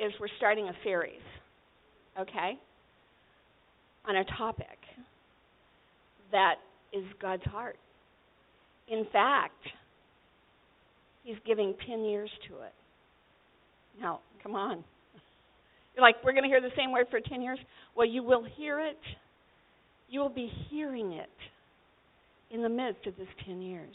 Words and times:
is 0.00 0.12
we're 0.20 0.28
starting 0.36 0.68
a 0.68 0.74
series, 0.84 1.20
okay, 2.18 2.58
on 4.06 4.16
a 4.16 4.24
topic 4.36 4.66
that 6.32 6.54
is 6.92 7.04
God's 7.20 7.44
heart. 7.44 7.76
In 8.88 9.06
fact, 9.12 9.54
He's 11.24 11.36
giving 11.46 11.74
10 11.86 12.04
years 12.04 12.30
to 12.48 12.54
it. 12.62 12.72
Now, 14.00 14.20
come 14.42 14.54
on. 14.54 14.82
You're 15.94 16.02
like, 16.02 16.16
we're 16.24 16.32
going 16.32 16.44
to 16.44 16.48
hear 16.48 16.60
the 16.60 16.74
same 16.76 16.90
word 16.90 17.06
for 17.10 17.20
10 17.20 17.42
years? 17.42 17.58
Well, 17.94 18.06
you 18.06 18.22
will 18.22 18.44
hear 18.56 18.80
it. 18.80 18.98
You 20.08 20.20
will 20.20 20.30
be 20.30 20.50
hearing 20.70 21.12
it 21.12 21.28
in 22.50 22.62
the 22.62 22.68
midst 22.68 23.06
of 23.06 23.16
this 23.18 23.28
10 23.46 23.60
years. 23.60 23.94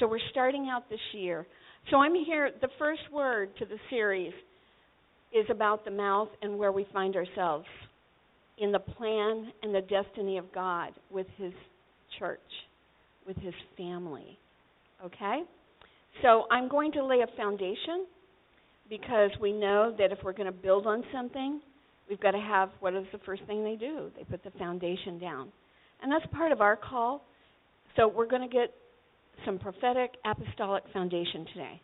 So 0.00 0.08
we're 0.08 0.18
starting 0.32 0.68
out 0.72 0.90
this 0.90 0.98
year. 1.12 1.46
So 1.90 1.98
I'm 1.98 2.14
here. 2.14 2.50
The 2.60 2.68
first 2.78 3.02
word 3.12 3.50
to 3.58 3.64
the 3.64 3.76
series 3.90 4.32
is 5.34 5.46
about 5.50 5.84
the 5.84 5.90
mouth 5.90 6.28
and 6.42 6.58
where 6.58 6.72
we 6.72 6.86
find 6.92 7.16
ourselves 7.16 7.66
in 8.58 8.70
the 8.70 8.78
plan 8.78 9.52
and 9.62 9.74
the 9.74 9.80
destiny 9.82 10.38
of 10.38 10.52
God 10.52 10.92
with 11.10 11.26
His 11.36 11.52
church, 12.18 12.40
with 13.26 13.36
His 13.38 13.54
family. 13.76 14.38
Okay? 15.04 15.42
So 16.22 16.44
I'm 16.50 16.68
going 16.68 16.92
to 16.92 17.04
lay 17.04 17.20
a 17.20 17.36
foundation 17.36 18.06
because 18.88 19.30
we 19.40 19.52
know 19.52 19.94
that 19.98 20.12
if 20.12 20.18
we're 20.22 20.32
going 20.32 20.46
to 20.46 20.52
build 20.52 20.86
on 20.86 21.02
something, 21.12 21.60
we've 22.08 22.20
got 22.20 22.32
to 22.32 22.38
have 22.38 22.70
what 22.80 22.94
is 22.94 23.04
the 23.12 23.18
first 23.26 23.42
thing 23.46 23.64
they 23.64 23.76
do? 23.76 24.10
They 24.16 24.24
put 24.24 24.44
the 24.44 24.56
foundation 24.58 25.18
down. 25.18 25.50
And 26.02 26.12
that's 26.12 26.24
part 26.32 26.52
of 26.52 26.60
our 26.60 26.76
call. 26.76 27.24
So 27.96 28.06
we're 28.06 28.28
going 28.28 28.48
to 28.48 28.52
get 28.52 28.72
some 29.44 29.58
prophetic 29.58 30.12
apostolic 30.24 30.84
foundation 30.92 31.46
today. 31.52 31.80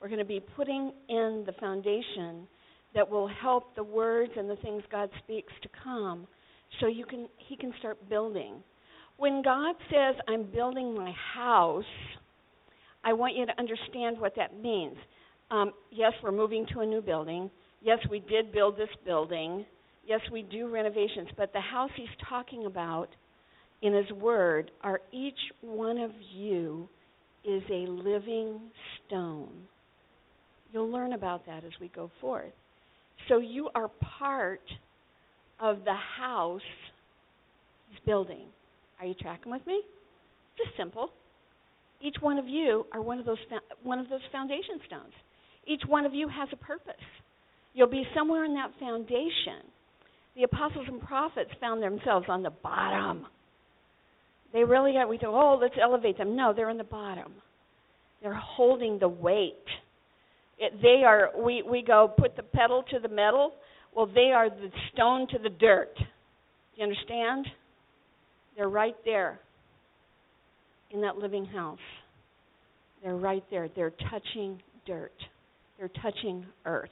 We're 0.00 0.08
going 0.08 0.20
to 0.20 0.24
be 0.24 0.40
putting 0.56 0.92
in 1.08 1.44
the 1.46 1.52
foundation 1.60 2.48
that 2.98 3.08
will 3.08 3.28
help 3.28 3.76
the 3.76 3.84
words 3.84 4.32
and 4.36 4.50
the 4.50 4.56
things 4.56 4.82
God 4.90 5.08
speaks 5.22 5.52
to 5.62 5.68
come 5.84 6.26
so 6.80 6.88
you 6.88 7.06
can 7.06 7.28
he 7.48 7.56
can 7.56 7.72
start 7.78 7.96
building. 8.08 8.54
When 9.18 9.40
God 9.40 9.76
says 9.88 10.16
I'm 10.26 10.50
building 10.50 10.96
my 10.96 11.12
house, 11.32 11.84
I 13.04 13.12
want 13.12 13.36
you 13.36 13.46
to 13.46 13.52
understand 13.56 14.18
what 14.18 14.34
that 14.34 14.60
means. 14.60 14.96
Um, 15.52 15.74
yes, 15.92 16.12
we're 16.24 16.32
moving 16.32 16.66
to 16.72 16.80
a 16.80 16.86
new 16.86 17.00
building. 17.00 17.48
Yes, 17.80 18.00
we 18.10 18.18
did 18.18 18.50
build 18.50 18.76
this 18.76 18.88
building. 19.06 19.64
Yes, 20.04 20.20
we 20.32 20.42
do 20.42 20.68
renovations, 20.68 21.28
but 21.36 21.52
the 21.52 21.60
house 21.60 21.90
he's 21.94 22.08
talking 22.28 22.66
about 22.66 23.10
in 23.80 23.94
his 23.94 24.10
word 24.10 24.72
are 24.82 25.00
each 25.12 25.38
one 25.60 25.98
of 25.98 26.10
you 26.34 26.88
is 27.44 27.62
a 27.70 27.86
living 27.88 28.58
stone. 29.06 29.52
You'll 30.72 30.90
learn 30.90 31.12
about 31.12 31.46
that 31.46 31.62
as 31.62 31.72
we 31.80 31.92
go 31.94 32.10
forth. 32.20 32.52
So 33.28 33.38
you 33.38 33.68
are 33.74 33.90
part 34.18 34.62
of 35.60 35.84
the 35.84 35.94
house 35.94 36.60
he's 37.90 37.98
building. 38.06 38.46
Are 39.00 39.06
you 39.06 39.14
tracking 39.14 39.52
with 39.52 39.66
me? 39.66 39.82
It's 39.82 40.66
just 40.66 40.76
simple. 40.76 41.10
Each 42.00 42.16
one 42.20 42.38
of 42.38 42.46
you 42.46 42.86
are 42.92 43.02
one 43.02 43.18
of 43.18 43.26
those 43.26 43.38
one 43.82 43.98
of 43.98 44.08
those 44.08 44.20
foundation 44.30 44.80
stones. 44.86 45.12
Each 45.66 45.82
one 45.86 46.06
of 46.06 46.14
you 46.14 46.28
has 46.28 46.48
a 46.52 46.56
purpose. 46.56 46.94
You'll 47.74 47.88
be 47.88 48.04
somewhere 48.14 48.44
in 48.44 48.54
that 48.54 48.70
foundation. 48.80 49.68
The 50.36 50.44
apostles 50.44 50.86
and 50.88 51.00
prophets 51.00 51.50
found 51.60 51.82
themselves 51.82 52.26
on 52.28 52.42
the 52.42 52.50
bottom. 52.50 53.26
They 54.52 54.64
really 54.64 54.92
got, 54.92 55.08
we 55.08 55.18
thought, 55.18 55.34
oh, 55.34 55.58
let's 55.60 55.74
elevate 55.80 56.16
them. 56.16 56.36
No, 56.36 56.52
they're 56.54 56.70
in 56.70 56.78
the 56.78 56.84
bottom. 56.84 57.32
They're 58.22 58.34
holding 58.34 58.98
the 58.98 59.08
weight. 59.08 59.54
It, 60.58 60.80
they 60.82 61.02
are, 61.04 61.30
we, 61.38 61.62
we 61.62 61.82
go 61.82 62.12
put 62.16 62.36
the 62.36 62.42
pedal 62.42 62.84
to 62.90 62.98
the 62.98 63.08
metal. 63.08 63.52
Well, 63.94 64.06
they 64.06 64.32
are 64.34 64.50
the 64.50 64.70
stone 64.92 65.28
to 65.28 65.38
the 65.38 65.50
dirt. 65.50 65.94
Do 65.96 66.04
you 66.76 66.84
understand? 66.84 67.46
They're 68.56 68.68
right 68.68 68.96
there 69.04 69.40
in 70.90 71.00
that 71.02 71.16
living 71.16 71.46
house. 71.46 71.78
They're 73.02 73.16
right 73.16 73.44
there. 73.50 73.68
They're 73.74 73.92
touching 74.10 74.60
dirt, 74.86 75.12
they're 75.78 75.90
touching 76.02 76.46
earth. 76.64 76.90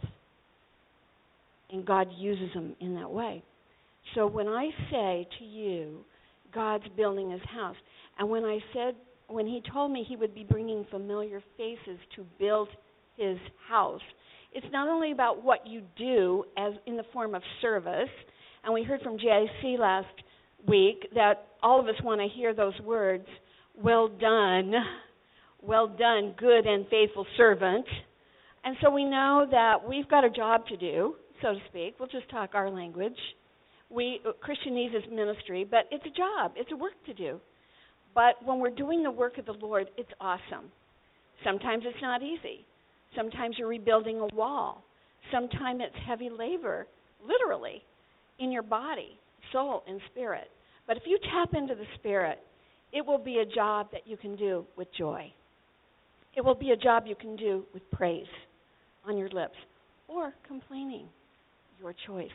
And 1.72 1.84
God 1.84 2.08
uses 2.16 2.54
them 2.54 2.76
in 2.80 2.94
that 2.94 3.10
way. 3.10 3.42
So 4.14 4.28
when 4.28 4.46
I 4.46 4.70
say 4.90 5.26
to 5.40 5.44
you, 5.44 6.04
God's 6.54 6.84
building 6.96 7.30
his 7.30 7.40
house, 7.52 7.74
and 8.18 8.30
when 8.30 8.44
I 8.44 8.60
said, 8.72 8.94
when 9.28 9.46
he 9.46 9.60
told 9.72 9.90
me 9.90 10.04
he 10.08 10.14
would 10.14 10.34
be 10.34 10.44
bringing 10.44 10.86
familiar 10.90 11.42
faces 11.56 11.98
to 12.14 12.24
build 12.38 12.68
his 13.16 13.38
house, 13.68 14.00
it's 14.52 14.66
not 14.72 14.88
only 14.88 15.12
about 15.12 15.44
what 15.44 15.66
you 15.66 15.82
do 15.98 16.44
as 16.56 16.72
in 16.86 16.96
the 16.96 17.04
form 17.12 17.34
of 17.34 17.42
service, 17.60 18.08
and 18.64 18.72
we 18.72 18.82
heard 18.82 19.00
from 19.02 19.18
JIC 19.18 19.78
last 19.78 20.06
week 20.66 21.08
that 21.14 21.48
all 21.62 21.80
of 21.80 21.86
us 21.86 21.94
want 22.02 22.20
to 22.20 22.28
hear 22.28 22.54
those 22.54 22.78
words, 22.80 23.26
well 23.80 24.08
done, 24.08 24.72
well 25.62 25.86
done, 25.86 26.34
good 26.38 26.66
and 26.66 26.86
faithful 26.88 27.26
servant. 27.36 27.86
And 28.64 28.76
so 28.82 28.90
we 28.90 29.04
know 29.04 29.46
that 29.50 29.86
we've 29.86 30.08
got 30.08 30.24
a 30.24 30.30
job 30.30 30.66
to 30.68 30.76
do, 30.76 31.14
so 31.42 31.52
to 31.52 31.58
speak. 31.68 31.96
We'll 31.98 32.08
just 32.08 32.28
talk 32.30 32.50
our 32.54 32.70
language. 32.70 33.16
We 33.90 34.20
uh, 34.26 34.32
Christianese 34.44 34.96
is 34.96 35.04
ministry, 35.12 35.66
but 35.68 35.80
it's 35.90 36.04
a 36.04 36.16
job. 36.16 36.52
It's 36.56 36.72
a 36.72 36.76
work 36.76 36.94
to 37.06 37.14
do. 37.14 37.40
But 38.14 38.34
when 38.44 38.58
we're 38.58 38.70
doing 38.70 39.02
the 39.02 39.10
work 39.10 39.38
of 39.38 39.46
the 39.46 39.52
Lord, 39.52 39.86
it's 39.96 40.10
awesome. 40.20 40.72
Sometimes 41.44 41.84
it's 41.86 42.00
not 42.00 42.22
easy. 42.22 42.66
Sometimes 43.14 43.56
you're 43.58 43.68
rebuilding 43.68 44.20
a 44.20 44.34
wall. 44.34 44.84
Sometimes 45.32 45.80
it's 45.84 45.96
heavy 46.06 46.30
labor, 46.30 46.86
literally, 47.24 47.82
in 48.38 48.52
your 48.52 48.62
body, 48.62 49.18
soul, 49.52 49.82
and 49.88 50.00
spirit. 50.10 50.50
But 50.86 50.96
if 50.96 51.02
you 51.06 51.18
tap 51.32 51.54
into 51.54 51.74
the 51.74 51.86
spirit, 51.98 52.38
it 52.92 53.04
will 53.04 53.18
be 53.18 53.38
a 53.38 53.44
job 53.44 53.88
that 53.92 54.06
you 54.06 54.16
can 54.16 54.36
do 54.36 54.64
with 54.76 54.88
joy. 54.96 55.32
It 56.36 56.44
will 56.44 56.54
be 56.54 56.70
a 56.70 56.76
job 56.76 57.04
you 57.06 57.16
can 57.16 57.34
do 57.36 57.64
with 57.72 57.88
praise 57.90 58.26
on 59.06 59.16
your 59.16 59.30
lips 59.30 59.56
or 60.08 60.32
complaining, 60.46 61.06
your 61.80 61.94
choice. 62.06 62.30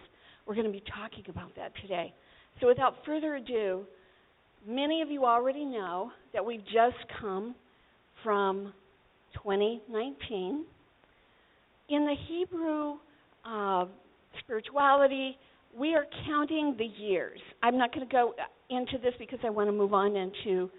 We're 0.45 0.55
going 0.55 0.67
to 0.67 0.71
be 0.71 0.83
talking 0.95 1.23
about 1.29 1.55
that 1.55 1.71
today. 1.81 2.13
So, 2.59 2.67
without 2.67 2.95
further 3.05 3.35
ado, 3.35 3.85
many 4.67 5.01
of 5.01 5.09
you 5.09 5.25
already 5.25 5.65
know 5.65 6.11
that 6.33 6.43
we've 6.45 6.63
just 6.65 6.97
come 7.19 7.55
from 8.23 8.73
2019. 9.33 10.65
In 11.89 12.05
the 12.05 12.15
Hebrew 12.27 12.95
uh, 13.45 13.85
spirituality, 14.39 15.37
we 15.77 15.93
are 15.95 16.05
counting 16.25 16.75
the 16.77 16.85
years. 16.85 17.39
I'm 17.63 17.77
not 17.77 17.93
going 17.93 18.07
to 18.07 18.11
go 18.11 18.33
into 18.69 18.97
this 18.97 19.13
because 19.19 19.39
I 19.43 19.49
want 19.49 19.67
to 19.67 19.73
move 19.73 19.93
on 19.93 20.15
into 20.15 20.69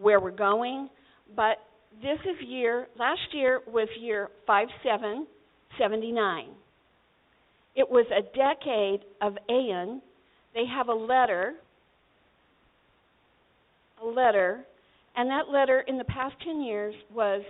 where 0.00 0.20
we're 0.20 0.30
going, 0.30 0.88
but 1.34 1.56
this 2.00 2.18
is 2.24 2.36
year, 2.46 2.86
last 2.98 3.20
year 3.32 3.60
was 3.66 3.88
year 4.00 4.30
5779. 4.46 6.46
It 7.74 7.90
was 7.90 8.06
a 8.10 8.22
decade 8.36 9.00
of 9.20 9.36
Ayin. 9.50 10.00
They 10.54 10.64
have 10.66 10.88
a 10.88 10.94
letter, 10.94 11.54
a 14.02 14.06
letter, 14.06 14.64
and 15.16 15.28
that 15.30 15.48
letter 15.50 15.80
in 15.86 15.98
the 15.98 16.04
past 16.04 16.34
10 16.44 16.62
years 16.62 16.94
was 17.12 17.42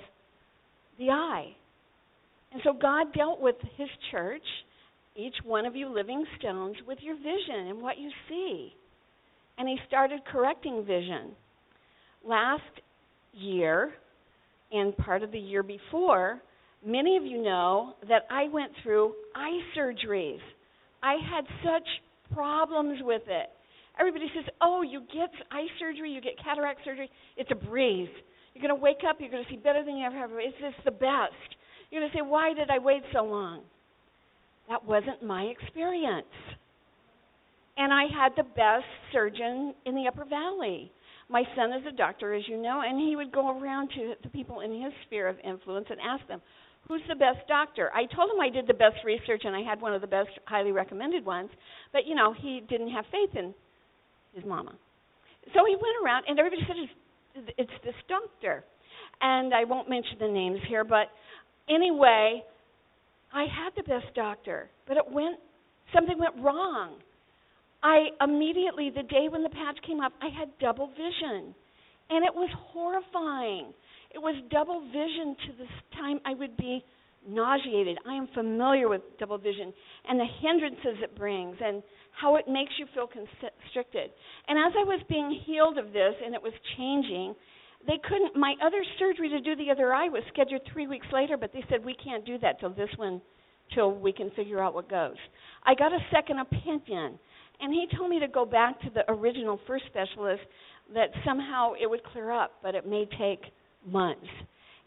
the 0.98 1.10
eye. 1.10 1.54
And 2.52 2.60
so 2.64 2.72
God 2.72 3.12
dealt 3.14 3.40
with 3.40 3.56
his 3.76 3.88
church, 4.10 4.42
each 5.16 5.34
one 5.44 5.66
of 5.66 5.74
you 5.74 5.88
living 5.88 6.24
stones, 6.38 6.76
with 6.86 6.98
your 7.00 7.16
vision 7.16 7.68
and 7.68 7.82
what 7.82 7.98
you 7.98 8.10
see. 8.28 8.72
And 9.58 9.68
he 9.68 9.76
started 9.88 10.20
correcting 10.30 10.84
vision. 10.84 11.32
Last 12.24 12.62
year, 13.32 13.92
and 14.70 14.96
part 14.96 15.22
of 15.22 15.32
the 15.32 15.38
year 15.38 15.62
before, 15.62 16.40
many 16.84 17.16
of 17.16 17.24
you 17.24 17.42
know 17.42 17.94
that 18.08 18.22
I 18.30 18.48
went 18.48 18.72
through 18.82 19.14
eye 19.34 19.60
surgeries. 19.76 20.40
I 21.02 21.14
had 21.30 21.44
such 21.62 21.86
problems 22.34 22.98
with 23.02 23.22
it. 23.26 23.50
Everybody 23.98 24.30
says, 24.34 24.44
"Oh, 24.60 24.82
you 24.82 25.00
get 25.12 25.30
eye 25.50 25.66
surgery, 25.78 26.12
you 26.12 26.20
get 26.20 26.38
cataract 26.38 26.84
surgery. 26.84 27.10
It's 27.36 27.50
a 27.50 27.54
breeze. 27.54 28.08
You're 28.54 28.62
going 28.62 28.76
to 28.76 28.82
wake 28.82 29.04
up, 29.08 29.16
you're 29.20 29.30
going 29.30 29.44
to 29.44 29.50
see 29.50 29.56
better 29.56 29.84
than 29.84 29.96
you 29.96 30.06
ever 30.06 30.16
have. 30.16 30.30
Is 30.32 30.54
this 30.60 30.74
the 30.84 30.90
best." 30.90 31.56
You're 31.90 32.00
going 32.00 32.10
to 32.10 32.18
say, 32.18 32.22
"Why 32.22 32.54
did 32.54 32.70
I 32.70 32.78
wait 32.78 33.02
so 33.12 33.22
long?" 33.22 33.62
That 34.68 34.84
wasn't 34.84 35.22
my 35.22 35.42
experience. 35.42 36.26
And 37.76 37.92
I 37.92 38.04
had 38.06 38.32
the 38.36 38.44
best 38.44 38.86
surgeon 39.12 39.74
in 39.84 39.94
the 39.94 40.06
Upper 40.06 40.24
Valley. 40.24 40.92
My 41.28 41.42
son 41.56 41.72
is 41.72 41.82
a 41.86 41.92
doctor, 41.92 42.34
as 42.34 42.46
you 42.46 42.60
know, 42.60 42.82
and 42.84 43.00
he 43.00 43.16
would 43.16 43.32
go 43.32 43.58
around 43.58 43.90
to 43.96 44.14
the 44.22 44.28
people 44.28 44.60
in 44.60 44.82
his 44.82 44.92
sphere 45.06 45.28
of 45.28 45.36
influence 45.42 45.86
and 45.90 45.98
ask 46.00 46.26
them, 46.28 46.40
Who's 46.88 47.02
the 47.08 47.14
best 47.14 47.46
doctor? 47.46 47.90
I 47.94 48.06
told 48.06 48.30
him 48.30 48.40
I 48.40 48.50
did 48.50 48.66
the 48.66 48.74
best 48.74 48.96
research 49.04 49.42
and 49.44 49.54
I 49.54 49.62
had 49.62 49.80
one 49.80 49.94
of 49.94 50.00
the 50.00 50.06
best 50.06 50.30
highly 50.46 50.72
recommended 50.72 51.24
ones, 51.24 51.50
but 51.92 52.06
you 52.06 52.14
know, 52.14 52.32
he 52.32 52.60
didn't 52.68 52.90
have 52.90 53.04
faith 53.10 53.36
in 53.36 53.54
his 54.34 54.44
mama. 54.44 54.74
So 55.54 55.64
he 55.64 55.74
went 55.74 55.96
around 56.04 56.24
and 56.28 56.38
everybody 56.38 56.62
said 56.66 56.76
it's, 57.58 57.70
this 57.84 57.94
doctor. 58.08 58.64
And 59.20 59.54
I 59.54 59.64
won't 59.64 59.88
mention 59.88 60.16
the 60.20 60.28
names 60.28 60.58
here, 60.68 60.84
but 60.84 61.08
anyway, 61.68 62.42
I 63.32 63.42
had 63.42 63.70
the 63.76 63.82
best 63.82 64.14
doctor, 64.14 64.68
but 64.86 64.96
it 64.96 65.04
went 65.10 65.38
something 65.94 66.18
went 66.18 66.34
wrong. 66.42 66.94
I 67.82 68.08
immediately 68.22 68.90
the 68.90 69.02
day 69.02 69.26
when 69.28 69.42
the 69.42 69.50
patch 69.50 69.78
came 69.86 70.00
up, 70.00 70.12
I 70.22 70.28
had 70.28 70.48
double 70.60 70.88
vision. 70.88 71.54
And 72.10 72.24
it 72.24 72.34
was 72.34 72.50
horrifying. 72.72 73.72
It 74.14 74.18
was 74.18 74.34
double 74.50 74.80
vision 74.80 75.36
to 75.46 75.56
this 75.58 75.72
time 75.94 76.20
I 76.24 76.34
would 76.34 76.56
be 76.56 76.84
nauseated. 77.28 77.98
I 78.06 78.14
am 78.14 78.28
familiar 78.34 78.88
with 78.88 79.02
double 79.18 79.38
vision 79.38 79.72
and 80.08 80.18
the 80.18 80.26
hindrances 80.40 81.02
it 81.02 81.16
brings 81.16 81.56
and 81.64 81.82
how 82.20 82.36
it 82.36 82.46
makes 82.48 82.72
you 82.78 82.86
feel 82.94 83.06
constricted. 83.06 84.10
And 84.48 84.58
as 84.58 84.72
I 84.76 84.84
was 84.84 85.00
being 85.08 85.40
healed 85.46 85.78
of 85.78 85.92
this 85.92 86.14
and 86.24 86.34
it 86.34 86.42
was 86.42 86.52
changing, 86.76 87.34
they 87.86 87.98
couldn't 88.08 88.36
my 88.36 88.54
other 88.64 88.82
surgery 88.98 89.28
to 89.30 89.40
do 89.40 89.56
the 89.56 89.70
other 89.70 89.92
eye 89.92 90.08
was 90.08 90.22
scheduled 90.32 90.62
3 90.72 90.86
weeks 90.86 91.06
later, 91.12 91.36
but 91.36 91.52
they 91.52 91.64
said 91.68 91.84
we 91.84 91.94
can't 91.94 92.24
do 92.24 92.38
that 92.38 92.60
till 92.60 92.70
this 92.70 92.90
one 92.96 93.20
till 93.74 93.92
we 93.92 94.12
can 94.12 94.30
figure 94.36 94.62
out 94.62 94.74
what 94.74 94.88
goes. 94.90 95.16
I 95.64 95.74
got 95.74 95.92
a 95.92 95.98
second 96.12 96.38
opinion 96.40 97.18
and 97.60 97.72
he 97.72 97.86
told 97.96 98.10
me 98.10 98.18
to 98.20 98.28
go 98.28 98.44
back 98.44 98.80
to 98.82 98.90
the 98.90 99.10
original 99.10 99.58
first 99.66 99.84
specialist 99.86 100.42
that 100.94 101.10
somehow 101.24 101.72
it 101.80 101.88
would 101.88 102.02
clear 102.04 102.30
up, 102.32 102.52
but 102.62 102.74
it 102.74 102.86
may 102.86 103.06
take 103.18 103.40
months. 103.86 104.26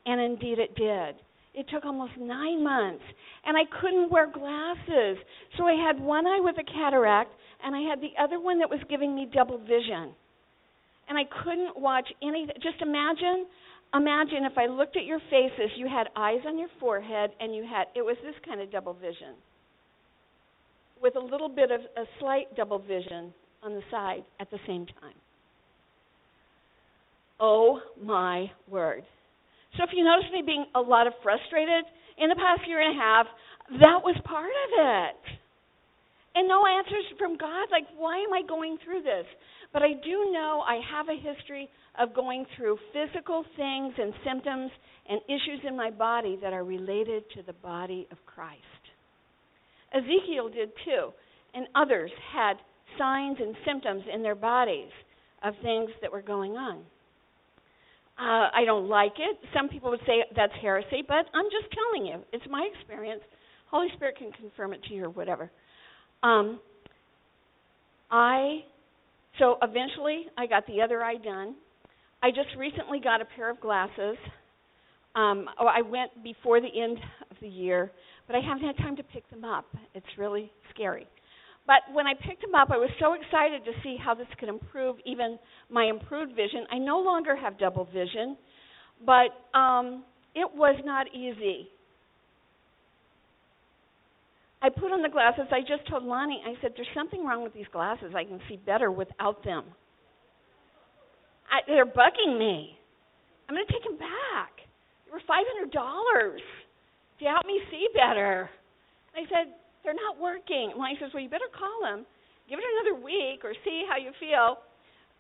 And 0.05 0.21
indeed 0.21 0.59
it 0.59 0.75
did. 0.75 1.15
It 1.55 1.67
took 1.69 1.85
almost 1.85 2.13
nine 2.19 2.63
months, 2.63 3.03
and 3.45 3.55
I 3.55 3.63
couldn't 3.79 4.11
wear 4.11 4.29
glasses. 4.31 5.17
So 5.57 5.65
I 5.65 5.73
had 5.73 5.99
one 5.99 6.27
eye 6.27 6.41
with 6.41 6.57
a 6.57 6.63
cataract, 6.63 7.31
and 7.63 7.75
I 7.75 7.81
had 7.81 8.01
the 8.01 8.11
other 8.21 8.39
one 8.39 8.59
that 8.59 8.69
was 8.69 8.79
giving 8.89 9.15
me 9.15 9.27
double 9.33 9.57
vision. 9.57 10.13
And 11.07 11.17
I 11.17 11.23
couldn't 11.43 11.79
watch 11.79 12.07
any. 12.21 12.47
Just 12.61 12.81
imagine, 12.81 13.45
imagine 13.93 14.43
if 14.43 14.57
I 14.57 14.65
looked 14.65 14.97
at 14.97 15.05
your 15.05 15.19
faces, 15.29 15.71
you 15.77 15.87
had 15.87 16.07
eyes 16.15 16.41
on 16.45 16.57
your 16.57 16.69
forehead, 16.79 17.31
and 17.39 17.55
you 17.55 17.63
had 17.63 17.87
it 17.95 18.01
was 18.01 18.17
this 18.23 18.35
kind 18.45 18.59
of 18.59 18.71
double 18.71 18.93
vision, 18.93 19.35
with 21.01 21.15
a 21.15 21.19
little 21.19 21.49
bit 21.49 21.71
of 21.71 21.81
a 21.95 22.05
slight 22.19 22.53
double 22.57 22.79
vision 22.79 23.33
on 23.63 23.73
the 23.73 23.81
side 23.89 24.23
at 24.39 24.51
the 24.51 24.59
same 24.67 24.85
time. 24.85 25.15
Oh 27.39 27.81
my 28.01 28.51
word. 28.69 29.03
So 29.77 29.83
if 29.83 29.91
you 29.93 30.03
notice 30.03 30.29
me 30.31 30.43
being 30.45 30.65
a 30.75 30.81
lot 30.81 31.07
of 31.07 31.13
frustrated 31.21 31.85
in 32.17 32.29
the 32.29 32.35
past 32.35 32.67
year 32.67 32.79
and 32.79 32.95
a 32.95 33.01
half, 33.01 33.27
that 33.81 33.99
was 34.03 34.15
part 34.23 34.51
of 34.51 34.69
it. 34.77 35.21
And 36.35 36.47
no 36.47 36.63
answers 36.67 37.05
from 37.17 37.37
God, 37.37 37.67
like, 37.71 37.87
why 37.97 38.19
am 38.19 38.33
I 38.33 38.41
going 38.47 38.77
through 38.83 39.03
this? 39.03 39.25
But 39.71 39.83
I 39.83 39.93
do 40.03 40.31
know 40.31 40.63
I 40.67 40.79
have 40.91 41.07
a 41.07 41.15
history 41.15 41.69
of 41.99 42.13
going 42.13 42.45
through 42.55 42.77
physical 42.91 43.43
things 43.55 43.93
and 43.97 44.13
symptoms 44.25 44.71
and 45.09 45.21
issues 45.27 45.61
in 45.67 45.77
my 45.77 45.91
body 45.91 46.37
that 46.41 46.53
are 46.53 46.63
related 46.63 47.23
to 47.35 47.43
the 47.43 47.53
body 47.53 48.07
of 48.11 48.17
Christ. 48.25 48.61
Ezekiel 49.93 50.49
did 50.49 50.71
too, 50.83 51.11
and 51.53 51.67
others 51.73 52.11
had 52.33 52.55
signs 52.97 53.37
and 53.39 53.55
symptoms 53.65 54.03
in 54.13 54.21
their 54.21 54.35
bodies 54.35 54.91
of 55.43 55.53
things 55.63 55.89
that 56.01 56.11
were 56.11 56.21
going 56.21 56.53
on. 56.53 56.83
Uh, 58.17 58.47
I 58.53 58.63
don't 58.65 58.87
like 58.87 59.13
it. 59.17 59.37
Some 59.53 59.67
people 59.67 59.89
would 59.89 59.99
say 60.07 60.23
that's 60.35 60.53
heresy, 60.61 61.03
but 61.05 61.25
I'm 61.33 61.45
just 61.51 61.73
telling 61.73 62.07
you. 62.07 62.23
It's 62.31 62.45
my 62.49 62.67
experience. 62.73 63.21
Holy 63.69 63.87
Spirit 63.95 64.15
can 64.17 64.31
confirm 64.31 64.73
it 64.73 64.81
to 64.83 64.93
you 64.93 65.05
or 65.05 65.09
whatever. 65.09 65.51
Um, 66.23 66.59
I 68.09 68.63
so 69.39 69.57
eventually 69.61 70.27
I 70.37 70.47
got 70.47 70.65
the 70.67 70.81
other 70.81 71.03
eye 71.03 71.17
done. 71.17 71.55
I 72.23 72.29
just 72.29 72.55
recently 72.57 72.99
got 72.99 73.21
a 73.21 73.25
pair 73.25 73.49
of 73.49 73.59
glasses. 73.59 74.17
Um, 75.15 75.45
oh, 75.59 75.67
I 75.67 75.81
went 75.81 76.23
before 76.23 76.59
the 76.61 76.67
end 76.67 76.97
of 77.29 77.37
the 77.41 77.47
year, 77.47 77.91
but 78.27 78.35
I 78.35 78.39
haven't 78.39 78.63
had 78.63 78.77
time 78.77 78.95
to 78.97 79.03
pick 79.03 79.29
them 79.29 79.43
up. 79.43 79.65
It's 79.93 80.05
really 80.17 80.51
scary. 80.73 81.07
But 81.67 81.77
when 81.93 82.05
I 82.05 82.13
picked 82.13 82.41
them 82.41 82.53
up, 82.53 82.69
I 82.71 82.77
was 82.77 82.89
so 82.99 83.13
excited 83.13 83.65
to 83.65 83.71
see 83.81 83.97
how 83.99 84.13
this 84.13 84.27
could 84.39 84.49
improve 84.49 84.97
even 85.05 85.39
my 85.69 85.85
improved 85.85 86.35
vision. 86.35 86.65
I 86.71 86.77
no 86.77 86.99
longer 86.99 87.35
have 87.35 87.57
double 87.57 87.85
vision, 87.85 88.37
but 89.03 89.33
um, 89.57 90.03
it 90.35 90.49
was 90.53 90.79
not 90.85 91.07
easy. 91.13 91.69
I 94.61 94.69
put 94.69 94.91
on 94.91 95.01
the 95.01 95.09
glasses. 95.09 95.45
I 95.51 95.61
just 95.61 95.89
told 95.89 96.03
Lonnie, 96.03 96.41
I 96.45 96.53
said, 96.61 96.73
There's 96.75 96.87
something 96.95 97.25
wrong 97.25 97.43
with 97.43 97.53
these 97.53 97.69
glasses. 97.71 98.13
I 98.15 98.23
can 98.23 98.39
see 98.47 98.57
better 98.57 98.91
without 98.91 99.43
them. 99.43 99.63
I, 101.51 101.61
they're 101.67 101.85
bugging 101.85 102.37
me. 102.37 102.77
I'm 103.47 103.55
going 103.55 103.65
to 103.65 103.73
take 103.73 103.83
them 103.83 103.97
back. 103.97 104.65
They 105.05 105.11
were 105.11 105.21
$500 105.21 105.69
to 107.19 107.25
help 107.25 107.45
me 107.45 107.61
see 107.69 107.87
better. 107.93 108.49
I 109.15 109.21
said, 109.29 109.53
they're 109.85 109.93
not 109.93 110.19
working. 110.19 110.73
He 110.73 110.97
says, 110.99 111.13
well, 111.13 111.21
you 111.21 111.29
better 111.29 111.51
call 111.53 111.85
them, 111.85 112.05
give 112.49 112.57
it 112.57 112.65
another 112.65 112.97
week, 112.99 113.45
or 113.45 113.53
see 113.63 113.85
how 113.87 114.01
you 114.01 114.11
feel. 114.19 114.57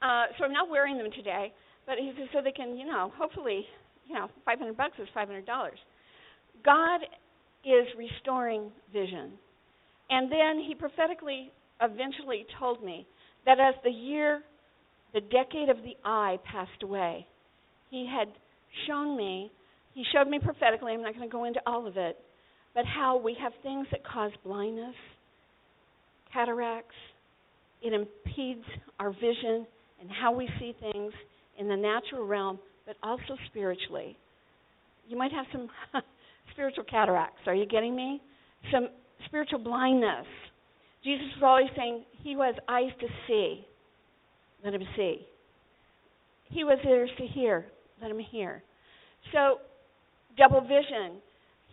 Uh, 0.01 0.33
so 0.37 0.43
I'm 0.43 0.51
not 0.53 0.69
wearing 0.69 0.97
them 0.97 1.09
today, 1.15 1.53
but 1.85 1.95
he 2.01 2.11
says 2.17 2.27
so 2.33 2.41
they 2.43 2.51
can, 2.51 2.75
you 2.75 2.85
know, 2.85 3.13
hopefully, 3.15 3.63
you 4.05 4.15
know, 4.15 4.27
500 4.43 4.75
bucks 4.75 4.97
is 4.99 5.07
500 5.13 5.45
dollars. 5.45 5.77
God 6.65 7.01
is 7.63 7.85
restoring 7.97 8.71
vision, 8.91 9.33
and 10.09 10.31
then 10.31 10.63
he 10.67 10.75
prophetically 10.75 11.51
eventually 11.81 12.45
told 12.59 12.83
me 12.83 13.07
that 13.45 13.59
as 13.59 13.75
the 13.83 13.91
year, 13.91 14.41
the 15.13 15.21
decade 15.21 15.69
of 15.69 15.77
the 15.77 15.95
eye 16.03 16.37
passed 16.51 16.83
away, 16.83 17.25
he 17.89 18.09
had 18.09 18.27
shown 18.87 19.15
me, 19.15 19.51
he 19.93 20.03
showed 20.13 20.27
me 20.27 20.39
prophetically. 20.39 20.93
I'm 20.93 21.01
not 21.01 21.15
going 21.15 21.27
to 21.27 21.31
go 21.31 21.45
into 21.45 21.61
all 21.65 21.87
of 21.87 21.97
it 21.97 22.17
but 22.75 22.85
how 22.85 23.17
we 23.17 23.35
have 23.41 23.53
things 23.63 23.87
that 23.91 24.01
cause 24.05 24.31
blindness, 24.43 24.93
cataracts. 26.31 26.95
It 27.81 27.93
impedes 27.93 28.65
our 28.99 29.11
vision 29.11 29.65
and 30.01 30.09
how 30.21 30.33
we 30.33 30.49
see 30.59 30.75
things 30.79 31.13
in 31.57 31.69
the 31.69 31.75
natural 31.75 32.27
realm, 32.27 32.59
but 32.85 32.97
also 33.01 33.37
spiritually. 33.47 34.17
You 35.07 35.17
might 35.17 35.31
have 35.31 35.45
some 35.51 35.69
spiritual 36.51 36.83
cataracts. 36.83 37.39
Are 37.47 37.55
you 37.55 37.65
getting 37.65 37.95
me? 37.95 38.21
Some 38.71 38.89
spiritual 39.25 39.59
blindness. 39.59 40.25
Jesus 41.03 41.25
was 41.35 41.43
always 41.43 41.69
saying, 41.77 42.03
He 42.23 42.33
who 42.33 42.41
has 42.41 42.55
eyes 42.67 42.91
to 42.99 43.07
see, 43.27 43.65
let 44.63 44.73
him 44.73 44.83
see. 44.97 45.25
He 46.49 46.63
was 46.63 46.79
ears 46.85 47.09
to 47.17 47.25
hear, 47.27 47.65
let 48.01 48.11
him 48.11 48.19
hear. 48.19 48.61
So, 49.31 49.59
double 50.37 50.61
vision 50.61 51.21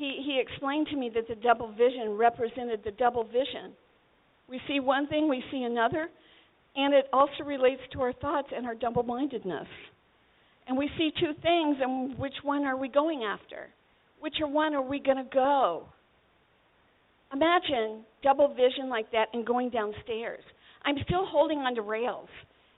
he, 0.02 0.20
he 0.26 0.40
explained 0.40 0.88
to 0.88 0.96
me 0.96 1.12
that 1.14 1.28
the 1.28 1.36
double 1.36 1.70
vision 1.70 2.16
represented 2.18 2.80
the 2.84 2.90
double 2.90 3.22
vision. 3.22 3.70
We 4.48 4.60
see 4.66 4.80
one 4.80 5.06
thing, 5.06 5.28
we 5.28 5.44
see 5.52 5.62
another, 5.62 6.08
and 6.74 6.92
it 6.92 7.06
also 7.12 7.44
relates 7.46 7.82
to 7.92 8.00
our 8.00 8.12
thoughts 8.12 8.48
and 8.54 8.66
our 8.66 8.74
double 8.74 9.04
mindedness. 9.04 9.68
And 10.66 10.76
we 10.76 10.90
see 10.98 11.12
two 11.20 11.32
things, 11.40 11.76
and 11.80 12.18
which 12.18 12.34
one 12.42 12.64
are 12.64 12.76
we 12.76 12.88
going 12.88 13.22
after? 13.22 13.68
Which 14.18 14.34
one 14.40 14.74
are 14.74 14.82
we 14.82 14.98
going 14.98 15.18
to 15.18 15.30
go? 15.32 15.84
Imagine 17.32 18.04
double 18.24 18.48
vision 18.48 18.88
like 18.88 19.10
that 19.12 19.26
and 19.32 19.46
going 19.46 19.70
downstairs. 19.70 20.42
I'm 20.84 20.96
still 21.04 21.26
holding 21.26 21.58
on 21.58 21.76
to 21.76 21.82
rails. 21.82 22.28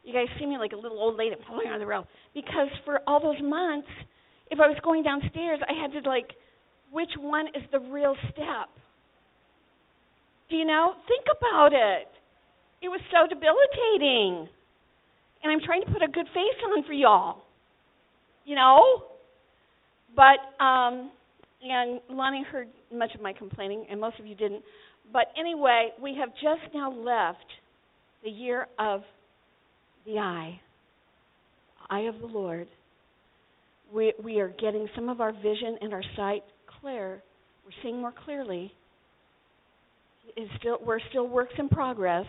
You 0.05 0.13
guys 0.13 0.27
see 0.39 0.45
me 0.45 0.59
like 0.59 0.73
a 0.73 0.77
little 0.77 0.99
old 0.99 1.17
lady 1.17 1.37
holding 1.49 1.71
on 1.71 1.81
the 1.81 1.87
rail 1.87 2.07
because 2.35 2.69
for 2.85 3.01
all 3.07 3.19
those 3.19 3.41
months, 3.43 3.89
if 4.51 4.61
I 4.61 4.69
was 4.69 4.77
going 4.85 5.03
downstairs, 5.03 5.61
I 5.67 5.73
had 5.81 5.91
to 5.93 6.09
like 6.09 6.29
which 6.95 7.11
one 7.19 7.49
is 7.49 7.63
the 7.73 7.81
real 7.81 8.15
step. 8.31 8.71
Do 10.49 10.55
you 10.55 10.65
know? 10.65 10.93
Think 11.09 11.25
about 11.37 11.73
it. 11.73 12.07
It 12.81 12.89
was 12.89 13.01
so 13.11 13.27
debilitating. 13.29 14.49
And 15.43 15.53
I'm 15.53 15.59
trying 15.67 15.83
to 15.83 15.91
put 15.91 16.03
a 16.03 16.07
good 16.07 16.27
face 16.27 16.63
on 16.65 16.85
for 16.85 16.93
y'all. 16.93 17.43
You 18.45 18.55
know? 18.55 19.03
But, 20.15 20.63
um, 20.65 21.11
and 21.65 22.01
Lonnie 22.09 22.45
heard 22.45 22.69
much 22.95 23.13
of 23.17 23.21
my 23.21 23.33
complaining, 23.33 23.87
and 23.91 24.01
most 24.01 24.21
of 24.21 24.27
you 24.27 24.37
didn't. 24.37 24.63
But 25.13 25.33
anyway, 25.37 25.89
we 26.01 26.17
have 26.21 26.29
just 26.35 26.73
now 26.73 26.93
left 26.93 27.45
the 28.23 28.31
year 28.31 28.69
of 28.79 29.01
the 30.07 30.19
eye, 30.19 30.61
eye 31.91 32.03
of 32.03 32.21
the 32.21 32.27
Lord. 32.27 32.69
We, 33.93 34.13
we 34.23 34.39
are 34.39 34.55
getting 34.61 34.89
some 34.95 35.09
of 35.09 35.21
our 35.21 35.33
vision 35.33 35.77
and 35.81 35.93
our 35.93 36.05
sight 36.15 36.45
clear. 36.85 37.23
We're 37.65 37.83
seeing 37.83 38.01
more 38.01 38.13
clearly. 38.25 38.71
Still, 40.59 40.79
we're 40.85 41.01
still 41.09 41.27
works 41.27 41.55
in 41.59 41.69
progress. 41.71 42.27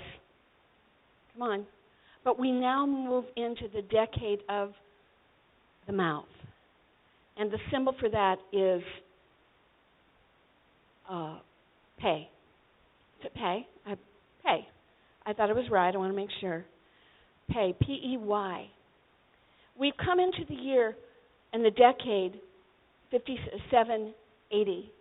Come 1.34 1.42
on. 1.42 1.66
But 2.24 2.40
we 2.40 2.52
now 2.52 2.86
move 2.86 3.26
into 3.36 3.64
the 3.74 3.82
decade 3.82 4.40
of 4.48 4.72
the 5.88 5.94
mouth. 5.94 6.26
And 7.38 7.52
the 7.52 7.58
symbol 7.70 7.94
for 8.00 8.08
that 8.10 8.38
is 8.54 8.82
uh, 11.12 11.40
pay. 12.00 12.30
Is 13.20 13.26
it 13.26 13.34
pay? 13.34 13.68
I, 13.86 13.96
pay. 14.46 14.68
I 15.26 15.34
thought 15.34 15.50
it 15.50 15.56
was 15.56 15.70
right. 15.70 15.94
I 15.94 15.98
want 15.98 16.14
to 16.14 16.16
make 16.16 16.30
sure. 16.40 16.64
Pay. 17.52 17.76
P 17.82 17.92
E 17.92 18.18
Y. 18.18 18.68
We've 19.78 19.98
come 20.04 20.22
into 20.22 20.46
the 20.48 20.56
year 20.56 20.96
and 21.52 21.64
the 21.64 21.72
decade 21.72 22.40
57 23.12 24.14
80. 24.52 24.92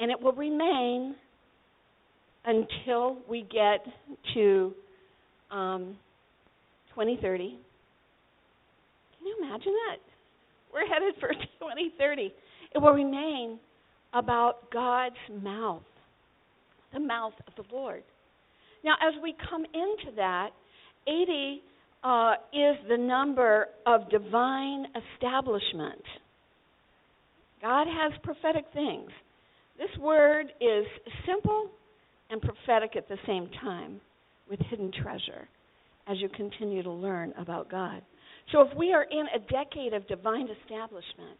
And 0.00 0.10
it 0.10 0.20
will 0.20 0.32
remain 0.32 1.16
until 2.44 3.18
we 3.28 3.42
get 3.42 3.84
to 4.34 4.72
um, 5.50 5.96
2030. 6.90 7.58
Can 9.18 9.26
you 9.26 9.36
imagine 9.42 9.72
that? 9.88 9.98
We're 10.72 10.86
headed 10.86 11.14
for 11.20 11.28
2030. 11.60 12.32
It 12.74 12.78
will 12.78 12.92
remain 12.92 13.58
about 14.12 14.70
God's 14.70 15.16
mouth, 15.42 15.82
the 16.92 17.00
mouth 17.00 17.34
of 17.46 17.54
the 17.56 17.74
Lord. 17.74 18.02
Now, 18.84 18.94
as 19.06 19.14
we 19.22 19.34
come 19.50 19.64
into 19.64 20.16
that, 20.16 20.50
80 21.06 21.62
uh, 22.04 22.32
is 22.52 22.76
the 22.88 22.96
number 22.96 23.68
of 23.86 24.08
divine 24.10 24.86
establishment. 25.14 26.02
God 27.60 27.86
has 27.86 28.12
prophetic 28.22 28.64
things. 28.72 29.10
This 29.78 29.90
word 30.00 30.46
is 30.60 30.84
simple 31.26 31.70
and 32.30 32.40
prophetic 32.40 32.96
at 32.96 33.08
the 33.08 33.18
same 33.26 33.48
time 33.60 34.00
with 34.48 34.60
hidden 34.70 34.92
treasure 35.02 35.48
as 36.06 36.18
you 36.20 36.28
continue 36.28 36.82
to 36.82 36.90
learn 36.90 37.32
about 37.38 37.70
God. 37.70 38.02
So 38.52 38.62
if 38.62 38.76
we 38.76 38.92
are 38.92 39.04
in 39.04 39.26
a 39.34 39.38
decade 39.38 39.92
of 39.92 40.06
divine 40.08 40.48
establishment 40.62 41.38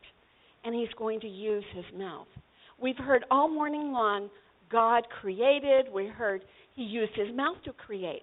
and 0.65 0.75
he's 0.75 0.93
going 0.99 1.21
to 1.21 1.29
use 1.29 1.65
his 1.75 1.85
mouth. 1.97 2.27
We've 2.81 2.99
heard 2.99 3.25
all 3.31 3.49
morning 3.49 3.93
long 3.93 4.29
God 4.71 5.05
created, 5.21 5.87
we 5.93 6.07
heard 6.07 6.43
he 6.75 6.83
used 6.83 7.13
his 7.15 7.35
mouth 7.35 7.57
to 7.65 7.73
create. 7.73 8.23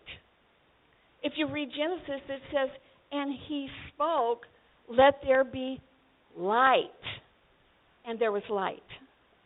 If 1.24 1.34
you 1.38 1.48
read 1.48 1.70
Genesis 1.76 2.22
it 2.30 2.42
says 2.54 2.70
and 3.12 3.34
he 3.48 3.68
spoke, 3.94 4.42
let 4.88 5.16
there 5.24 5.44
be 5.44 5.82
light. 6.38 6.90
And 8.08 8.20
there 8.20 8.32
was 8.32 8.44
light. 8.50 8.84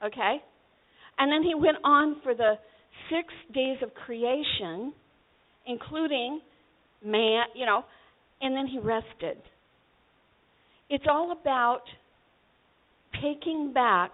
Okay? 0.04 0.38
And 1.18 1.32
then 1.32 1.44
he 1.44 1.56
went 1.56 1.78
on 1.84 2.22
for 2.24 2.34
the 2.34 2.54
6 3.10 3.34
days 3.54 3.78
of 3.82 3.94
creation 3.94 4.94
including 5.68 6.42
man, 7.06 7.44
you 7.56 7.66
know, 7.66 7.84
and 8.42 8.56
then 8.56 8.68
he 8.68 8.80
rested. 8.80 9.38
It's 10.90 11.06
all 11.10 11.32
about 11.32 11.84
taking 13.22 13.72
back 13.74 14.12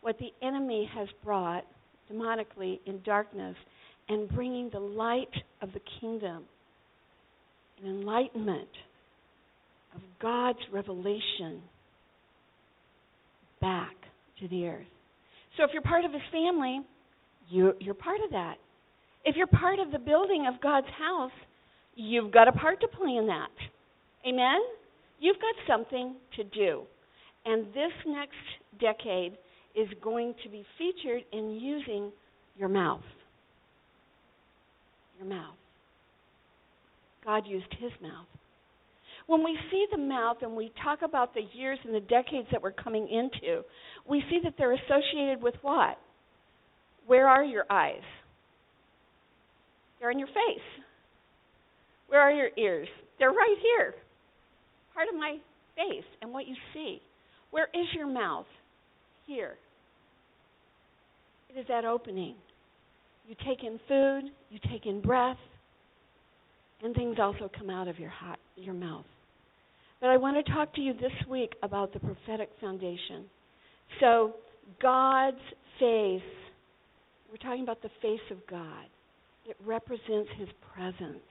what 0.00 0.16
the 0.18 0.32
enemy 0.46 0.90
has 0.94 1.08
brought 1.24 1.64
demonically 2.12 2.80
in 2.86 3.00
darkness 3.04 3.56
and 4.08 4.28
bringing 4.28 4.70
the 4.72 4.80
light 4.80 5.32
of 5.62 5.72
the 5.72 5.80
kingdom 6.00 6.44
and 7.78 8.00
enlightenment 8.00 8.68
of 9.94 10.00
God's 10.20 10.58
revelation 10.72 11.62
back 13.60 13.94
to 14.40 14.48
the 14.48 14.66
earth. 14.66 14.86
So 15.56 15.64
if 15.64 15.70
you're 15.72 15.82
part 15.82 16.04
of 16.04 16.12
his 16.12 16.22
family, 16.30 16.80
you, 17.48 17.72
you're 17.80 17.94
part 17.94 18.20
of 18.24 18.30
that. 18.30 18.56
If 19.24 19.36
you're 19.36 19.46
part 19.46 19.78
of 19.78 19.90
the 19.90 19.98
building 19.98 20.46
of 20.46 20.60
God's 20.60 20.86
house, 20.98 21.32
you've 21.94 22.32
got 22.32 22.48
a 22.48 22.52
part 22.52 22.80
to 22.80 22.88
play 22.88 23.16
in 23.16 23.26
that. 23.26 23.50
Amen? 24.26 24.60
You've 25.18 25.36
got 25.36 25.54
something 25.66 26.14
to 26.36 26.44
do. 26.44 26.82
And 27.44 27.66
this 27.68 27.92
next 28.06 28.34
decade 28.80 29.38
is 29.74 29.88
going 30.02 30.34
to 30.42 30.48
be 30.48 30.64
featured 30.78 31.22
in 31.32 31.58
using 31.60 32.10
your 32.56 32.68
mouth. 32.68 33.02
Your 35.18 35.28
mouth. 35.28 35.54
God 37.24 37.44
used 37.46 37.72
his 37.78 37.92
mouth. 38.02 38.26
When 39.26 39.42
we 39.42 39.58
see 39.70 39.86
the 39.90 39.98
mouth 39.98 40.38
and 40.42 40.54
we 40.54 40.72
talk 40.84 41.00
about 41.02 41.34
the 41.34 41.42
years 41.52 41.78
and 41.84 41.94
the 41.94 42.00
decades 42.00 42.46
that 42.52 42.62
we're 42.62 42.70
coming 42.70 43.08
into, 43.08 43.62
we 44.08 44.22
see 44.30 44.38
that 44.44 44.54
they're 44.56 44.74
associated 44.74 45.42
with 45.42 45.54
what? 45.62 45.98
Where 47.06 47.28
are 47.28 47.44
your 47.44 47.64
eyes? 47.68 48.02
They're 49.98 50.10
in 50.10 50.18
your 50.18 50.28
face. 50.28 50.84
Where 52.08 52.20
are 52.20 52.30
your 52.30 52.50
ears? 52.56 52.88
They're 53.18 53.30
right 53.30 53.56
here. 53.62 53.94
Part 54.94 55.08
of 55.12 55.18
my 55.18 55.38
face 55.74 56.04
and 56.22 56.32
what 56.32 56.46
you 56.46 56.54
see. 56.72 57.00
Where 57.50 57.68
is 57.74 57.86
your 57.94 58.06
mouth? 58.06 58.46
Here. 59.26 59.54
It 61.50 61.58
is 61.58 61.66
that 61.68 61.84
opening. 61.84 62.36
You 63.28 63.34
take 63.44 63.64
in 63.64 63.80
food, 63.88 64.30
you 64.50 64.60
take 64.70 64.86
in 64.86 65.00
breath, 65.00 65.38
and 66.82 66.94
things 66.94 67.16
also 67.20 67.50
come 67.58 67.70
out 67.70 67.88
of 67.88 67.98
your 67.98 68.10
hot, 68.10 68.38
your 68.56 68.74
mouth. 68.74 69.04
But 70.00 70.10
I 70.10 70.16
want 70.16 70.44
to 70.44 70.52
talk 70.52 70.74
to 70.74 70.80
you 70.80 70.92
this 70.92 71.12
week 71.28 71.52
about 71.62 71.92
the 71.92 72.00
prophetic 72.00 72.50
foundation. 72.60 73.24
So, 74.00 74.34
God's 74.82 75.36
face, 75.78 76.20
we're 77.30 77.38
talking 77.42 77.62
about 77.62 77.82
the 77.82 77.90
face 78.02 78.20
of 78.30 78.38
God. 78.48 78.84
It 79.48 79.56
represents 79.64 80.30
his 80.38 80.48
presence. 80.74 81.22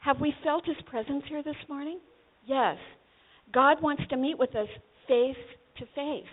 Have 0.00 0.20
we 0.20 0.32
felt 0.44 0.64
his 0.66 0.76
presence 0.86 1.24
here 1.28 1.42
this 1.42 1.56
morning? 1.68 1.98
Yes. 2.46 2.76
God 3.52 3.82
wants 3.82 4.02
to 4.10 4.16
meet 4.16 4.38
with 4.38 4.54
us 4.54 4.68
face 5.08 5.36
to 5.78 5.84
face. 5.94 6.24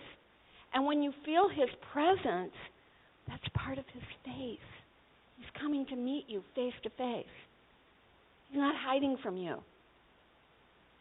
And 0.74 0.84
when 0.84 1.02
you 1.02 1.12
feel 1.24 1.48
his 1.48 1.68
presence, 1.92 2.52
that's 3.26 3.42
part 3.54 3.78
of 3.78 3.84
his 3.92 4.02
face. 4.24 4.58
He's 5.38 5.60
coming 5.60 5.86
to 5.86 5.96
meet 5.96 6.24
you 6.28 6.42
face 6.54 6.74
to 6.82 6.90
face. 6.90 7.26
He's 8.48 8.58
not 8.58 8.74
hiding 8.76 9.16
from 9.22 9.36
you. 9.36 9.56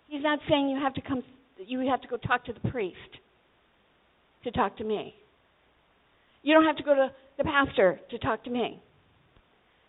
He's 0.07 0.23
not 0.23 0.39
saying 0.49 0.69
you 0.69 0.79
have 0.79 0.93
to 0.95 1.01
come 1.01 1.23
you 1.65 1.87
have 1.89 2.01
to 2.01 2.07
go 2.07 2.17
talk 2.17 2.45
to 2.45 2.53
the 2.53 2.69
priest 2.69 2.97
to 4.43 4.51
talk 4.51 4.77
to 4.77 4.83
me. 4.83 5.15
You 6.41 6.53
don't 6.53 6.65
have 6.65 6.75
to 6.77 6.83
go 6.83 6.93
to 6.93 7.11
the 7.37 7.43
pastor 7.43 7.99
to 8.09 8.17
talk 8.19 8.43
to 8.43 8.49
me. 8.49 8.81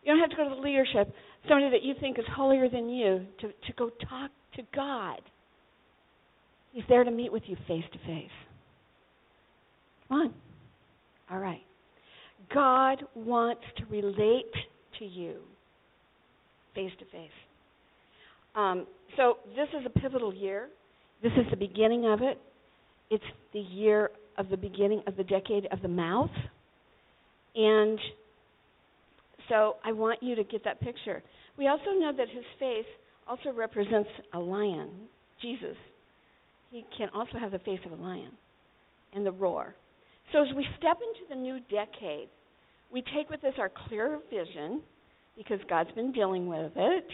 You 0.05 0.13
don't 0.13 0.21
have 0.21 0.31
to 0.31 0.37
go 0.37 0.49
to 0.49 0.55
the 0.55 0.61
leadership, 0.61 1.13
somebody 1.49 1.71
that 1.71 1.83
you 1.83 1.95
think 2.01 2.19
is 2.19 2.25
holier 2.31 2.69
than 2.69 2.89
you, 2.89 3.27
to, 3.41 3.49
to 3.49 3.73
go 3.77 3.89
talk 4.09 4.31
to 4.57 4.63
God. 4.75 5.21
He's 6.73 6.85
there 6.89 7.05
to 7.05 7.11
meet 7.11 7.33
with 7.33 7.43
you 7.47 7.57
face 7.67 7.85
to 7.93 7.99
face. 8.01 8.31
Come 10.09 10.21
on. 10.21 10.35
All 11.31 11.39
right. 11.39 11.63
God 12.53 13.03
wants 13.15 13.63
to 13.79 13.85
relate 13.87 14.53
to 14.99 15.05
you 15.05 15.37
face 16.75 16.93
to 16.99 17.05
face. 17.07 17.31
Um, 18.55 18.87
so 19.17 19.39
this 19.57 19.69
is 19.79 19.87
a 19.87 19.99
pivotal 20.01 20.35
year. 20.35 20.69
This 21.23 21.33
is 21.33 21.47
the 21.51 21.57
beginning 21.57 22.07
of 22.07 22.23
it. 22.23 22.41
It's 23.11 23.25
the 23.53 23.61
year 23.61 24.11
of 24.39 24.49
the 24.49 24.57
beginning 24.57 25.03
of 25.07 25.17
the 25.17 25.25
decade 25.25 25.67
of 25.71 25.83
the 25.83 25.89
mouth. 25.89 26.31
And 27.55 27.99
so 29.49 29.77
I 29.85 29.93
want 29.93 30.23
you 30.23 30.35
to 30.35 30.45
get 30.45 30.65
that 30.65 30.81
picture. 30.81 31.23
We 31.57 31.69
also 31.69 31.91
know 31.99 32.13
that 32.17 32.29
his 32.29 32.45
face 32.59 32.87
also 33.29 33.53
represents 33.57 34.09
a 34.33 34.39
lion, 34.39 34.91
Jesus. 35.41 35.77
He 36.71 36.85
can 36.97 37.09
also 37.15 37.39
have 37.39 37.53
the 37.53 37.61
face 37.61 37.81
of 37.87 37.93
a 37.93 38.03
lion 38.03 38.33
and 39.15 39.25
the 39.25 39.33
roar. 39.33 39.75
So 40.33 40.43
as 40.43 40.49
we 40.57 40.67
step 40.79 40.99
into 40.99 41.29
the 41.29 41.37
new 41.37 41.61
decade, 41.71 42.29
we 42.93 43.03
take 43.15 43.31
with 43.31 43.45
us 43.45 43.55
our 43.59 43.71
clear 43.89 44.19
vision 44.31 44.83
because 45.37 45.59
God's 45.69 45.93
been 45.93 46.13
dealing 46.13 46.47
with 46.47 46.73
it. 46.75 47.07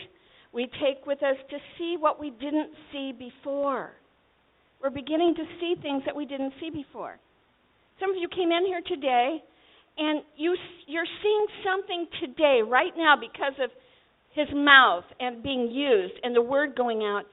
We 0.52 0.66
take 0.82 1.06
with 1.06 1.22
us 1.22 1.36
to 1.50 1.58
see 1.78 1.96
what 1.98 2.18
we 2.18 2.30
didn't 2.30 2.70
see 2.92 3.12
before. 3.12 3.92
We're 4.82 4.90
beginning 4.90 5.34
to 5.36 5.44
see 5.60 5.74
things 5.80 6.02
that 6.06 6.16
we 6.16 6.24
didn't 6.24 6.54
see 6.60 6.70
before. 6.70 7.18
Some 8.00 8.10
of 8.10 8.16
you 8.16 8.28
came 8.28 8.50
in 8.50 8.66
here 8.66 8.80
today 8.86 9.42
and 9.98 10.22
you 10.36 10.56
you're 10.86 11.08
seeing 11.22 11.46
something 11.64 12.06
today 12.20 12.60
right 12.66 12.92
now 12.96 13.14
because 13.20 13.52
of 13.62 13.70
his 14.34 14.48
mouth 14.54 15.04
and 15.20 15.42
being 15.42 15.70
used 15.70 16.14
and 16.22 16.34
the 16.34 16.42
word 16.42 16.74
going 16.76 17.02
out 17.02 17.24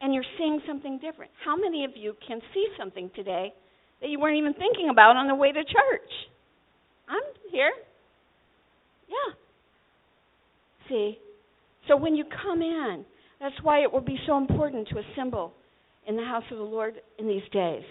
and 0.00 0.14
you're 0.14 0.24
seeing 0.38 0.60
something 0.66 0.98
different. 0.98 1.30
How 1.44 1.56
many 1.56 1.84
of 1.84 1.92
you 1.94 2.14
can 2.26 2.40
see 2.54 2.66
something 2.78 3.10
today 3.14 3.52
that 4.00 4.08
you 4.08 4.18
weren't 4.18 4.36
even 4.36 4.54
thinking 4.54 4.88
about 4.90 5.16
on 5.16 5.28
the 5.28 5.34
way 5.34 5.52
to 5.52 5.62
church? 5.62 6.10
I'm 7.08 7.22
here. 7.50 7.72
Yeah. 9.08 9.34
See? 10.88 11.18
So 11.88 11.96
when 11.96 12.14
you 12.14 12.24
come 12.42 12.62
in, 12.62 13.04
that's 13.40 13.54
why 13.62 13.82
it 13.82 13.92
will 13.92 14.00
be 14.00 14.18
so 14.26 14.38
important 14.38 14.88
to 14.88 14.98
assemble 14.98 15.52
in 16.06 16.16
the 16.16 16.24
house 16.24 16.44
of 16.50 16.58
the 16.58 16.64
Lord 16.64 16.94
in 17.18 17.26
these 17.26 17.42
days 17.52 17.82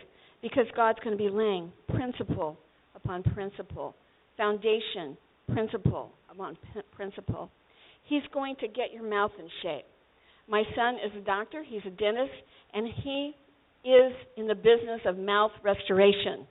because 0.41 0.65
God's 0.75 0.99
going 1.03 1.17
to 1.17 1.23
be 1.23 1.29
laying 1.29 1.71
principle 1.89 2.57
upon 2.95 3.23
principle 3.23 3.95
foundation, 4.37 5.17
principle 5.53 6.11
upon 6.29 6.57
principle. 6.95 7.49
He's 8.03 8.23
going 8.33 8.55
to 8.59 8.67
get 8.67 8.93
your 8.93 9.07
mouth 9.07 9.31
in 9.39 9.47
shape. 9.61 9.85
My 10.47 10.63
son 10.75 10.95
is 10.95 11.11
a 11.17 11.25
doctor, 11.25 11.63
he's 11.65 11.81
a 11.85 11.89
dentist, 11.89 12.33
and 12.73 12.87
he 13.03 13.33
is 13.83 14.13
in 14.37 14.47
the 14.47 14.55
business 14.55 15.01
of 15.05 15.17
mouth 15.17 15.51
restoration. 15.63 16.45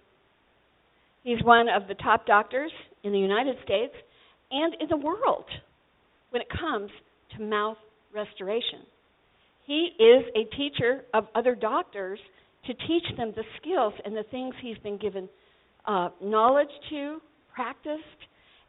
He's 1.22 1.42
one 1.42 1.68
of 1.68 1.88
the 1.88 1.94
top 1.94 2.26
doctors 2.26 2.72
in 3.02 3.12
the 3.12 3.18
United 3.18 3.56
States 3.64 3.94
and 4.50 4.74
in 4.80 4.88
the 4.88 4.96
world 4.96 5.44
when 6.30 6.42
it 6.42 6.48
comes 6.50 6.90
to 7.36 7.42
mouth 7.42 7.76
restoration. 8.14 8.80
He 9.66 9.90
is 9.98 10.24
a 10.36 10.56
teacher 10.56 11.04
of 11.14 11.26
other 11.34 11.54
doctors 11.54 12.18
to 12.66 12.74
teach 12.74 13.04
them 13.16 13.32
the 13.34 13.44
skills 13.60 13.94
and 14.04 14.16
the 14.16 14.24
things 14.30 14.54
he's 14.62 14.78
been 14.78 14.98
given 14.98 15.28
uh, 15.86 16.08
knowledge 16.22 16.68
to, 16.90 17.20
practiced, 17.54 18.02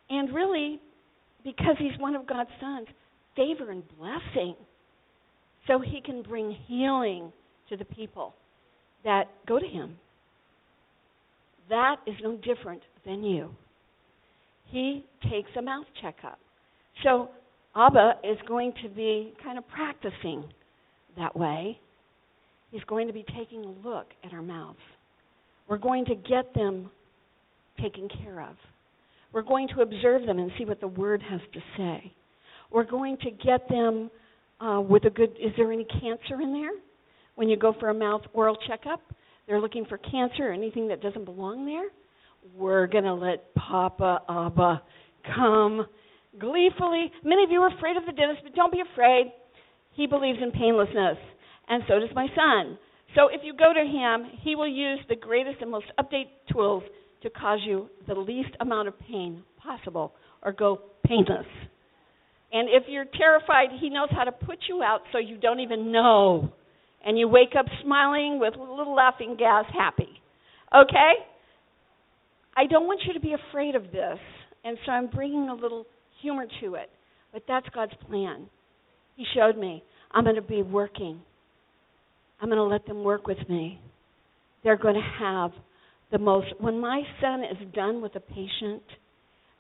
and 0.10 0.34
really, 0.34 0.80
because 1.44 1.76
he's 1.80 1.98
one 2.00 2.16
of 2.16 2.28
God's 2.28 2.50
sons, 2.60 2.88
favor 3.36 3.72
and 3.72 3.84
blessing. 3.98 4.56
So 5.68 5.80
he 5.80 6.02
can 6.02 6.22
bring 6.22 6.56
healing 6.68 7.32
to 7.70 7.78
the 7.78 7.86
people 7.86 8.36
that 9.04 9.26
go 9.48 9.60
to 9.60 9.66
him. 9.66 9.98
That 11.70 11.98
is 12.06 12.16
no 12.22 12.38
different 12.38 12.82
than 13.06 13.24
you. 13.24 13.50
He 14.72 15.04
takes 15.32 15.50
a 15.58 15.62
mouth 15.62 15.86
checkup. 16.02 16.40
So 17.04 17.30
Abba 17.76 18.14
is 18.24 18.38
going 18.48 18.74
to 18.84 18.90
be 18.90 19.34
kind 19.44 19.58
of 19.58 19.68
practicing 19.68 20.46
that 21.18 21.36
way. 21.36 21.78
He's 22.72 22.84
going 22.84 23.08
to 23.08 23.14
be 23.14 23.26
taking 23.38 23.64
a 23.64 23.88
look 23.88 24.08
at 24.24 24.34
our 24.34 24.42
mouths. 24.42 24.80
We're 25.68 25.78
going 25.78 26.06
to 26.06 26.16
get 26.16 26.54
them 26.54 26.90
taken 27.82 28.08
care 28.24 28.42
of. 28.42 28.56
We're 29.34 29.42
going 29.42 29.68
to 29.70 29.82
observe 29.82 30.26
them 30.26 30.40
and 30.40 30.52
see 30.58 30.66
what 30.66 30.80
the 30.80 30.88
Word 30.88 31.22
has 31.30 31.42
to 31.54 31.60
say. 31.78 32.14
We're 32.72 32.86
going 32.86 33.18
to 33.18 33.32
get 33.32 33.68
them 33.68 34.10
uh, 34.62 34.82
with 34.82 35.06
a 35.06 35.10
good. 35.10 35.32
Is 35.32 35.52
there 35.58 35.72
any 35.72 35.86
cancer 35.86 36.42
in 36.42 36.54
there? 36.54 36.72
When 37.36 37.50
you 37.50 37.58
go 37.58 37.76
for 37.80 37.90
a 37.90 37.94
mouth 37.94 38.22
oral 38.34 38.58
checkup, 38.68 39.02
they're 39.48 39.60
looking 39.60 39.86
for 39.86 39.98
cancer 39.98 40.50
or 40.50 40.54
anything 40.54 40.88
that 40.88 41.02
doesn't 41.02 41.26
belong 41.26 41.66
there. 41.66 41.88
We're 42.56 42.88
going 42.88 43.04
to 43.04 43.14
let 43.14 43.54
Papa 43.56 44.22
Abba 44.30 44.82
come 45.36 45.86
gleefully. 46.40 47.12
Many 47.24 47.44
of 47.44 47.52
you 47.52 47.62
are 47.62 47.76
afraid 47.76 47.98
of 47.98 48.06
the 48.06 48.12
dentist, 48.12 48.42
but 48.44 48.56
don't 48.56 48.72
be 48.72 48.82
afraid. 48.82 49.34
He 49.94 50.08
believes 50.08 50.40
in 50.42 50.52
painlessness, 50.52 51.18
and 51.70 51.84
so 51.88 52.00
does 52.00 52.10
my 52.14 52.28
son. 52.36 52.78
So 53.16 53.30
if 53.32 53.42
you 53.44 53.54
go 53.54 53.72
to 53.74 53.80
him, 53.80 54.30
he 54.42 54.56
will 54.56 54.68
use 54.68 55.00
the 55.08 55.16
greatest 55.16 55.62
and 55.62 55.72
most 55.72 55.86
update 56.00 56.28
tools 56.52 56.84
to 57.24 57.30
cause 57.30 57.60
you 57.66 57.90
the 58.08 58.14
least 58.14 58.50
amount 58.60 58.90
of 58.90 59.00
pain 59.00 59.44
possible 59.58 60.14
or 60.44 60.52
go 60.52 60.80
painless. 61.06 61.46
And 62.52 62.70
if 62.70 62.84
you're 62.88 63.06
terrified, 63.18 63.70
he 63.80 63.90
knows 63.90 64.10
how 64.12 64.26
to 64.26 64.32
put 64.32 64.60
you 64.70 64.84
out 64.84 65.02
so 65.12 65.18
you 65.18 65.38
don't 65.38 65.60
even 65.60 65.92
know. 65.92 66.52
And 67.06 67.18
you 67.18 67.28
wake 67.28 67.54
up 67.58 67.66
smiling 67.84 68.40
with 68.40 68.56
a 68.56 68.62
little 68.62 68.96
laughing 68.96 69.36
gas, 69.38 69.66
happy. 69.74 70.22
Okay? 70.76 71.14
I 72.56 72.66
don't 72.66 72.86
want 72.86 73.02
you 73.06 73.14
to 73.14 73.20
be 73.20 73.34
afraid 73.34 73.76
of 73.76 73.92
this. 73.92 74.20
And 74.64 74.78
so 74.86 74.92
I'm 74.92 75.08
bringing 75.08 75.50
a 75.50 75.54
little 75.54 75.86
humor 76.22 76.46
to 76.62 76.76
it. 76.76 76.90
But 77.34 77.44
that's 77.48 77.68
God's 77.74 77.94
plan. 78.08 78.48
He 79.16 79.26
showed 79.36 79.58
me. 79.58 79.84
I'm 80.12 80.24
going 80.24 80.36
to 80.36 80.42
be 80.42 80.62
working. 80.62 81.22
I'm 82.40 82.50
going 82.50 82.58
to 82.58 82.64
let 82.64 82.86
them 82.86 83.04
work 83.04 83.28
with 83.28 83.38
me. 83.50 83.80
They're 84.64 84.78
going 84.78 84.96
to 84.96 85.24
have 85.24 85.52
the 86.12 86.18
most. 86.18 86.48
When 86.60 86.80
my 86.80 87.02
son 87.22 87.44
is 87.44 87.74
done 87.74 88.02
with 88.02 88.16
a 88.16 88.20
patient, 88.20 88.84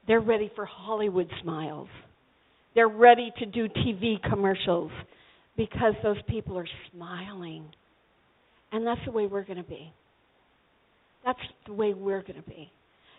they're 0.08 0.22
ready 0.22 0.52
for 0.56 0.66
Hollywood 0.66 1.30
smiles. 1.42 1.90
They're 2.74 2.88
ready 2.88 3.32
to 3.40 3.46
do 3.46 3.68
TV 3.70 4.22
commercials 4.30 4.92
because 5.58 5.94
those 6.04 6.18
people 6.28 6.58
are 6.58 6.68
smiling. 6.92 7.66
And 8.72 8.86
that's 8.86 9.02
the 9.06 9.12
way 9.12 9.26
we're 9.26 9.46
going 9.46 9.58
to 9.58 9.64
be. 9.64 9.92
That's 11.26 11.40
the 11.66 11.74
way 11.74 11.94
we're 11.94 12.22
going 12.22 12.42
to 12.42 12.50
be. 12.50 12.72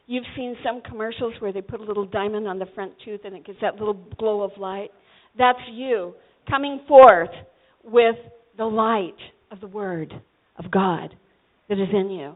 You've 0.06 0.24
seen 0.36 0.56
some 0.64 0.82
commercials 0.82 1.34
where 1.40 1.52
they 1.52 1.62
put 1.62 1.80
a 1.80 1.84
little 1.84 2.06
diamond 2.06 2.46
on 2.46 2.58
the 2.58 2.66
front 2.74 2.92
tooth 3.04 3.20
and 3.24 3.34
it 3.34 3.44
gives 3.44 3.58
that 3.60 3.76
little 3.76 3.94
glow 4.18 4.42
of 4.42 4.52
light. 4.56 4.90
That's 5.36 5.58
you 5.72 6.14
coming 6.48 6.80
forth 6.86 7.30
with 7.82 8.16
the 8.56 8.64
light 8.64 9.16
of 9.50 9.60
the 9.60 9.66
Word 9.66 10.12
of 10.58 10.70
God 10.70 11.14
that 11.68 11.78
is 11.78 11.88
in 11.92 12.10
you. 12.10 12.34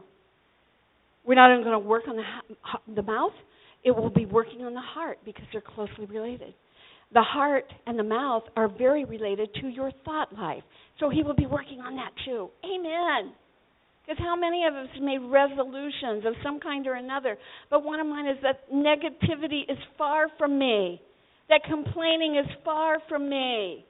We're 1.23 1.35
not 1.35 1.51
only 1.51 1.63
going 1.63 1.81
to 1.81 1.87
work 1.87 2.03
on 2.09 2.17
the, 2.17 2.93
the 2.95 3.03
mouth, 3.03 3.31
it 3.83 3.91
will 3.91 4.09
be 4.09 4.25
working 4.25 4.61
on 4.61 4.73
the 4.73 4.81
heart 4.81 5.19
because 5.23 5.45
they're 5.51 5.61
closely 5.61 6.05
related. 6.05 6.53
The 7.13 7.21
heart 7.21 7.65
and 7.87 7.97
the 7.97 8.03
mouth 8.03 8.43
are 8.55 8.67
very 8.69 9.05
related 9.05 9.53
to 9.61 9.67
your 9.67 9.91
thought 10.05 10.33
life. 10.33 10.63
So 10.99 11.09
he 11.09 11.23
will 11.23 11.35
be 11.35 11.45
working 11.45 11.79
on 11.79 11.95
that 11.95 12.11
too. 12.25 12.49
Amen. 12.65 13.33
Because 14.11 14.25
how 14.25 14.35
many 14.35 14.65
of 14.65 14.73
us 14.73 14.89
made 14.99 15.19
resolutions 15.19 16.25
of 16.25 16.33
some 16.43 16.59
kind 16.59 16.85
or 16.85 16.95
another? 16.95 17.37
But 17.69 17.85
one 17.85 18.01
of 18.01 18.07
mine 18.07 18.27
is 18.27 18.37
that 18.41 18.69
negativity 18.69 19.61
is 19.69 19.77
far 19.97 20.25
from 20.37 20.59
me, 20.59 21.01
that 21.47 21.61
complaining 21.63 22.35
is 22.35 22.45
far 22.65 22.97
from 23.07 23.29
me, 23.29 23.85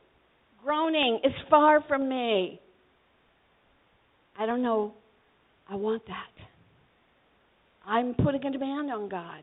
groaning 0.63 1.21
is 1.23 1.31
far 1.49 1.83
from 1.87 2.07
me. 2.07 2.61
I 4.37 4.45
don't 4.45 4.61
know. 4.61 4.93
I 5.67 5.75
want 5.75 6.03
that. 6.05 6.43
I'm 7.87 8.13
putting 8.13 8.45
a 8.45 8.51
demand 8.51 8.91
on 8.91 9.09
God. 9.09 9.41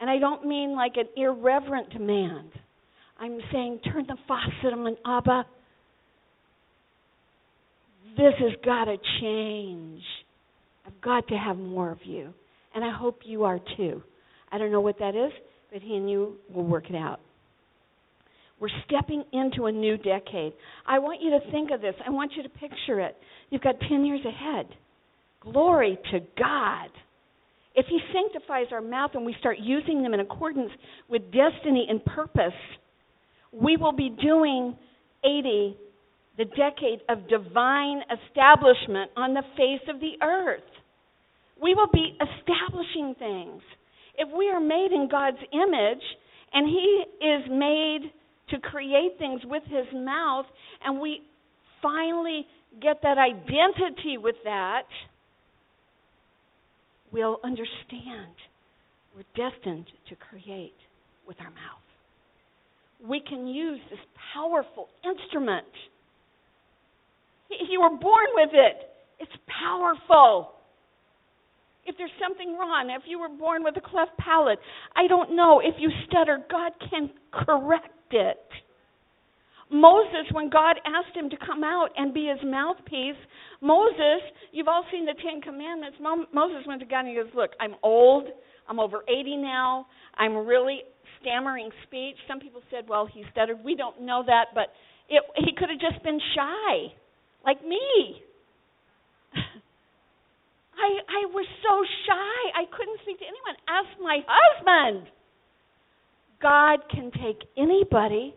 And 0.00 0.10
I 0.10 0.18
don't 0.18 0.44
mean 0.44 0.74
like 0.74 0.94
an 0.96 1.06
irreverent 1.16 1.90
demand. 1.90 2.50
I'm 3.20 3.38
saying, 3.52 3.80
turn 3.84 4.06
the 4.08 4.16
faucet 4.26 4.72
on, 4.72 4.96
Abba. 5.06 5.46
This 8.16 8.34
has 8.38 8.52
got 8.64 8.86
to 8.86 8.96
change. 9.20 10.02
I've 10.86 11.00
got 11.00 11.28
to 11.28 11.34
have 11.34 11.56
more 11.56 11.90
of 11.90 11.98
you. 12.04 12.32
And 12.74 12.84
I 12.84 12.96
hope 12.96 13.20
you 13.24 13.44
are 13.44 13.60
too. 13.76 14.02
I 14.50 14.58
don't 14.58 14.72
know 14.72 14.80
what 14.80 14.98
that 14.98 15.14
is, 15.14 15.32
but 15.72 15.82
He 15.82 15.96
and 15.96 16.10
you 16.10 16.36
will 16.52 16.64
work 16.64 16.90
it 16.90 16.96
out. 16.96 17.20
We're 18.60 18.68
stepping 18.86 19.24
into 19.32 19.66
a 19.66 19.72
new 19.72 19.96
decade. 19.96 20.52
I 20.86 20.98
want 20.98 21.20
you 21.22 21.30
to 21.30 21.50
think 21.52 21.70
of 21.70 21.80
this. 21.80 21.94
I 22.04 22.10
want 22.10 22.32
you 22.36 22.42
to 22.42 22.48
picture 22.48 23.00
it. 23.00 23.16
You've 23.50 23.62
got 23.62 23.76
10 23.88 24.04
years 24.04 24.20
ahead. 24.24 24.66
Glory 25.40 25.96
to 26.10 26.20
God. 26.36 26.90
If 27.74 27.86
He 27.86 28.00
sanctifies 28.12 28.66
our 28.72 28.80
mouth 28.80 29.12
and 29.14 29.24
we 29.24 29.36
start 29.38 29.58
using 29.60 30.02
them 30.02 30.14
in 30.14 30.20
accordance 30.20 30.70
with 31.08 31.22
destiny 31.26 31.86
and 31.88 32.04
purpose, 32.04 32.52
we 33.52 33.76
will 33.76 33.92
be 33.92 34.10
doing 34.20 34.76
80, 35.24 35.76
the 36.38 36.44
decade 36.44 37.00
of 37.08 37.28
divine 37.28 38.00
establishment 38.08 39.10
on 39.16 39.34
the 39.34 39.42
face 39.56 39.86
of 39.92 40.00
the 40.00 40.24
earth. 40.24 40.62
We 41.60 41.74
will 41.74 41.90
be 41.92 42.16
establishing 42.16 43.16
things. 43.18 43.60
If 44.16 44.28
we 44.36 44.48
are 44.48 44.60
made 44.60 44.90
in 44.92 45.08
God's 45.10 45.42
image 45.52 46.04
and 46.52 46.66
He 46.68 47.04
is 47.26 47.42
made 47.50 48.12
to 48.50 48.60
create 48.60 49.18
things 49.18 49.40
with 49.44 49.64
His 49.64 49.86
mouth, 49.92 50.46
and 50.84 51.00
we 51.00 51.22
finally 51.82 52.46
get 52.80 53.02
that 53.02 53.18
identity 53.18 54.16
with 54.16 54.36
that, 54.44 54.84
we'll 57.12 57.40
understand 57.42 58.32
we're 59.16 59.50
destined 59.50 59.86
to 60.08 60.14
create 60.30 60.76
with 61.26 61.36
our 61.40 61.50
mouth. 61.50 61.88
We 63.04 63.20
can 63.20 63.46
use 63.46 63.80
this 63.90 63.98
powerful 64.34 64.88
instrument. 65.04 65.66
You 67.50 67.80
were 67.80 67.96
born 67.96 68.26
with 68.34 68.50
it. 68.52 68.90
It's 69.18 69.32
powerful. 69.46 70.52
If 71.86 71.96
there's 71.96 72.10
something 72.20 72.56
wrong, 72.58 72.94
if 72.94 73.02
you 73.06 73.18
were 73.18 73.30
born 73.30 73.64
with 73.64 73.76
a 73.76 73.80
cleft 73.80 74.16
palate, 74.18 74.58
I 74.94 75.06
don't 75.06 75.34
know. 75.34 75.60
If 75.60 75.76
you 75.78 75.90
stutter, 76.06 76.38
God 76.50 76.72
can 76.90 77.10
correct 77.32 78.12
it. 78.12 78.38
Moses, 79.70 80.24
when 80.32 80.48
God 80.48 80.76
asked 80.86 81.16
him 81.16 81.28
to 81.30 81.36
come 81.36 81.62
out 81.62 81.88
and 81.96 82.14
be 82.14 82.26
his 82.26 82.38
mouthpiece, 82.44 83.16
Moses, 83.60 84.22
you've 84.52 84.68
all 84.68 84.84
seen 84.90 85.04
the 85.04 85.14
Ten 85.22 85.40
Commandments. 85.40 85.98
Mo- 86.00 86.26
Moses 86.32 86.66
went 86.66 86.80
to 86.80 86.86
God 86.86 87.00
and 87.00 87.08
he 87.08 87.14
goes, 87.14 87.32
Look, 87.34 87.50
I'm 87.60 87.74
old. 87.82 88.28
I'm 88.68 88.80
over 88.80 89.02
80 89.08 89.36
now. 89.36 89.86
I'm 90.16 90.36
really 90.36 90.82
stammering 91.20 91.70
speech. 91.86 92.16
Some 92.26 92.40
people 92.40 92.62
said, 92.70 92.84
Well, 92.88 93.08
he 93.12 93.24
stuttered. 93.32 93.58
We 93.64 93.74
don't 93.74 94.02
know 94.02 94.22
that, 94.26 94.46
but 94.54 94.68
it, 95.08 95.22
he 95.36 95.52
could 95.56 95.68
have 95.70 95.80
just 95.80 96.02
been 96.02 96.20
shy, 96.34 96.92
like 97.44 97.62
me. 97.64 98.22
I, 99.34 100.88
I 101.06 101.26
was 101.32 101.46
so 101.62 101.84
shy. 102.06 102.60
I 102.60 102.64
couldn't 102.76 103.00
speak 103.02 103.18
to 103.18 103.24
anyone. 103.24 103.56
Ask 103.68 104.00
my 104.00 104.20
husband. 104.26 105.10
God 106.40 106.80
can 106.90 107.10
take 107.10 107.42
anybody 107.56 108.34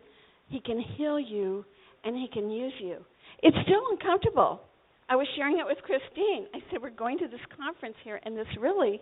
he 0.52 0.60
can 0.60 0.80
heal 0.98 1.20
you 1.20 1.66
and 2.04 2.16
He 2.16 2.28
can 2.32 2.52
use 2.52 2.74
you. 2.80 2.98
It's 3.42 3.58
still 3.64 3.82
uncomfortable. 3.90 4.62
I 5.10 5.16
was 5.16 5.28
sharing 5.36 5.60
it 5.60 5.66
with 5.66 5.78
Christine. 5.80 6.46
I 6.54 6.60
said, 6.70 6.82
We're 6.82 6.92
going 6.92 7.18
to 7.20 7.28
this 7.28 7.40
conference 7.58 7.96
here, 8.04 8.20
and 8.24 8.38
this 8.38 8.48
really, 8.60 9.02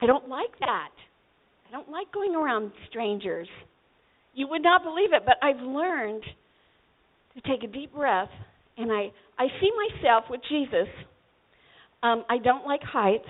I 0.00 0.06
don't 0.06 0.28
like 0.28 0.52
that. 0.60 0.92
I 1.68 1.72
don't 1.72 1.88
like 1.88 2.12
going 2.12 2.34
around 2.34 2.72
strangers. 2.90 3.48
You 4.34 4.48
would 4.48 4.62
not 4.62 4.82
believe 4.82 5.12
it, 5.12 5.22
but 5.24 5.36
I've 5.42 5.60
learned 5.60 6.22
to 7.34 7.40
take 7.50 7.64
a 7.64 7.72
deep 7.72 7.92
breath, 7.94 8.30
and 8.76 8.90
I, 8.90 9.12
I 9.38 9.46
see 9.60 9.70
myself 9.88 10.24
with 10.30 10.40
Jesus. 10.48 10.88
Um, 12.02 12.24
I 12.28 12.38
don't 12.38 12.66
like 12.66 12.82
heights. 12.82 13.28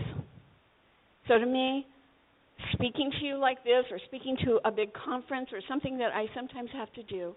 So 1.28 1.38
to 1.38 1.46
me, 1.46 1.87
speaking 2.72 3.11
to 3.18 3.24
you 3.24 3.38
like 3.38 3.62
this 3.64 3.85
or 3.90 3.98
speaking 4.07 4.37
to 4.44 4.61
a 4.64 4.70
big 4.70 4.92
conference 4.92 5.48
or 5.52 5.61
something 5.68 5.98
that 5.98 6.12
I 6.12 6.26
sometimes 6.35 6.70
have 6.72 6.92
to 6.94 7.02
do, 7.02 7.35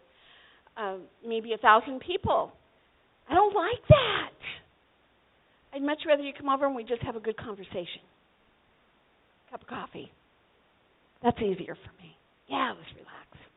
uh, 0.78 0.98
maybe 1.26 1.54
a 1.54 1.58
thousand 1.58 2.00
people. 2.02 2.52
I 3.30 3.34
don't 3.34 3.56
like 3.56 3.88
that. 3.89 4.30
I'd 5.74 5.82
much 5.82 6.00
rather 6.08 6.24
you 6.24 6.32
come 6.38 6.50
over 6.50 6.65
and 6.65 6.76
we 6.76 6.84
just 6.84 7.02
have 7.02 7.15
a 7.15 7.20
good 7.20 7.38
conversation. 7.38 8.02
Cup 9.52 9.62
of 9.62 9.68
coffee. 9.68 10.12
That's 11.24 11.38
easier 11.38 11.76
for 11.76 12.02
me. 12.02 12.15
Yeah, 12.48 12.74
let's 12.78 12.91
relax. 12.94 13.50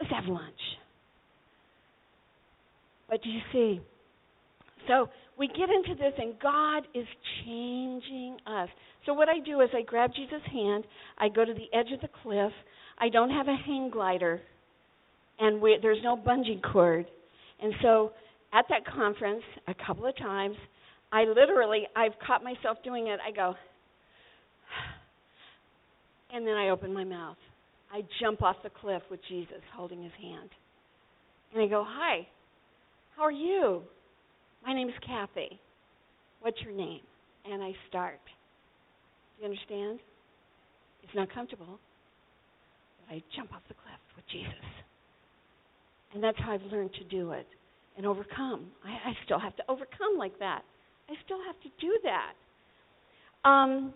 Let's 0.00 0.12
have 0.12 0.24
lunch. 0.26 0.54
But 3.08 3.24
you 3.24 3.38
see, 3.52 3.80
so 4.88 5.08
we 5.38 5.48
get 5.48 5.68
into 5.70 5.94
this, 5.94 6.12
and 6.18 6.34
God 6.40 6.86
is 6.94 7.06
changing 7.44 8.38
us. 8.46 8.68
So 9.04 9.14
what 9.14 9.28
I 9.28 9.38
do 9.44 9.60
is 9.60 9.68
I 9.74 9.82
grab 9.82 10.10
Jesus' 10.14 10.42
hand, 10.50 10.84
I 11.18 11.28
go 11.28 11.44
to 11.44 11.54
the 11.54 11.76
edge 11.76 11.92
of 11.92 12.00
the 12.00 12.08
cliff. 12.22 12.52
I 12.98 13.08
don't 13.08 13.30
have 13.30 13.46
a 13.46 13.56
hang 13.66 13.90
glider, 13.90 14.40
and 15.38 15.60
we, 15.60 15.78
there's 15.82 16.02
no 16.02 16.16
bungee 16.16 16.62
cord. 16.72 17.06
And 17.62 17.74
so 17.82 18.12
at 18.52 18.64
that 18.70 18.86
conference, 18.86 19.42
a 19.68 19.74
couple 19.86 20.06
of 20.06 20.16
times, 20.16 20.56
I 21.12 21.24
literally, 21.24 21.86
I've 21.94 22.18
caught 22.26 22.42
myself 22.42 22.78
doing 22.82 23.08
it. 23.08 23.20
I 23.26 23.30
go, 23.30 23.50
and 26.34 26.46
then 26.46 26.54
I 26.54 26.70
open 26.70 26.92
my 26.92 27.04
mouth. 27.04 27.36
I 27.92 28.02
jump 28.20 28.42
off 28.42 28.56
the 28.62 28.70
cliff 28.70 29.02
with 29.10 29.20
Jesus 29.28 29.60
holding 29.74 30.02
his 30.02 30.12
hand. 30.20 30.50
And 31.54 31.62
I 31.62 31.66
go, 31.66 31.84
Hi, 31.86 32.26
how 33.16 33.22
are 33.22 33.32
you? 33.32 33.82
My 34.64 34.74
name 34.74 34.88
is 34.88 34.94
Kathy. 35.06 35.58
What's 36.40 36.60
your 36.60 36.72
name? 36.72 37.00
And 37.50 37.62
I 37.62 37.72
start. 37.88 38.20
Do 39.36 39.44
you 39.44 39.50
understand? 39.50 40.00
It's 41.02 41.14
not 41.14 41.32
comfortable. 41.32 41.78
But 43.00 43.14
I 43.14 43.22
jump 43.34 43.54
off 43.54 43.62
the 43.68 43.74
cliff 43.74 44.00
with 44.16 44.24
Jesus. 44.30 44.52
And 46.12 46.22
that's 46.22 46.36
how 46.38 46.52
I've 46.52 46.62
learned 46.70 46.92
to 46.94 47.04
do 47.04 47.32
it 47.32 47.46
and 47.96 48.04
overcome. 48.04 48.66
I, 48.84 49.10
I 49.10 49.12
still 49.24 49.38
have 49.38 49.56
to 49.56 49.62
overcome 49.68 50.18
like 50.18 50.38
that. 50.40 50.62
I 51.08 51.14
still 51.24 51.38
have 51.46 51.56
to 51.62 51.68
do 51.80 51.98
that. 52.04 53.48
Um, 53.48 53.94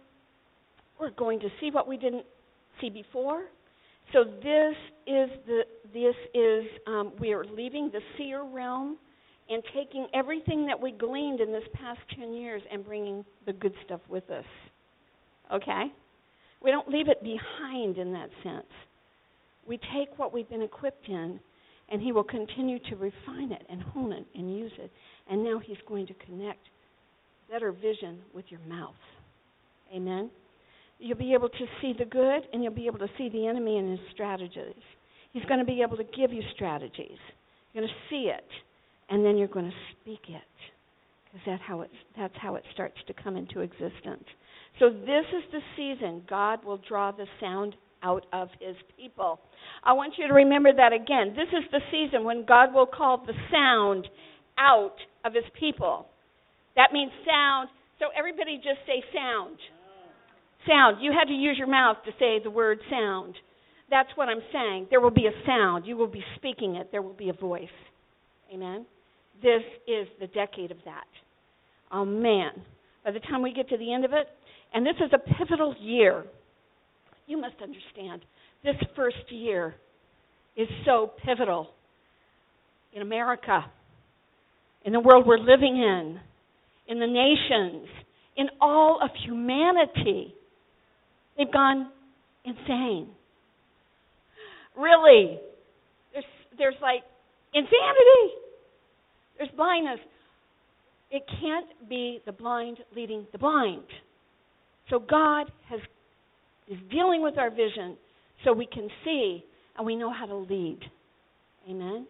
we're 0.99 1.11
going 1.11 1.41
to 1.41 1.49
see 1.61 1.71
what 1.71 1.87
we 1.87 1.99
didn't 1.99 2.25
see 2.81 2.89
before. 2.89 3.43
So 4.13 4.25
this 4.25 4.77
is 5.07 5.31
the 5.47 5.61
this 5.93 6.15
is 6.35 6.65
um, 6.87 7.13
we 7.21 7.33
are 7.33 7.45
leaving 7.45 7.91
the 7.93 8.01
seer 8.17 8.45
realm 8.45 8.97
and 9.51 9.63
taking 9.75 10.07
everything 10.15 10.67
that 10.67 10.81
we 10.81 10.93
gleaned 10.93 11.41
in 11.41 11.53
this 11.53 11.65
past 11.75 12.01
ten 12.17 12.33
years 12.33 12.63
and 12.73 12.85
bringing 12.85 13.25
the 13.47 13.53
good 13.53 13.75
stuff 13.85 14.01
with 14.09 14.29
us. 14.31 14.45
Okay, 15.53 15.93
we 16.63 16.71
don't 16.71 16.89
leave 16.89 17.09
it 17.09 17.23
behind 17.23 17.99
in 17.99 18.13
that 18.13 18.31
sense. 18.45 18.71
We 19.67 19.79
take 19.95 20.17
what 20.17 20.33
we've 20.33 20.49
been 20.49 20.63
equipped 20.63 21.09
in, 21.09 21.41
and 21.91 22.01
He 22.01 22.13
will 22.13 22.25
continue 22.25 22.79
to 22.91 22.97
refine 22.97 23.53
it 23.53 23.67
and 23.69 23.83
hone 23.83 24.13
it 24.13 24.27
and 24.35 24.57
use 24.57 24.73
it. 24.79 24.91
And 25.29 25.43
now 25.43 25.59
He's 25.59 25.77
going 25.89 26.07
to 26.07 26.15
connect 26.15 26.61
better 27.51 27.73
vision 27.73 28.21
with 28.33 28.45
your 28.49 28.61
mouth. 28.69 28.95
Amen. 29.95 30.31
You'll 31.01 31.19
be 31.19 31.35
able 31.35 31.49
to 31.49 31.67
see 31.81 31.95
the 31.99 32.05
good 32.05 32.43
and 32.53 32.63
you'll 32.63 32.75
be 32.75 32.87
able 32.87 32.99
to 32.99 33.09
see 33.19 33.29
the 33.29 33.47
enemy 33.47 33.79
and 33.79 33.91
his 33.91 34.09
strategies. 34.13 34.83
He's 35.33 35.45
going 35.47 35.59
to 35.59 35.65
be 35.65 35.83
able 35.83 35.97
to 35.97 36.05
give 36.05 36.33
you 36.33 36.43
strategies. 36.55 37.19
You're 37.73 37.83
going 37.83 37.89
to 37.89 38.15
see 38.15 38.31
it 38.31 38.45
and 39.11 39.25
then 39.25 39.37
you're 39.37 39.49
going 39.49 39.69
to 39.71 39.77
speak 40.01 40.21
it 40.29 40.43
because 41.25 41.45
that's 41.47 41.63
how 41.67 41.83
it 41.83 41.91
that's 42.17 42.35
how 42.41 42.55
it 42.55 42.65
starts 42.73 42.97
to 43.07 43.13
come 43.13 43.37
into 43.37 43.61
existence. 43.61 44.25
So 44.79 44.91
this 44.91 45.27
is 45.37 45.45
the 45.53 45.61
season 45.77 46.23
God 46.29 46.65
will 46.65 46.81
draw 46.89 47.11
the 47.11 47.27
sound 47.41 47.75
out 48.03 48.25
of 48.33 48.49
his 48.61 48.77
people. 48.97 49.41
I 49.85 49.93
want 49.93 50.15
you 50.17 50.27
to 50.29 50.33
remember 50.35 50.73
that 50.75 50.93
again. 50.93 51.35
This 51.37 51.49
is 51.53 51.65
the 51.71 51.81
season 51.91 52.25
when 52.25 52.47
God 52.47 52.73
will 52.73 52.87
call 52.87 53.25
the 53.27 53.35
sound 53.53 54.09
out 54.59 54.97
of 55.25 55.35
his 55.35 55.45
people. 55.59 56.07
That 56.77 56.93
means 56.93 57.13
sound. 57.27 57.69
So 57.99 58.07
everybody 58.17 58.57
just 58.57 58.81
say 58.87 59.03
sound. 59.15 59.59
Sound. 60.67 60.99
You 61.03 61.13
had 61.13 61.29
to 61.29 61.35
use 61.35 61.57
your 61.59 61.67
mouth 61.67 61.99
to 62.07 62.13
say 62.19 62.39
the 62.43 62.51
word 62.51 62.79
sound. 62.91 63.35
That's 63.91 64.09
what 64.15 64.29
I'm 64.29 64.43
saying. 64.53 64.87
There 64.89 65.01
will 65.01 65.11
be 65.11 65.27
a 65.27 65.47
sound. 65.47 65.85
You 65.85 65.97
will 65.97 66.07
be 66.07 66.23
speaking 66.37 66.77
it. 66.77 66.89
There 66.93 67.03
will 67.03 67.15
be 67.15 67.29
a 67.29 67.35
voice. 67.35 67.69
Amen. 68.53 68.87
This 69.43 69.63
is 69.87 70.07
the 70.21 70.27
decade 70.29 70.71
of 70.71 70.79
that. 70.85 71.07
Oh 71.93 72.05
man. 72.05 72.51
By 73.05 73.13
the 73.13 73.21
time 73.21 73.43
we 73.43 73.53
get 73.53 73.69
to 73.71 73.79
the 73.79 73.93
end 73.93 74.05
of 74.05 74.13
it, 74.13 74.27
and 74.75 74.85
this 74.85 74.97
is 74.97 75.11
a 75.13 75.19
pivotal 75.19 75.75
year. 75.81 76.25
You 77.27 77.41
must 77.41 77.57
understand. 77.63 78.23
This 78.63 78.77
first 78.95 79.31
year 79.31 79.75
is 80.57 80.69
so 80.85 81.13
pivotal 81.25 81.69
in 82.93 83.03
America, 83.03 83.65
in 84.85 84.93
the 84.93 85.01
world 85.01 85.27
we're 85.27 85.39
living 85.39 85.77
in, 85.77 86.21
in 86.89 86.99
the 86.99 87.07
nations, 87.07 87.89
in 88.37 88.47
all 88.61 89.01
of 89.03 89.11
humanity. 89.25 90.35
They've 91.39 91.53
gone 91.53 91.91
insane. 92.45 93.09
Really. 94.77 95.39
There's 96.13 96.25
there's 96.59 96.75
like 96.83 97.03
insanity. 97.55 98.40
There's 99.41 99.51
blindness. 99.57 99.99
It 101.11 101.23
can't 101.41 101.89
be 101.89 102.21
the 102.27 102.33
blind 102.33 102.79
leading 102.95 103.27
the 103.33 103.39
blind. 103.39 103.83
So 104.91 104.99
God 104.99 105.51
has 105.69 105.81
is 106.69 106.79
dealing 106.91 107.23
with 107.23 107.39
our 107.39 107.51
vision 107.51 107.97
so 108.45 108.53
we 108.53 108.67
can 108.67 108.89
see 109.05 109.43
and 109.77 109.87
we 109.87 109.97
know 109.97 110.13
how 110.13 110.27
to 110.27 110.37
lead. 110.37 110.79
Amen? 111.69 112.07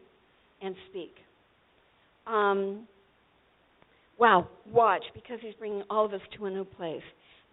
And 0.60 0.74
speak. 0.90 1.14
Um, 2.26 2.88
wow, 4.18 4.48
watch, 4.70 5.02
because 5.14 5.38
He's 5.40 5.54
bringing 5.54 5.82
all 5.88 6.04
of 6.04 6.12
us 6.12 6.20
to 6.36 6.46
a 6.46 6.50
new 6.50 6.64
place. 6.64 7.02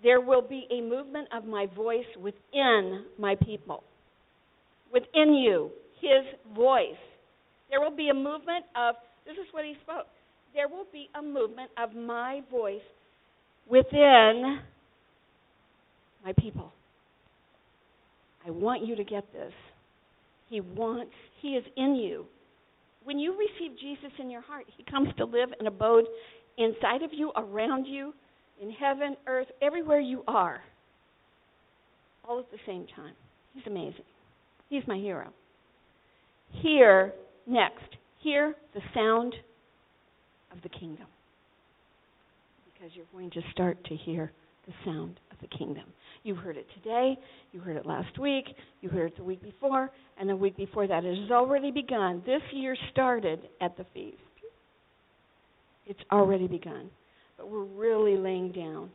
There 0.04 0.22
will 0.22 0.42
be 0.42 0.68
a 0.72 0.82
movement 0.82 1.28
of 1.32 1.46
my 1.46 1.68
voice 1.68 2.06
within 2.20 3.06
my 3.18 3.36
people. 3.36 3.84
Within 4.92 5.34
you, 5.34 5.70
His 6.02 6.26
voice. 6.56 7.00
There 7.70 7.80
will 7.80 7.96
be 7.96 8.10
a 8.10 8.14
movement 8.14 8.66
of, 8.76 8.96
this 9.28 9.36
is 9.38 9.48
what 9.52 9.66
He 9.66 9.76
spoke. 9.84 10.08
There 10.56 10.68
will 10.68 10.86
be 10.92 11.10
a 11.18 11.22
movement 11.22 11.70
of 11.78 11.94
my 11.94 12.42
voice 12.50 12.82
within 13.70 14.60
my 16.26 16.34
people. 16.40 16.72
I 18.46 18.52
want 18.52 18.86
you 18.86 18.96
to 18.96 19.04
get 19.04 19.32
this. 19.34 19.52
He 20.50 20.62
wants, 20.62 21.12
He 21.42 21.50
is 21.50 21.66
in 21.76 21.96
you. 21.96 22.26
When 23.04 23.20
you 23.20 23.34
receive 23.38 23.78
Jesus 23.80 24.12
in 24.20 24.30
your 24.30 24.42
heart, 24.42 24.66
He 24.78 24.84
comes 24.90 25.10
to 25.18 25.26
live 25.26 25.50
and 25.60 25.68
abode 25.68 26.06
inside 26.58 27.04
of 27.04 27.12
you, 27.14 27.32
around 27.36 27.86
you, 27.86 28.14
in 28.62 28.72
heaven, 28.72 29.16
earth, 29.28 29.48
everywhere 29.62 30.00
you 30.00 30.24
are, 30.28 30.62
all 32.28 32.40
at 32.40 32.50
the 32.52 32.58
same 32.66 32.88
time. 32.96 33.14
He's 33.54 33.68
amazing. 33.68 34.06
He's 34.70 34.84
my 34.88 34.98
hero. 34.98 35.28
Here, 36.62 37.14
next, 37.46 37.97
hear 38.20 38.56
the 38.74 38.82
sound 38.94 39.34
of 40.52 40.62
the 40.64 40.70
kingdom. 40.70 41.08
Because 42.74 42.96
you're 42.96 43.06
going 43.12 43.32
to 43.32 43.42
start 43.52 43.84
to 43.86 43.96
hear 43.96 44.32
the 44.66 44.74
sound 44.86 45.20
of 45.32 45.38
the 45.42 45.58
kingdom. 45.58 45.86
You 46.24 46.36
heard 46.36 46.58
it 46.58 46.68
today, 46.76 47.18
you 47.52 47.60
heard 47.60 47.78
it 47.78 47.86
last 47.86 48.20
week, 48.20 48.46
you 48.82 48.90
heard 48.90 49.08
it 49.08 49.18
the 49.18 49.24
week 49.24 49.42
before, 49.42 49.90
and 50.20 50.30
the 50.30 50.36
week 50.36 50.58
before 50.58 50.88
that. 50.88 51.06
It 51.06 51.18
has 51.22 51.32
already 51.32 51.72
begun. 51.72 52.22
This 52.26 52.42
year 52.52 52.76
started 52.92 53.40
at 53.62 53.78
the 53.78 53.86
feast. 53.94 54.18
It's 55.86 56.00
already 56.12 56.48
begun. 56.48 56.90
But 57.38 57.50
we're 57.50 57.64
really 57.64 58.18
laying 58.18 58.52
down 58.52 58.90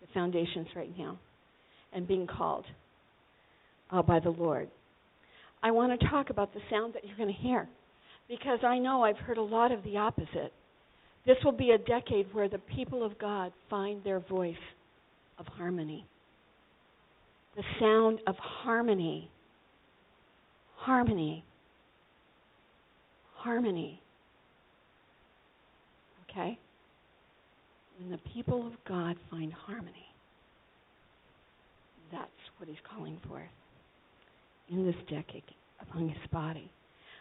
the 0.00 0.06
foundations 0.12 0.66
right 0.76 0.92
now 0.98 1.18
and 1.92 2.06
being 2.06 2.26
called 2.26 2.64
uh, 3.90 4.02
by 4.02 4.20
the 4.20 4.30
Lord. 4.30 4.68
I 5.62 5.70
want 5.70 5.98
to 5.98 6.08
talk 6.08 6.30
about 6.30 6.52
the 6.52 6.60
sound 6.70 6.94
that 6.94 7.04
you're 7.06 7.16
going 7.16 7.34
to 7.34 7.42
hear 7.42 7.68
because 8.28 8.58
I 8.64 8.78
know 8.78 9.04
I've 9.04 9.18
heard 9.18 9.38
a 9.38 9.42
lot 9.42 9.72
of 9.72 9.82
the 9.84 9.96
opposite. 9.96 10.52
This 11.26 11.36
will 11.44 11.52
be 11.52 11.70
a 11.70 11.78
decade 11.78 12.32
where 12.32 12.48
the 12.48 12.58
people 12.58 13.04
of 13.04 13.18
God 13.18 13.52
find 13.68 14.02
their 14.04 14.20
voice 14.20 14.54
of 15.38 15.46
harmony. 15.46 16.06
The 17.56 17.62
sound 17.80 18.20
of 18.26 18.36
harmony. 18.36 19.30
Harmony. 20.76 21.44
Harmony. 23.34 24.00
Okay? 26.30 26.58
When 27.98 28.10
the 28.10 28.18
people 28.34 28.66
of 28.66 28.74
God 28.86 29.16
find 29.30 29.52
harmony, 29.52 29.90
that's 32.12 32.30
what 32.58 32.68
he's 32.68 32.76
calling 32.94 33.18
for 33.26 33.42
in 34.68 34.84
this 34.84 34.96
decade 35.08 35.42
among 35.90 36.08
his 36.08 36.30
body. 36.30 36.70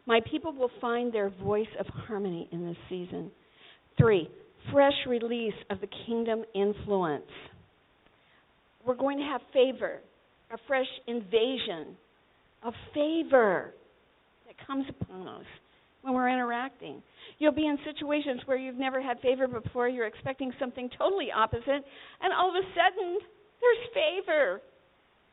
My 0.08 0.20
people 0.30 0.54
will 0.54 0.72
find 0.80 1.12
their 1.12 1.30
voice 1.30 1.68
of 1.80 1.88
harmony 1.88 2.48
in 2.52 2.66
this 2.66 2.78
season. 2.90 3.32
Three, 3.98 4.30
fresh 4.72 4.94
release 5.08 5.54
of 5.70 5.80
the 5.82 5.88
kingdom 6.06 6.44
influence. 6.54 7.24
We're 8.86 8.96
going 8.96 9.18
to 9.18 9.24
have 9.24 9.42
favor, 9.52 10.00
a 10.52 10.58
fresh 10.68 10.86
invasion 11.08 11.98
of 12.64 12.74
favor 12.94 13.74
that 14.46 14.68
comes 14.68 14.86
upon 14.90 15.28
us 15.28 15.46
when 16.04 16.14
we're 16.14 16.30
interacting. 16.30 17.02
You'll 17.40 17.52
be 17.52 17.66
in 17.66 17.78
situations 17.84 18.42
where 18.46 18.58
you've 18.58 18.78
never 18.78 19.02
had 19.02 19.20
favor 19.22 19.48
before, 19.48 19.90
you're 19.90 20.06
expecting 20.06 20.52
something 20.60 20.90
totally 20.98 21.30
opposite, 21.36 21.66
and 22.22 22.34
all 22.38 22.50
of 22.50 22.56
a 22.56 22.68
sudden, 22.76 23.18
there's 23.60 23.94
favor. 23.94 24.62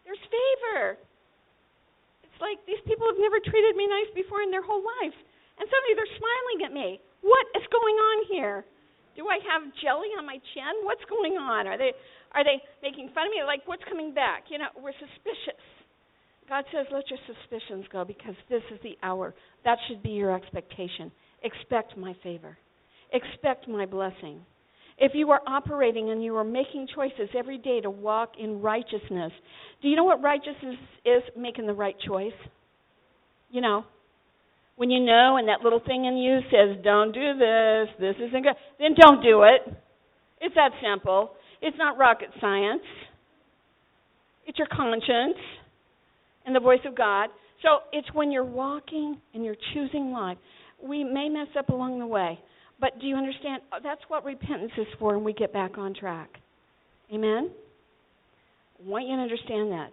There's 0.05 0.19
favor. 0.19 0.97
Like 2.43 2.59
these 2.67 2.83
people 2.85 3.07
have 3.07 3.23
never 3.23 3.39
treated 3.39 3.79
me 3.79 3.87
nice 3.87 4.11
before 4.19 4.43
in 4.43 4.51
their 4.51 4.67
whole 4.67 4.83
lives. 4.83 5.15
And 5.57 5.65
suddenly 5.71 5.95
they're 5.95 6.19
smiling 6.19 6.59
at 6.67 6.73
me. 6.75 6.89
What 7.23 7.47
is 7.55 7.63
going 7.71 7.95
on 7.95 8.19
here? 8.27 8.67
Do 9.15 9.31
I 9.31 9.39
have 9.47 9.63
jelly 9.79 10.11
on 10.19 10.27
my 10.27 10.43
chin? 10.53 10.75
What's 10.83 11.05
going 11.07 11.39
on? 11.39 11.71
Are 11.71 11.79
they 11.79 11.95
are 12.35 12.43
they 12.43 12.59
making 12.83 13.15
fun 13.15 13.29
of 13.29 13.33
me? 13.33 13.47
Like 13.47 13.63
what's 13.71 13.85
coming 13.87 14.13
back? 14.13 14.51
You 14.51 14.59
know, 14.59 14.73
we're 14.75 14.97
suspicious. 14.99 15.63
God 16.49 16.65
says, 16.75 16.87
"Let 16.91 17.09
your 17.09 17.21
suspicions 17.31 17.87
go 17.93 18.05
because 18.05 18.35
this 18.51 18.63
is 18.73 18.81
the 18.83 18.99
hour." 19.03 19.35
That 19.65 19.79
should 19.87 20.03
be 20.03 20.11
your 20.11 20.35
expectation. 20.35 21.13
Expect 21.45 21.97
my 21.97 22.15
favor. 22.23 22.59
Expect 23.13 23.69
my 23.69 23.87
blessing. 23.87 24.45
If 25.05 25.13
you 25.17 25.33
are 25.33 25.41
operating 25.49 26.11
and 26.11 26.23
you 26.23 26.37
are 26.37 26.45
making 26.45 26.87
choices 26.95 27.29
every 27.37 27.59
day 27.59 27.81
to 27.81 27.91
walk 27.91 28.35
in 28.39 28.63
righteousness, 28.63 29.33
do 29.83 29.89
you 29.89 29.97
know 29.97 30.05
what 30.05 30.23
righteousness 30.23 30.77
is? 31.05 31.25
Making 31.37 31.67
the 31.67 31.73
right 31.73 31.97
choice. 32.07 32.31
You 33.51 33.63
know, 33.63 33.85
when 34.77 34.93
you 34.93 35.05
know 35.05 35.39
and 35.39 35.49
that 35.49 35.63
little 35.65 35.81
thing 35.85 36.05
in 36.05 36.19
you 36.19 36.39
says, 36.53 36.83
don't 36.85 37.11
do 37.11 37.35
this, 37.37 37.89
this 37.99 38.15
isn't 38.29 38.45
good, 38.45 38.55
then 38.79 38.95
don't 38.97 39.21
do 39.25 39.43
it. 39.43 39.75
It's 40.41 40.55
that 40.55 40.71
simple. 40.81 41.33
It's 41.61 41.77
not 41.77 41.99
rocket 41.99 42.29
science. 42.41 42.83
It's 44.47 44.57
your 44.57 44.69
conscience 44.69 45.37
and 46.47 46.55
the 46.55 46.61
voice 46.61 46.81
of 46.87 46.97
God. 46.97 47.29
So 47.63 47.79
it's 47.93 48.09
when 48.15 48.31
you're 48.31 48.45
walking 48.45 49.21
and 49.35 49.45
you're 49.45 49.57
choosing 49.75 50.13
life. 50.13 50.39
We 50.81 51.03
may 51.03 51.29
mess 51.29 51.49
up 51.59 51.71
along 51.71 51.99
the 51.99 52.07
way, 52.07 52.39
but 52.83 52.99
do 53.01 53.07
you 53.07 53.15
understand? 53.15 53.63
That's 53.85 54.01
what 54.09 54.25
repentance 54.25 54.73
is 54.77 54.89
for, 54.99 55.15
and 55.15 55.25
we 55.25 55.33
get 55.33 55.53
back 55.53 55.79
on 55.79 55.95
track. 55.95 56.29
Amen? 57.15 57.49
I 58.85 58.89
want 58.89 59.07
you 59.07 59.15
to 59.15 59.23
understand 59.23 59.71
that. 59.71 59.91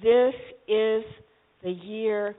This 0.00 0.34
is 0.68 1.02
the 1.64 1.72
year 1.72 2.36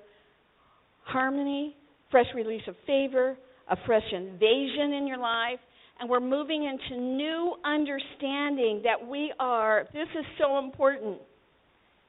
harmony, 1.04 1.76
fresh 2.12 2.28
release 2.34 2.62
of 2.68 2.76
favor, 2.88 3.36
a 3.70 3.76
fresh 3.86 4.04
invasion 4.14 4.94
in 4.94 5.06
your 5.06 5.18
life, 5.18 5.60
and 6.00 6.10
we're 6.10 6.22
moving 6.22 6.64
into 6.64 7.02
new 7.02 7.56
understanding 7.66 8.82
that 8.86 9.06
we 9.06 9.34
are. 9.38 9.86
This 9.92 10.08
is 10.18 10.26
so 10.40 10.60
important. 10.60 11.18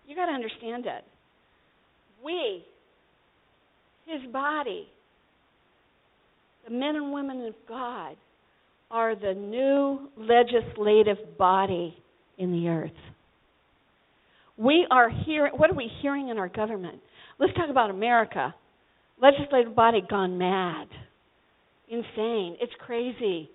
You 0.06 0.14
got 0.14 0.26
to 0.26 0.32
understand 0.32 0.86
it. 0.86 1.04
We, 2.24 2.64
His 4.06 4.30
body, 4.32 4.86
the 6.70 6.76
men 6.76 6.96
and 6.96 7.12
women 7.12 7.44
of 7.46 7.54
God, 7.68 8.16
are 8.90 9.14
the 9.14 9.34
new 9.34 10.08
legislative 10.16 11.38
body 11.38 11.96
in 12.38 12.52
the 12.52 12.68
earth. 12.68 12.90
We 14.56 14.86
are 14.90 15.10
hearing, 15.26 15.52
what 15.56 15.70
are 15.70 15.74
we 15.74 15.90
hearing 16.02 16.28
in 16.28 16.38
our 16.38 16.48
government? 16.48 17.00
Let's 17.38 17.52
talk 17.54 17.70
about 17.70 17.90
America 17.90 18.54
legislative 19.20 19.74
body 19.74 20.02
gone 20.08 20.38
mad. 20.38 20.88
Insane. 21.88 22.56
It's 22.60 22.72
crazy. 22.78 23.50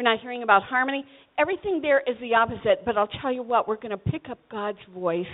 We're 0.00 0.10
not 0.10 0.20
hearing 0.20 0.42
about 0.42 0.62
harmony. 0.62 1.04
Everything 1.38 1.82
there 1.82 2.00
is 2.00 2.16
the 2.22 2.34
opposite, 2.34 2.86
but 2.86 2.96
I'll 2.96 3.10
tell 3.20 3.30
you 3.30 3.42
what, 3.42 3.68
we're 3.68 3.76
going 3.76 3.90
to 3.90 3.98
pick 3.98 4.30
up 4.30 4.38
God's 4.50 4.78
voice. 4.94 5.26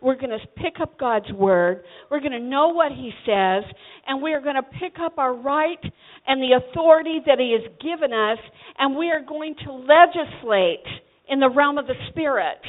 We're 0.00 0.14
going 0.14 0.30
to 0.30 0.38
pick 0.54 0.74
up 0.80 0.96
God's 0.96 1.32
word. 1.32 1.82
We're 2.08 2.20
going 2.20 2.30
to 2.30 2.38
know 2.38 2.68
what 2.68 2.92
He 2.92 3.10
says, 3.26 3.64
and 4.06 4.22
we 4.22 4.32
are 4.32 4.40
going 4.40 4.54
to 4.54 4.62
pick 4.62 5.00
up 5.04 5.18
our 5.18 5.34
right 5.34 5.82
and 6.28 6.40
the 6.40 6.56
authority 6.56 7.18
that 7.26 7.40
He 7.40 7.58
has 7.60 7.68
given 7.80 8.12
us, 8.12 8.38
and 8.78 8.96
we 8.96 9.10
are 9.10 9.24
going 9.26 9.56
to 9.64 9.72
legislate 9.72 10.86
in 11.28 11.40
the 11.40 11.50
realm 11.50 11.76
of 11.76 11.88
the 11.88 11.96
Spirit. 12.10 12.60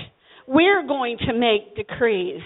We're 0.47 0.87
going 0.87 1.19
to 1.27 1.35
make 1.35 1.75
decrees. 1.75 2.41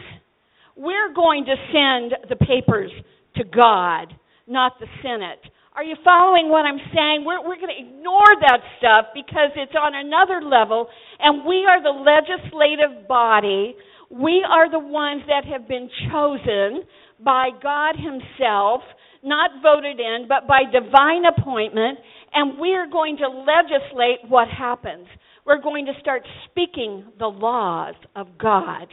We're 0.75 1.13
going 1.13 1.45
to 1.45 1.55
send 1.71 2.29
the 2.29 2.45
papers 2.45 2.91
to 3.37 3.45
God, 3.45 4.13
not 4.47 4.73
the 4.81 4.87
Senate. 5.01 5.39
Are 5.77 5.83
you 5.83 5.95
following 6.03 6.49
what 6.49 6.65
I'm 6.65 6.81
saying? 6.89 7.21
We're, 7.23 7.37
we're 7.37 7.61
going 7.61 7.69
to 7.69 7.77
ignore 7.77 8.33
that 8.49 8.61
stuff 8.79 9.13
because 9.13 9.53
it's 9.55 9.77
on 9.77 9.93
another 9.93 10.41
level, 10.41 10.87
and 11.19 11.45
we 11.45 11.67
are 11.69 11.77
the 11.77 11.93
legislative 11.93 13.07
body. 13.07 13.75
We 14.09 14.43
are 14.49 14.71
the 14.71 14.79
ones 14.79 15.21
that 15.27 15.45
have 15.45 15.67
been 15.67 15.87
chosen 16.09 16.81
by 17.23 17.49
God 17.61 17.93
Himself, 17.93 18.81
not 19.21 19.51
voted 19.61 19.99
in, 19.99 20.25
but 20.27 20.47
by 20.47 20.63
divine 20.65 21.25
appointment, 21.29 21.99
and 22.33 22.57
we 22.57 22.73
are 22.73 22.89
going 22.89 23.17
to 23.17 23.29
legislate 23.29 24.27
what 24.27 24.47
happens. 24.47 25.05
We're 25.45 25.61
going 25.61 25.85
to 25.85 25.93
start 26.01 26.23
speaking 26.49 27.05
the 27.19 27.27
laws 27.27 27.93
of 28.15 28.39
God. 28.39 28.87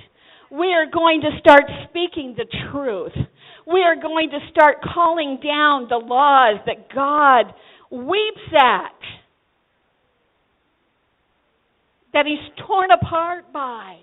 We 0.53 0.67
are 0.75 0.85
going 0.85 1.23
to 1.23 1.31
start 1.41 1.65
speaking 1.89 2.37
the 2.37 2.45
truth 2.71 3.17
we 3.67 3.83
are 3.83 3.97
going 3.97 4.31
to 4.31 4.39
start 4.51 4.79
calling 4.83 5.39
down 5.43 5.87
the 5.89 5.97
laws 5.97 6.61
that 6.67 6.93
God 6.95 7.55
weeps 7.91 8.53
at, 8.57 8.93
that 12.13 12.27
He's 12.27 12.67
torn 12.67 12.91
apart 12.91 13.53
by. 13.53 13.99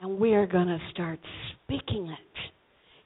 And 0.00 0.18
we 0.18 0.34
are 0.34 0.46
going 0.46 0.66
to 0.66 0.80
start 0.92 1.20
speaking 1.64 2.08
it. 2.08 2.52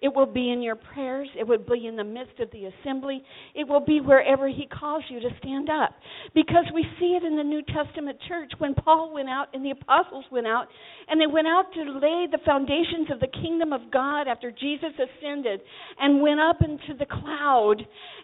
It 0.03 0.15
will 0.15 0.27
be 0.27 0.51
in 0.53 0.61
your 0.61 0.77
prayers. 0.77 1.29
It 1.39 1.47
will 1.47 1.59
be 1.59 1.87
in 1.87 1.97
the 1.97 2.05
midst 2.05 2.39
of 2.39 2.51
the 2.51 2.67
assembly. 2.67 3.23
It 3.55 3.67
will 3.67 3.85
be 3.85 4.01
wherever 4.01 4.47
He 4.47 4.67
calls 4.67 5.05
you 5.09 5.21
to 5.21 5.31
stand 5.39 5.71
up. 5.71 5.95
Because 6.35 6.65
we 6.75 6.85
see 7.01 7.17
it 7.17 7.25
in 7.25 7.37
the 7.37 7.43
New 7.43 7.63
Testament 7.63 8.19
church 8.29 8.53
when 8.59 8.75
Paul 8.75 9.13
went 9.15 9.29
out 9.29 9.47
and 9.55 9.65
the 9.65 9.71
apostles 9.71 10.25
went 10.31 10.47
out, 10.47 10.69
and 11.09 11.21
they 11.21 11.27
went 11.27 11.47
out 11.47 11.73
to 11.75 11.81
lay 11.81 12.27
the 12.31 12.41
foundations 12.45 13.11
of 13.11 13.21
the 13.21 13.29
kingdom 13.29 13.73
of 13.73 13.91
God 13.91 14.29
after 14.29 14.51
Jesus 14.51 14.93
ascended 14.95 15.61
and 15.99 16.21
went 16.21 16.41
up 16.41 16.61
into 16.61 16.99
the 16.99 17.07
cloud. 17.07 17.77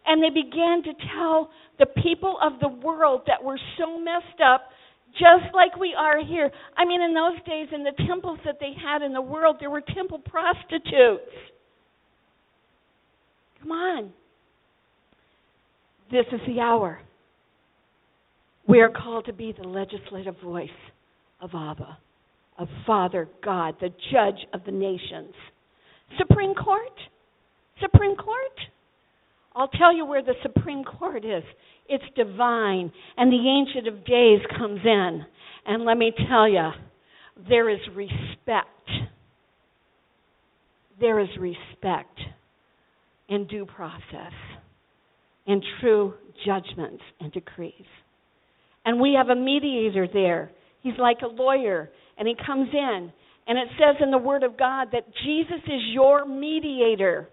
And 0.06 0.22
they 0.22 0.30
began 0.30 0.82
to 0.82 0.92
tell 1.16 1.50
the 1.78 1.86
people 2.02 2.36
of 2.42 2.60
the 2.60 2.68
world 2.68 3.22
that 3.26 3.42
were 3.42 3.58
so 3.78 3.98
messed 3.98 4.40
up 4.44 4.68
just 5.12 5.54
like 5.54 5.76
we 5.78 5.94
are 5.96 6.24
here. 6.24 6.50
I 6.76 6.84
mean, 6.84 7.02
in 7.02 7.12
those 7.12 7.36
days, 7.46 7.68
in 7.72 7.84
the 7.84 7.92
temples 8.06 8.38
that 8.44 8.56
they 8.60 8.72
had 8.72 9.02
in 9.02 9.12
the 9.12 9.20
world, 9.20 9.56
there 9.60 9.70
were 9.70 9.82
temple 9.82 10.18
prostitutes. 10.18 11.28
Come 13.62 13.72
on. 13.72 14.12
This 16.10 16.26
is 16.32 16.40
the 16.46 16.60
hour. 16.60 17.00
We 18.68 18.80
are 18.80 18.90
called 18.90 19.26
to 19.26 19.32
be 19.32 19.54
the 19.56 19.66
legislative 19.66 20.36
voice 20.42 20.68
of 21.40 21.50
Abba, 21.54 21.98
of 22.58 22.68
Father 22.86 23.28
God, 23.44 23.76
the 23.80 23.90
judge 24.12 24.46
of 24.52 24.64
the 24.64 24.72
nations. 24.72 25.34
Supreme 26.18 26.54
Court? 26.54 26.92
Supreme 27.80 28.16
Court? 28.16 28.36
I'll 29.54 29.68
tell 29.68 29.94
you 29.94 30.04
where 30.04 30.22
the 30.22 30.34
Supreme 30.42 30.84
Court 30.84 31.24
is. 31.24 31.44
It's 31.88 32.04
divine. 32.16 32.92
And 33.16 33.32
the 33.32 33.48
Ancient 33.48 33.88
of 33.88 34.04
Days 34.04 34.40
comes 34.58 34.80
in. 34.84 35.24
And 35.66 35.84
let 35.84 35.96
me 35.96 36.12
tell 36.28 36.48
you, 36.48 36.70
there 37.48 37.68
is 37.68 37.80
respect. 37.94 38.68
There 41.00 41.20
is 41.20 41.28
respect 41.38 42.18
and 43.32 43.48
due 43.48 43.64
process 43.64 44.32
and 45.46 45.62
true 45.80 46.14
judgments 46.44 47.02
and 47.20 47.32
decrees. 47.32 47.86
And 48.84 49.00
we 49.00 49.14
have 49.16 49.28
a 49.28 49.40
mediator 49.40 50.06
there. 50.12 50.50
He's 50.82 50.98
like 50.98 51.18
a 51.22 51.28
lawyer, 51.28 51.90
and 52.18 52.28
he 52.28 52.34
comes 52.46 52.68
in, 52.72 53.12
and 53.46 53.58
it 53.58 53.68
says 53.78 53.96
in 54.02 54.10
the 54.10 54.18
Word 54.18 54.42
of 54.42 54.58
God 54.58 54.88
that 54.92 55.06
Jesus 55.24 55.62
is 55.66 55.80
your 55.92 56.26
mediator. 56.26 57.28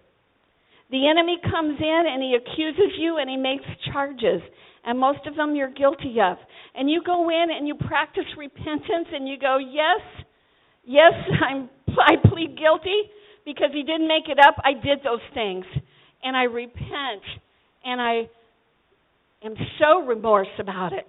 The 0.90 1.08
enemy 1.08 1.38
comes 1.42 1.78
in 1.78 2.02
and 2.08 2.20
he 2.20 2.34
accuses 2.34 2.98
you 2.98 3.18
and 3.18 3.30
he 3.30 3.36
makes 3.36 3.64
charges, 3.92 4.42
and 4.84 4.98
most 4.98 5.20
of 5.26 5.36
them 5.36 5.54
you're 5.54 5.70
guilty 5.70 6.16
of. 6.20 6.36
And 6.74 6.90
you 6.90 7.02
go 7.04 7.28
in 7.28 7.46
and 7.56 7.68
you 7.68 7.74
practice 7.74 8.24
repentance 8.36 9.06
and 9.12 9.28
you 9.28 9.38
go, 9.38 9.58
Yes, 9.58 10.00
yes, 10.84 11.12
I'm, 11.48 11.68
I 11.90 12.16
plead 12.28 12.58
guilty 12.58 13.10
because 13.44 13.70
he 13.72 13.82
didn't 13.82 14.08
make 14.08 14.28
it 14.28 14.38
up. 14.40 14.56
I 14.64 14.72
did 14.72 14.98
those 15.04 15.22
things 15.32 15.64
and 16.22 16.36
I 16.36 16.44
repent 16.44 17.22
and 17.84 18.00
I 18.00 18.28
am 19.44 19.54
so 19.78 20.06
remorse 20.06 20.48
about 20.58 20.92
it. 20.92 21.06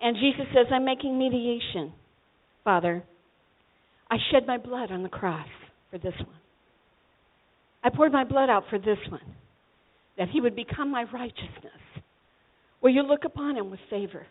And 0.00 0.16
Jesus 0.16 0.46
says, 0.54 0.66
I'm 0.72 0.84
making 0.84 1.18
mediation, 1.18 1.92
Father. 2.64 3.04
I 4.10 4.16
shed 4.30 4.46
my 4.46 4.58
blood 4.58 4.90
on 4.90 5.02
the 5.02 5.08
cross 5.08 5.46
for 5.90 5.98
this 5.98 6.14
one. 6.18 6.36
I 7.84 7.90
poured 7.90 8.12
my 8.12 8.24
blood 8.24 8.50
out 8.50 8.64
for 8.68 8.78
this 8.78 8.98
one, 9.08 9.20
that 10.18 10.28
he 10.28 10.40
would 10.40 10.54
become 10.54 10.90
my 10.90 11.04
righteousness. 11.12 11.72
Will 12.80 12.90
you 12.90 13.02
look 13.02 13.24
upon 13.24 13.56
him 13.56 13.70
with 13.70 13.80
favor? 13.90 14.26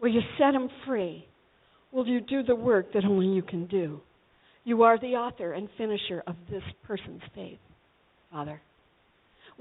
Will 0.00 0.08
you 0.08 0.20
set 0.38 0.54
him 0.54 0.68
free? 0.86 1.26
Will 1.92 2.06
you 2.06 2.20
do 2.20 2.42
the 2.42 2.56
work 2.56 2.92
that 2.94 3.04
only 3.04 3.26
you 3.26 3.42
can 3.42 3.66
do? 3.66 4.00
You 4.64 4.82
are 4.82 4.98
the 4.98 5.14
author 5.14 5.52
and 5.52 5.68
finisher 5.76 6.22
of 6.26 6.36
this 6.50 6.62
person's 6.86 7.22
faith, 7.34 7.58
Father. 8.30 8.60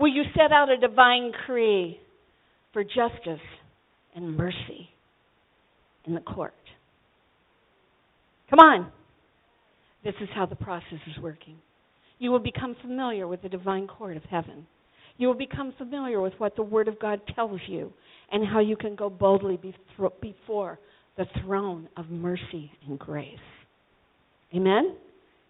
Will 0.02 0.12
you 0.12 0.24
set 0.36 0.52
out 0.52 0.70
a 0.70 0.78
divine 0.78 1.32
decree 1.32 2.00
for 2.74 2.84
justice 2.84 3.40
and 4.16 4.36
mercy 4.36 4.90
in 6.06 6.16
the 6.16 6.22
court? 6.22 6.56
Come 8.50 8.58
on. 8.60 8.92
This 10.04 10.16
is 10.20 10.28
how 10.34 10.48
the 10.48 10.56
process 10.56 10.98
is 11.08 11.22
working. 11.22 11.58
You 12.18 12.32
will 12.32 12.40
become 12.40 12.76
familiar 12.82 13.28
with 13.28 13.44
the 13.44 13.50
divine 13.50 13.86
court 13.86 14.18
of 14.18 14.24
heaven. 14.24 14.66
You 15.18 15.28
will 15.28 15.36
become 15.36 15.72
familiar 15.78 16.20
with 16.20 16.34
what 16.40 16.56
the 16.56 16.64
Word 16.64 16.88
of 16.88 17.00
God 17.00 17.22
tells 17.36 17.62
you 17.68 17.94
and 18.32 18.44
how 18.44 18.60
you 18.60 18.76
can 18.76 18.96
go 18.96 19.08
boldly 19.08 19.60
before 20.20 20.80
the 21.16 21.26
throne 21.44 21.88
of 21.96 22.10
mercy 22.10 22.72
and 22.88 22.98
grace. 22.98 23.28
Amen? 24.56 24.96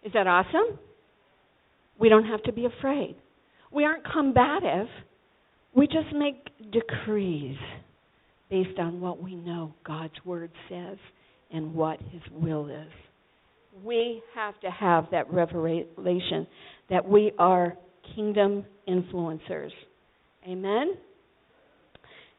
Is 0.04 0.12
that 0.12 0.26
awesome? 0.26 0.78
We 1.98 2.10
don't 2.10 2.26
have 2.26 2.42
to 2.42 2.52
be 2.52 2.66
afraid. 2.66 3.16
We 3.72 3.84
aren't 3.84 4.04
combative. 4.04 4.86
We 5.74 5.86
just 5.86 6.14
make 6.14 6.48
decrees 6.70 7.56
based 8.50 8.78
on 8.78 9.00
what 9.00 9.22
we 9.22 9.34
know 9.34 9.74
God's 9.84 10.14
Word 10.24 10.50
says 10.68 10.98
and 11.50 11.74
what 11.74 11.98
His 12.10 12.22
will 12.32 12.68
is. 12.68 12.92
We 13.82 14.22
have 14.34 14.60
to 14.60 14.70
have 14.70 15.06
that 15.12 15.32
revelation 15.32 16.46
that 16.90 17.08
we 17.08 17.32
are 17.38 17.74
kingdom 18.14 18.66
influencers. 18.86 19.70
Amen? 20.46 20.94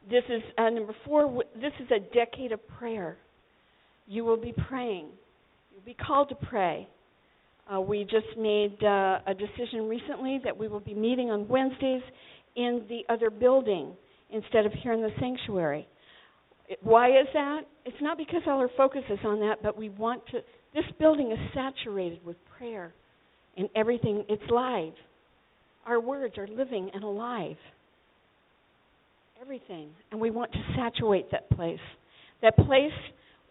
This 0.10 0.24
is 0.30 0.44
uh, 0.58 0.70
number 0.70 0.96
four. 1.06 1.44
This 1.56 1.72
is 1.80 1.88
a 1.90 2.00
decade 2.14 2.52
of 2.52 2.66
prayer. 2.68 3.18
You 4.06 4.26
will 4.26 4.38
be 4.38 4.54
praying. 4.68 5.08
You'll 5.72 5.86
be 5.86 5.96
called 5.96 6.30
to 6.30 6.36
pray. 6.36 6.88
Uh, 7.72 7.80
we 7.80 8.04
just 8.04 8.38
made 8.38 8.82
uh, 8.84 9.20
a 9.26 9.34
decision 9.34 9.88
recently 9.88 10.40
that 10.44 10.58
we 10.58 10.68
will 10.68 10.82
be 10.82 10.94
meeting 10.94 11.32
on 11.32 11.48
Wednesdays 11.48 12.02
in 12.56 12.84
the 12.90 13.02
other 13.12 13.30
building 13.30 13.94
instead 14.32 14.66
of 14.66 14.74
here 14.74 14.94
in 14.94 15.02
the 15.02 15.12
sanctuary. 15.20 15.88
Why 16.82 17.10
is 17.10 17.28
that? 17.34 17.62
It's 17.86 17.98
not 18.02 18.18
because 18.18 18.42
all 18.48 18.60
our 18.60 18.70
focus 18.76 19.04
is 19.10 19.20
on 19.26 19.40
that, 19.42 19.62
but 19.62 19.78
we 19.78 19.90
want 19.90 20.26
to. 20.28 20.40
This 20.74 20.86
building 21.00 21.32
is 21.32 21.38
saturated 21.54 22.26
with 22.26 22.38
prayer 22.58 22.94
and 23.58 23.70
everything. 23.76 24.26
It's 24.28 24.44
live. 24.50 24.94
Our 25.86 26.00
words 26.00 26.38
are 26.38 26.48
living 26.48 26.90
and 26.94 27.04
alive. 27.04 27.58
Everything. 29.42 29.90
And 30.12 30.20
we 30.20 30.32
want 30.32 30.52
to 30.54 30.60
saturate 30.76 31.30
that 31.32 31.50
place. 31.52 31.80
That 32.42 32.56
place, 32.56 32.92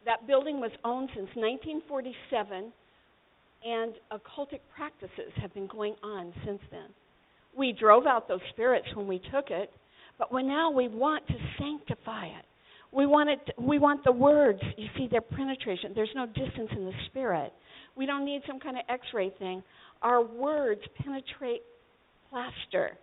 that 0.05 0.27
building 0.27 0.59
was 0.61 0.70
owned 0.85 1.11
since 1.14 1.29
1947, 1.35 2.72
and 3.64 3.94
occultic 4.12 4.61
practices 4.75 5.33
have 5.40 5.53
been 5.55 5.66
going 5.66 5.94
on 6.03 6.33
since 6.44 6.61
then. 6.70 6.88
We 7.57 7.72
drove 7.72 8.07
out 8.07 8.29
those 8.29 8.40
spirits 8.51 8.87
when 8.94 9.07
we 9.07 9.20
took 9.33 9.51
it, 9.51 9.70
but 10.18 10.33
when 10.33 10.48
now 10.48 10.70
we 10.70 10.88
want 10.88 11.27
to 11.29 11.35
sanctify 11.59 12.27
it. 12.27 12.44
We 12.92 13.07
want 13.07 13.31
it. 13.31 13.55
We 13.59 13.79
want 13.79 14.05
the 14.05 14.12
words. 14.12 14.61
You 14.77 14.88
see, 14.96 15.09
their 15.11 15.22
penetration. 15.22 15.92
There's 15.94 16.11
no 16.14 16.27
distance 16.27 16.68
in 16.72 16.85
the 16.85 16.92
spirit. 17.07 17.53
We 17.96 18.07
don't 18.07 18.25
need 18.25 18.42
some 18.46 18.61
kind 18.61 18.77
of 18.77 18.85
X-ray 18.88 19.33
thing. 19.38 19.62
Our 20.03 20.22
words 20.22 20.81
penetrate 20.98 21.62
plaster, 22.29 22.98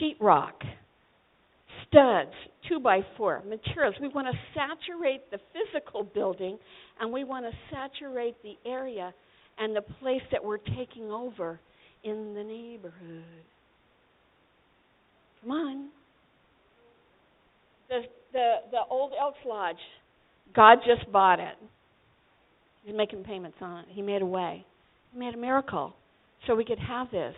sheetrock, 0.00 0.52
studs, 1.86 2.32
two 2.68 2.80
by 2.80 3.00
four 3.16 3.42
materials. 3.48 3.94
We 4.00 4.08
want 4.08 4.26
to 4.26 4.38
saturate 4.54 5.30
the 5.30 5.38
physical 5.52 6.02
building, 6.02 6.58
and 7.00 7.12
we 7.12 7.24
want 7.24 7.46
to 7.46 7.52
saturate 7.74 8.36
the 8.42 8.56
area 8.68 9.14
and 9.60 9.74
the 9.74 9.82
place 9.82 10.22
that 10.32 10.44
we're 10.44 10.58
taking 10.58 11.10
over 11.10 11.60
in 12.04 12.34
the 12.34 12.42
neighborhood. 12.42 13.24
Come 15.42 15.50
on. 15.50 15.88
The 17.88 18.00
the 18.32 18.54
the 18.70 18.80
old 18.90 19.12
Elks 19.20 19.38
Lodge, 19.46 19.76
God 20.54 20.78
just 20.86 21.10
bought 21.12 21.40
it. 21.40 21.56
He's 22.84 22.94
making 22.94 23.24
payments 23.24 23.58
on 23.60 23.80
it. 23.80 23.86
He 23.90 24.02
made 24.02 24.22
a 24.22 24.26
way. 24.26 24.64
He 25.12 25.18
made 25.18 25.34
a 25.34 25.38
miracle 25.38 25.94
so 26.46 26.54
we 26.54 26.64
could 26.64 26.78
have 26.78 27.10
this. 27.10 27.34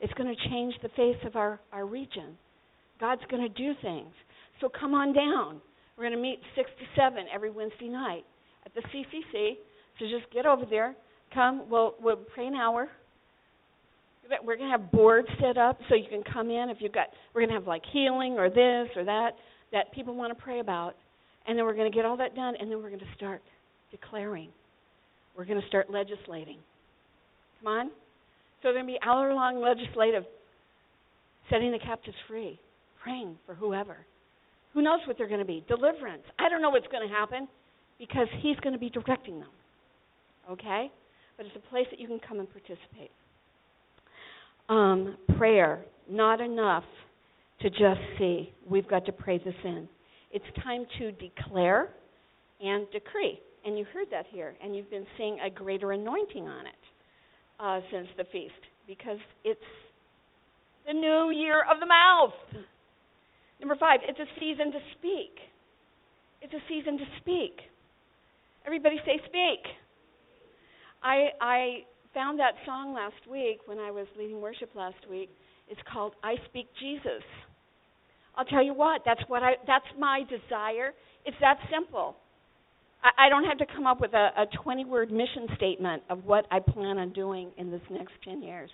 It's 0.00 0.12
going 0.14 0.34
to 0.34 0.48
change 0.48 0.74
the 0.82 0.88
face 0.90 1.16
of 1.24 1.36
our, 1.36 1.60
our 1.72 1.86
region. 1.86 2.36
God's 3.00 3.22
going 3.30 3.42
to 3.42 3.48
do 3.48 3.72
things. 3.82 4.12
So 4.60 4.68
come 4.68 4.94
on 4.94 5.12
down. 5.12 5.60
We're 5.96 6.04
going 6.04 6.16
to 6.16 6.22
meet 6.22 6.40
6 6.54 6.70
to 6.78 6.84
7 7.00 7.24
every 7.32 7.50
Wednesday 7.50 7.88
night 7.88 8.24
at 8.64 8.74
the 8.74 8.80
CCC. 8.82 9.56
So 9.98 10.06
just 10.06 10.32
get 10.32 10.46
over 10.46 10.64
there. 10.68 10.94
Come. 11.36 11.68
We'll, 11.70 11.94
we'll 12.00 12.16
pray 12.16 12.46
an 12.46 12.54
hour. 12.54 12.88
We're 14.42 14.56
to 14.70 14.78
have 14.78 14.90
boards 14.90 15.28
set 15.40 15.58
up 15.58 15.78
so 15.88 15.94
you 15.94 16.08
can 16.08 16.22
come 16.32 16.50
in 16.50 16.70
if 16.70 16.78
you've 16.80 16.94
got, 16.94 17.08
we're 17.34 17.42
to 17.50 17.60
have 17.60 17.68
like 17.68 17.82
healing 17.92 18.38
or 18.38 18.48
this 18.48 18.88
or 18.96 19.04
that 19.04 19.32
that 19.72 19.92
people 19.92 20.14
want 20.14 20.36
to 20.36 20.42
pray 20.42 20.60
about. 20.60 20.94
And 21.46 21.58
then 21.58 21.64
we're 21.66 21.74
to 21.90 21.94
get 21.94 22.04
all 22.04 22.16
that 22.16 22.34
done, 22.34 22.54
and 22.58 22.70
then 22.70 22.82
we're 22.82 22.88
to 23.00 23.14
start 23.16 23.42
declaring. 23.90 24.48
We're 25.36 25.44
to 25.60 25.68
start 25.68 25.90
legislating. 25.90 26.58
Come 27.62 27.72
on. 27.72 27.86
So 28.62 28.72
there's 28.72 28.86
to 28.86 28.92
be 28.92 28.98
hour 29.06 29.32
long 29.34 29.60
legislative 29.60 30.24
setting 31.50 31.70
the 31.70 31.78
captives 31.78 32.16
free, 32.26 32.58
praying 33.02 33.36
for 33.44 33.54
whoever. 33.54 33.98
Who 34.72 34.82
knows 34.82 35.00
what 35.06 35.18
they're 35.18 35.28
to 35.40 35.46
be? 35.46 35.64
Deliverance. 35.68 36.22
I 36.38 36.48
don't 36.48 36.62
know 36.62 36.70
what's 36.70 36.88
to 37.06 37.14
happen 37.14 37.46
because 37.98 38.26
he's 38.40 38.58
to 38.72 38.78
be 38.78 38.90
directing 38.90 39.38
them. 39.38 39.50
Okay? 40.50 40.90
But 41.36 41.46
it's 41.46 41.56
a 41.56 41.70
place 41.70 41.86
that 41.90 42.00
you 42.00 42.06
can 42.06 42.20
come 42.26 42.38
and 42.40 42.48
participate. 42.50 43.10
Um, 44.68 45.16
prayer, 45.36 45.84
not 46.10 46.40
enough 46.40 46.84
to 47.60 47.70
just 47.70 48.00
see. 48.18 48.52
We've 48.68 48.88
got 48.88 49.04
to 49.06 49.12
pray 49.12 49.38
this 49.38 49.54
in. 49.64 49.88
It's 50.32 50.44
time 50.62 50.86
to 50.98 51.12
declare 51.12 51.90
and 52.60 52.86
decree. 52.90 53.40
And 53.64 53.78
you 53.78 53.84
heard 53.92 54.08
that 54.10 54.26
here. 54.30 54.54
And 54.62 54.74
you've 54.74 54.90
been 54.90 55.06
seeing 55.16 55.38
a 55.44 55.50
greater 55.50 55.92
anointing 55.92 56.46
on 56.48 56.66
it 56.66 56.82
uh, 57.60 57.80
since 57.92 58.08
the 58.16 58.24
feast 58.32 58.54
because 58.86 59.18
it's 59.44 59.60
the 60.86 60.92
new 60.92 61.30
year 61.30 61.62
of 61.70 61.80
the 61.80 61.86
mouth. 61.86 62.64
Number 63.60 63.76
five, 63.76 64.00
it's 64.06 64.18
a 64.18 64.40
season 64.40 64.72
to 64.72 64.78
speak. 64.98 65.34
It's 66.42 66.52
a 66.52 66.62
season 66.68 66.98
to 66.98 67.04
speak. 67.20 67.58
Everybody 68.66 68.96
say 69.04 69.18
speak. 69.26 69.62
I 71.02 71.28
I 71.40 71.78
found 72.14 72.38
that 72.40 72.54
song 72.64 72.94
last 72.94 73.30
week 73.30 73.60
when 73.66 73.78
I 73.78 73.90
was 73.90 74.06
leading 74.18 74.40
worship 74.40 74.70
last 74.74 75.08
week. 75.10 75.30
It's 75.68 75.80
called 75.92 76.14
I 76.22 76.36
Speak 76.48 76.66
Jesus. 76.80 77.22
I'll 78.36 78.44
tell 78.44 78.64
you 78.64 78.74
what, 78.74 79.02
that's 79.04 79.22
what 79.28 79.42
I 79.42 79.52
that's 79.66 79.86
my 79.98 80.22
desire. 80.28 80.92
It's 81.24 81.36
that 81.40 81.58
simple. 81.72 82.16
I, 83.02 83.26
I 83.26 83.28
don't 83.28 83.44
have 83.44 83.58
to 83.58 83.66
come 83.66 83.86
up 83.86 84.00
with 84.00 84.14
a, 84.14 84.30
a 84.36 84.46
20 84.62 84.84
word 84.84 85.10
mission 85.10 85.48
statement 85.56 86.02
of 86.10 86.24
what 86.24 86.46
I 86.50 86.60
plan 86.60 86.98
on 86.98 87.12
doing 87.12 87.50
in 87.56 87.70
this 87.70 87.82
next 87.90 88.12
10 88.24 88.42
years. 88.42 88.70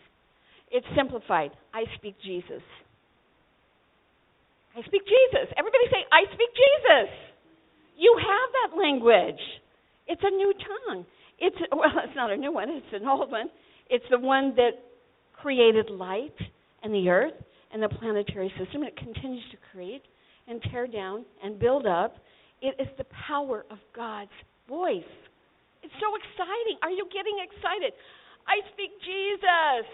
It's 0.70 0.86
simplified. 0.96 1.50
I 1.74 1.84
speak 1.96 2.16
Jesus. 2.24 2.62
I 4.76 4.80
speak 4.88 5.02
Jesus. 5.04 5.52
Everybody 5.56 5.84
say, 5.92 6.00
I 6.10 6.24
speak 6.32 6.48
Jesus. 6.48 7.08
You 7.98 8.16
have 8.16 8.48
that 8.56 8.80
language. 8.80 9.40
It's 10.08 10.22
a 10.24 10.30
new 10.30 10.52
tongue. 10.88 11.04
It's 11.42 11.58
well, 11.72 11.90
it's 12.04 12.16
not 12.16 12.30
a 12.30 12.36
new 12.36 12.52
one, 12.52 12.70
it's 12.70 12.94
an 12.94 13.06
old 13.06 13.30
one. 13.30 13.50
It's 13.90 14.06
the 14.10 14.18
one 14.18 14.54
that 14.56 14.78
created 15.34 15.90
light 15.90 16.38
and 16.82 16.94
the 16.94 17.10
earth 17.10 17.34
and 17.74 17.82
the 17.82 17.90
planetary 17.90 18.52
system. 18.56 18.84
It 18.84 18.96
continues 18.96 19.44
to 19.50 19.58
create 19.70 20.02
and 20.46 20.62
tear 20.70 20.86
down 20.86 21.26
and 21.42 21.58
build 21.58 21.84
up. 21.84 22.16
It 22.62 22.78
is 22.78 22.88
the 22.96 23.04
power 23.26 23.66
of 23.70 23.78
God's 23.94 24.32
voice. 24.68 25.12
It's 25.82 25.92
so 25.98 26.14
exciting. 26.14 26.78
Are 26.86 26.94
you 26.94 27.10
getting 27.10 27.42
excited? 27.42 27.90
I 28.46 28.62
speak 28.70 28.94
Jesus. 29.02 29.86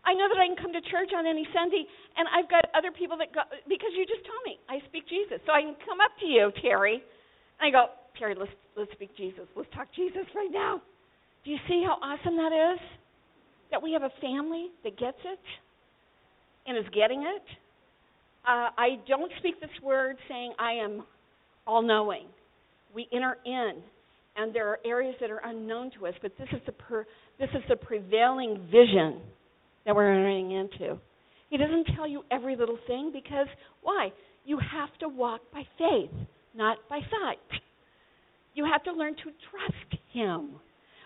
I 0.00 0.16
know 0.16 0.32
that 0.32 0.40
I 0.40 0.48
can 0.48 0.56
come 0.56 0.72
to 0.72 0.80
church 0.88 1.12
on 1.12 1.28
any 1.28 1.44
Sunday, 1.52 1.84
and 2.16 2.24
I've 2.32 2.48
got 2.48 2.64
other 2.72 2.88
people 2.88 3.20
that 3.20 3.36
go 3.36 3.44
because 3.68 3.92
you 3.92 4.08
just 4.08 4.24
told 4.24 4.40
me 4.48 4.56
I 4.64 4.80
speak 4.88 5.04
Jesus. 5.12 5.44
So 5.44 5.52
I 5.52 5.60
can 5.60 5.76
come 5.84 6.00
up 6.00 6.16
to 6.24 6.26
you, 6.26 6.48
Terry, 6.64 7.04
and 7.60 7.64
I 7.68 7.68
go, 7.68 7.92
Terry, 8.20 8.36
let's 8.38 8.52
let's 8.76 8.92
speak 8.92 9.16
Jesus. 9.16 9.48
Let's 9.56 9.70
talk 9.74 9.88
Jesus 9.96 10.26
right 10.36 10.50
now. 10.52 10.82
Do 11.42 11.50
you 11.50 11.56
see 11.66 11.82
how 11.84 11.96
awesome 12.02 12.36
that 12.36 12.74
is? 12.74 12.80
That 13.70 13.82
we 13.82 13.92
have 13.94 14.02
a 14.02 14.12
family 14.20 14.68
that 14.84 14.98
gets 14.98 15.16
it 15.24 15.38
and 16.66 16.76
is 16.76 16.84
getting 16.94 17.22
it. 17.22 17.42
Uh, 18.46 18.68
I 18.76 18.98
don't 19.08 19.32
speak 19.38 19.58
this 19.58 19.70
word 19.82 20.16
saying 20.28 20.52
I 20.58 20.72
am 20.84 21.04
all 21.66 21.80
knowing. 21.80 22.26
We 22.94 23.08
enter 23.10 23.38
in, 23.46 23.72
and 24.36 24.54
there 24.54 24.68
are 24.68 24.78
areas 24.84 25.14
that 25.22 25.30
are 25.30 25.40
unknown 25.42 25.90
to 25.98 26.06
us, 26.06 26.14
but 26.20 26.32
this 26.38 26.48
is 26.52 26.60
the 26.66 26.72
per, 26.72 27.06
this 27.38 27.48
is 27.54 27.62
the 27.70 27.76
prevailing 27.76 28.68
vision 28.70 29.20
that 29.86 29.96
we're 29.96 30.12
entering 30.12 30.50
into. 30.50 30.98
He 31.48 31.56
doesn't 31.56 31.86
tell 31.96 32.06
you 32.06 32.22
every 32.30 32.54
little 32.54 32.78
thing 32.86 33.12
because 33.14 33.46
why? 33.82 34.10
You 34.44 34.58
have 34.58 34.90
to 35.00 35.08
walk 35.08 35.40
by 35.54 35.62
faith, 35.78 36.10
not 36.54 36.76
by 36.90 36.98
sight. 36.98 37.60
You 38.54 38.64
have 38.70 38.82
to 38.84 38.92
learn 38.92 39.14
to 39.16 39.22
trust 39.50 40.02
him. 40.12 40.56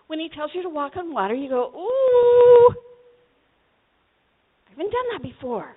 When 0.06 0.18
he 0.18 0.28
tells 0.36 0.50
you 0.54 0.62
to 0.62 0.68
walk 0.68 0.96
on 0.96 1.12
water, 1.12 1.34
you 1.34 1.48
go, 1.48 1.70
"Ooh, 1.74 2.74
I 4.66 4.70
haven't 4.70 4.90
done 4.92 5.06
that 5.12 5.22
before. 5.22 5.76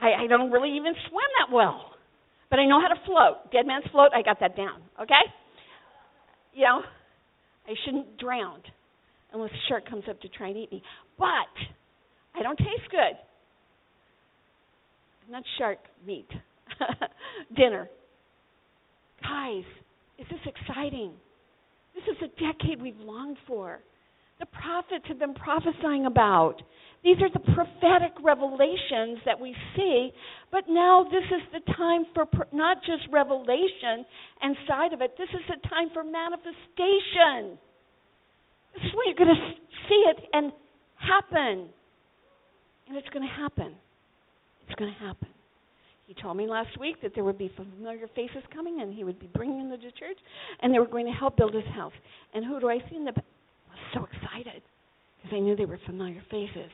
I, 0.00 0.24
I 0.24 0.26
don't 0.26 0.50
really 0.50 0.70
even 0.76 0.94
swim 1.08 1.26
that 1.40 1.54
well, 1.54 1.92
but 2.48 2.58
I 2.58 2.66
know 2.66 2.80
how 2.80 2.88
to 2.88 3.00
float. 3.04 3.52
Dead 3.52 3.66
man's 3.66 3.84
float, 3.92 4.10
I 4.14 4.22
got 4.22 4.40
that 4.40 4.56
down. 4.56 4.80
Okay? 5.02 5.24
You 6.54 6.64
know, 6.64 6.82
I 7.68 7.74
shouldn't 7.84 8.16
drown. 8.18 8.62
unless 9.32 9.50
a 9.50 9.68
shark 9.68 9.88
comes 9.88 10.04
up 10.08 10.20
to 10.22 10.28
try 10.28 10.48
and 10.48 10.56
eat 10.56 10.72
me. 10.72 10.82
But 11.18 11.26
I 12.34 12.42
don't 12.42 12.56
taste 12.58 12.90
good. 12.90 13.16
Not 15.30 15.42
shark 15.58 15.78
meat. 16.06 16.28
Dinner. 17.56 17.88
Guys, 19.22 19.64
is 20.18 20.26
this 20.30 20.40
exciting? 20.46 21.12
This 21.94 22.04
is 22.04 22.22
a 22.22 22.40
decade 22.40 22.80
we've 22.80 22.98
longed 23.00 23.38
for. 23.46 23.80
The 24.38 24.46
prophets 24.46 25.04
have 25.08 25.18
been 25.18 25.34
prophesying 25.34 26.06
about. 26.06 26.62
These 27.04 27.16
are 27.20 27.30
the 27.30 27.52
prophetic 27.54 28.12
revelations 28.22 29.20
that 29.26 29.38
we 29.38 29.54
see, 29.76 30.10
but 30.50 30.64
now 30.68 31.04
this 31.04 31.24
is 31.24 31.42
the 31.52 31.72
time 31.74 32.04
for 32.14 32.26
not 32.52 32.78
just 32.84 33.10
revelation 33.10 34.04
and 34.42 34.56
side 34.68 34.92
of 34.92 35.00
it, 35.00 35.14
this 35.16 35.28
is 35.30 35.40
the 35.48 35.68
time 35.68 35.88
for 35.92 36.04
manifestation. 36.04 37.58
This 38.74 38.84
is 38.84 38.92
when 38.94 39.06
you're 39.06 39.26
going 39.26 39.34
to 39.34 39.52
see 39.88 40.04
it 40.08 40.28
and 40.32 40.52
happen. 40.96 41.68
And 42.88 42.96
it's 42.96 43.08
going 43.10 43.26
to 43.26 43.34
happen. 43.34 43.74
It's 44.66 44.74
going 44.78 44.92
to 44.92 44.98
happen. 44.98 45.28
He 46.10 46.20
told 46.20 46.36
me 46.36 46.48
last 46.48 46.76
week 46.80 46.96
that 47.02 47.12
there 47.14 47.22
would 47.22 47.38
be 47.38 47.52
familiar 47.54 48.08
faces 48.16 48.42
coming 48.52 48.80
and 48.80 48.92
he 48.92 49.04
would 49.04 49.20
be 49.20 49.28
bringing 49.32 49.70
them 49.70 49.80
to 49.80 49.92
church 49.92 50.18
and 50.60 50.74
they 50.74 50.80
were 50.80 50.88
going 50.88 51.06
to 51.06 51.12
help 51.12 51.36
build 51.36 51.54
his 51.54 51.64
house. 51.72 51.92
And 52.34 52.44
who 52.44 52.58
do 52.58 52.68
I 52.68 52.78
see 52.90 52.96
in 52.96 53.04
the 53.04 53.12
I 53.12 53.14
was 53.14 53.78
so 53.94 54.08
excited 54.12 54.60
because 55.22 55.36
I 55.36 55.38
knew 55.38 55.54
they 55.54 55.66
were 55.66 55.78
familiar 55.86 56.20
faces. 56.28 56.68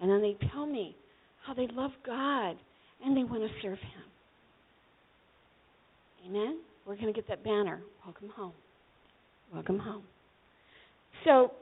And 0.00 0.10
then 0.10 0.22
they 0.22 0.38
tell 0.54 0.64
me 0.64 0.96
how 1.44 1.52
they 1.52 1.66
love 1.70 1.90
God 2.06 2.56
and 3.04 3.14
they 3.14 3.24
want 3.24 3.42
to 3.42 3.50
serve 3.60 3.78
him. 3.78 4.04
Amen. 6.30 6.60
We're 6.86 6.94
going 6.94 7.08
to 7.08 7.12
get 7.12 7.28
that 7.28 7.44
banner. 7.44 7.82
Welcome 8.06 8.30
home. 8.34 8.52
Welcome 9.52 9.78
home. 9.80 10.02
So, 11.26 11.52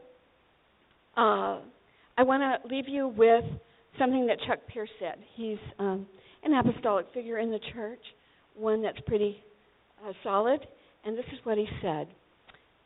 uh, 1.17 1.59
I 2.17 2.23
want 2.23 2.45
to 2.45 2.69
leave 2.73 2.89
you 2.89 3.09
with 3.09 3.45
something 3.99 4.29
that 4.29 4.39
Chuck 4.47 4.61
Pierce 4.69 4.91
said. 5.01 5.17
He's 5.35 5.59
um, 5.81 6.07
an 6.43 6.55
apostolic 6.55 7.07
figure 7.13 7.39
in 7.39 7.51
the 7.51 7.61
church, 7.75 8.01
one 8.55 8.83
that's 8.83 8.99
pretty 9.07 9.43
uh, 10.07 10.13
solid, 10.23 10.61
and 11.05 11.17
this 11.17 11.27
is 11.33 11.39
what 11.45 11.59
he 11.59 11.67
said. 11.83 12.09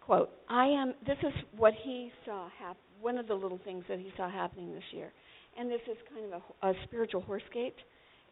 Quote, 0.00 0.30
I 0.48 0.66
am, 0.66 0.94
this 1.06 1.16
is 1.22 1.32
what 1.56 1.72
he 1.82 2.10
saw 2.26 2.48
happen, 2.58 2.76
one 3.00 3.16
of 3.16 3.26
the 3.26 3.34
little 3.34 3.60
things 3.64 3.84
that 3.88 3.98
he 3.98 4.12
saw 4.16 4.30
happening 4.30 4.72
this 4.74 4.82
year. 4.92 5.10
And 5.58 5.70
this 5.70 5.80
is 5.90 5.96
kind 6.12 6.32
of 6.32 6.42
a, 6.62 6.68
a 6.68 6.74
spiritual 6.84 7.22
horse 7.22 7.42
gate 7.52 7.76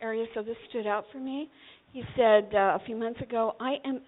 area, 0.00 0.26
so 0.34 0.42
this 0.42 0.56
stood 0.68 0.86
out 0.86 1.04
for 1.12 1.18
me. 1.18 1.48
He 1.92 2.02
said 2.16 2.50
uh, 2.54 2.76
a 2.76 2.80
few 2.84 2.96
months 2.96 3.20
ago, 3.20 3.54
I 3.60 3.76
am, 3.84 4.00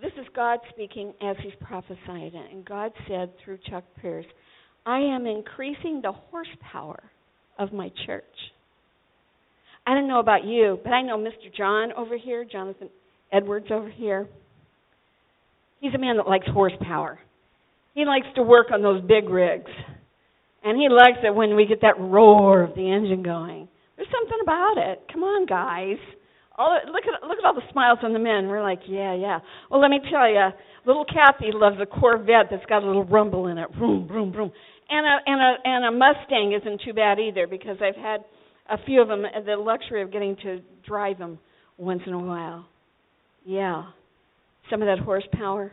this 0.00 0.12
is 0.18 0.26
God 0.34 0.60
speaking 0.70 1.12
as 1.20 1.36
he's 1.42 1.52
prophesied 1.60 2.32
it, 2.34 2.52
and 2.52 2.64
God 2.64 2.92
said 3.08 3.32
through 3.44 3.58
Chuck 3.68 3.84
Pierce, 4.00 4.26
I 4.86 4.98
am 4.98 5.26
increasing 5.26 6.00
the 6.00 6.12
horsepower 6.12 7.02
of 7.58 7.72
my 7.72 7.90
church. 8.06 8.24
I 9.90 9.94
don't 9.94 10.06
know 10.06 10.20
about 10.20 10.44
you, 10.44 10.78
but 10.84 10.92
I 10.92 11.02
know 11.02 11.18
Mr. 11.18 11.52
John 11.52 11.92
over 11.96 12.16
here, 12.16 12.44
Jonathan 12.44 12.88
Edwards 13.32 13.66
over 13.72 13.90
here. 13.90 14.28
He's 15.80 15.92
a 15.92 15.98
man 15.98 16.16
that 16.18 16.28
likes 16.28 16.46
horsepower. 16.46 17.18
He 17.94 18.04
likes 18.04 18.28
to 18.36 18.44
work 18.44 18.68
on 18.72 18.82
those 18.82 19.02
big 19.02 19.28
rigs. 19.28 19.70
And 20.62 20.78
he 20.78 20.88
likes 20.88 21.18
it 21.24 21.34
when 21.34 21.56
we 21.56 21.66
get 21.66 21.80
that 21.80 21.98
roar 21.98 22.62
of 22.62 22.76
the 22.76 22.88
engine 22.88 23.24
going. 23.24 23.66
There's 23.96 24.06
something 24.12 24.38
about 24.40 24.74
it. 24.78 25.02
Come 25.12 25.24
on, 25.24 25.46
guys. 25.46 25.98
All 26.56 26.78
look 26.86 27.02
at 27.12 27.26
look 27.26 27.38
at 27.38 27.44
all 27.44 27.54
the 27.54 27.66
smiles 27.72 27.98
on 28.04 28.12
the 28.12 28.20
men. 28.20 28.46
We're 28.46 28.62
like, 28.62 28.82
yeah, 28.86 29.16
yeah. 29.16 29.40
Well, 29.72 29.80
let 29.80 29.90
me 29.90 29.98
tell 30.08 30.30
you, 30.30 30.50
little 30.86 31.04
Kathy 31.04 31.50
loves 31.52 31.78
a 31.82 31.86
Corvette 31.86 32.46
that's 32.48 32.66
got 32.66 32.84
a 32.84 32.86
little 32.86 33.06
rumble 33.06 33.48
in 33.48 33.58
it. 33.58 33.68
Vroom, 33.76 34.06
vroom, 34.06 34.30
vroom. 34.30 34.52
And 34.88 35.04
a 35.04 35.16
and 35.26 35.40
a 35.40 35.68
and 35.68 35.84
a 35.86 35.98
Mustang 35.98 36.52
isn't 36.52 36.82
too 36.86 36.92
bad 36.92 37.18
either 37.18 37.48
because 37.48 37.78
I've 37.82 38.00
had 38.00 38.20
a 38.70 38.78
few 38.86 39.02
of 39.02 39.08
them 39.08 39.24
the 39.44 39.56
luxury 39.56 40.02
of 40.02 40.12
getting 40.12 40.36
to 40.36 40.60
drive 40.86 41.18
them 41.18 41.38
once 41.76 42.02
in 42.06 42.12
a 42.12 42.18
while. 42.18 42.66
Yeah, 43.44 43.84
some 44.70 44.80
of 44.82 44.86
that 44.86 45.04
horsepower. 45.04 45.72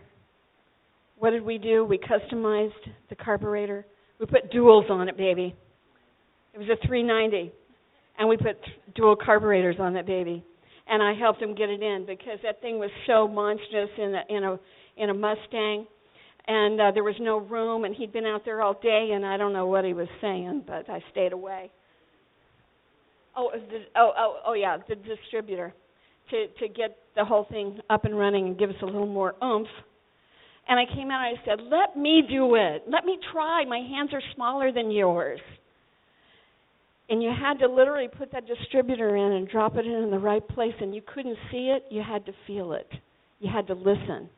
What 1.20 1.32
did 1.32 1.44
we 1.44 1.58
do? 1.58 1.86
We 1.86 2.00
customized 2.00 2.72
the 3.10 3.16
carburetor. 3.16 3.86
We 4.20 4.26
put 4.26 4.52
duals 4.52 4.90
on 4.90 5.10
it, 5.10 5.18
baby. 5.18 5.56
It 6.54 6.58
was 6.58 6.68
a 6.70 6.88
390, 6.88 7.52
and 8.18 8.30
we 8.30 8.38
put 8.38 8.58
dual 8.96 9.16
carburetors 9.16 9.76
on 9.80 9.94
that 9.94 10.08
baby. 10.08 10.44
And 10.88 11.04
I 11.04 11.14
helped 11.14 11.42
him 11.42 11.54
get 11.54 11.70
it 11.70 11.84
in 11.84 12.06
because 12.08 12.40
that 12.44 12.62
thing 12.62 12.80
was 12.80 12.90
so 13.06 13.28
monstrous 13.28 13.90
in 13.98 14.16
a 14.16 14.36
in 14.36 14.44
a 14.44 14.60
in 14.96 15.10
a 15.10 15.14
Mustang, 15.14 15.86
and 16.48 16.82
uh, 16.82 16.92
there 16.92 17.04
was 17.04 17.16
no 17.20 17.38
room. 17.38 17.84
And 17.84 17.94
he'd 17.94 18.14
been 18.14 18.26
out 18.26 18.44
there 18.46 18.62
all 18.62 18.74
day, 18.74 19.12
and 19.14 19.26
I 19.26 19.38
don't 19.38 19.54
know 19.54 19.68
what 19.68 19.86
he 19.86 19.94
was 19.94 20.08
saying, 20.22 20.64
but 20.66 20.90
I 20.90 21.04
stayed 21.12 21.34
away. 21.34 21.70
Oh, 23.38 23.52
the, 23.54 23.80
oh, 23.96 24.12
oh, 24.18 24.40
oh, 24.48 24.54
yeah, 24.54 24.78
the 24.90 24.96
distributor 24.96 25.74
to 26.32 26.48
to 26.60 26.68
get 26.68 26.98
the 27.16 27.24
whole 27.24 27.46
thing 27.50 27.80
up 27.90 28.06
and 28.06 28.18
running 28.18 28.48
and 28.48 28.58
give 28.58 28.70
us 28.70 28.76
a 28.82 28.86
little 28.86 29.08
more 29.08 29.36
oomph. 29.44 29.68
And 30.68 30.80
I 30.80 30.86
came 30.86 31.12
out 31.12 31.26
and 31.26 31.38
I 31.38 31.46
said, 31.46 31.62
"Let 31.62 31.96
me 31.96 32.24
do 32.28 32.56
it. 32.56 32.84
Let 32.88 33.06
me 33.06 33.18
try. 33.32 33.64
My 33.66 33.80
hands 33.80 34.10
are 34.14 34.22
smaller 34.36 34.72
than 34.72 34.92
yours." 34.92 35.40
And 37.10 37.24
you 37.24 37.30
had 37.30 37.60
to 37.60 37.68
literally 37.68 38.10
put 38.10 38.32
that 38.34 38.46
distributor 38.48 39.16
in 39.16 39.32
and 39.32 39.48
drop 39.48 39.78
it 39.78 39.86
in 39.86 39.94
in 39.94 40.12
the 40.12 40.20
right 40.20 40.46
place, 40.46 40.74
and 40.82 40.94
you 40.94 41.02
couldn't 41.14 41.38
see 41.52 41.70
it. 41.70 41.86
You 41.90 42.02
had 42.02 42.26
to 42.26 42.34
feel 42.46 42.74
it. 42.74 42.92
You 43.40 43.50
had 43.50 43.68
to 43.68 43.74
listen. 43.74 44.30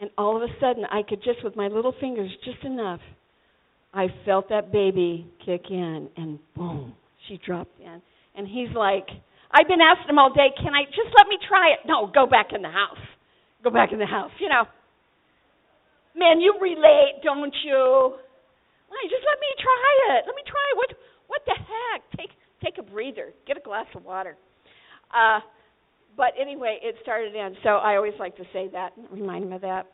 And 0.00 0.10
all 0.16 0.36
of 0.36 0.42
a 0.42 0.52
sudden, 0.60 0.84
I 0.90 1.02
could 1.02 1.22
just, 1.22 1.44
with 1.44 1.54
my 1.54 1.68
little 1.68 1.92
fingers, 2.00 2.30
just 2.44 2.64
enough, 2.64 3.00
I 3.92 4.06
felt 4.24 4.48
that 4.48 4.72
baby 4.72 5.26
kick 5.44 5.70
in, 5.70 6.08
and 6.16 6.38
boom, 6.56 6.94
she 7.28 7.38
dropped 7.44 7.78
in. 7.80 8.02
And 8.34 8.48
he's 8.48 8.72
like, 8.74 9.06
I've 9.52 9.68
been 9.68 9.84
asking 9.84 10.08
him 10.08 10.18
all 10.18 10.32
day, 10.32 10.48
can 10.56 10.72
I 10.72 10.88
just 10.88 11.12
let 11.12 11.28
me 11.28 11.36
try 11.46 11.76
it? 11.76 11.84
No, 11.86 12.08
go 12.08 12.26
back 12.26 12.56
in 12.56 12.62
the 12.62 12.72
house. 12.72 13.00
Go 13.62 13.70
back 13.70 13.92
in 13.92 13.98
the 13.98 14.06
house. 14.06 14.32
You 14.40 14.48
know, 14.48 14.64
man, 16.16 16.40
you 16.40 16.56
relate, 16.60 17.20
don't 17.22 17.54
you? 17.64 18.16
Why, 18.88 18.98
just 19.04 19.24
let 19.24 19.38
me 19.38 19.50
try 19.60 20.16
it. 20.16 20.24
Let 20.26 20.34
me 20.34 20.42
try 20.48 20.64
it. 20.72 20.76
What, 20.76 20.90
what 21.28 21.42
the 21.46 21.56
heck? 21.56 22.00
Take, 22.16 22.30
take 22.64 22.78
a 22.78 22.82
breather. 22.82 23.32
Get 23.46 23.56
a 23.56 23.60
glass 23.60 23.86
of 23.94 24.04
water. 24.04 24.36
Uh, 25.12 25.40
but 26.16 26.32
anyway, 26.40 26.78
it 26.82 26.96
started 27.02 27.34
in. 27.34 27.54
So 27.62 27.70
I 27.70 27.96
always 27.96 28.14
like 28.18 28.36
to 28.36 28.44
say 28.52 28.68
that, 28.72 28.96
and 28.96 29.06
remind 29.10 29.44
him 29.44 29.52
of 29.52 29.60
that, 29.60 29.86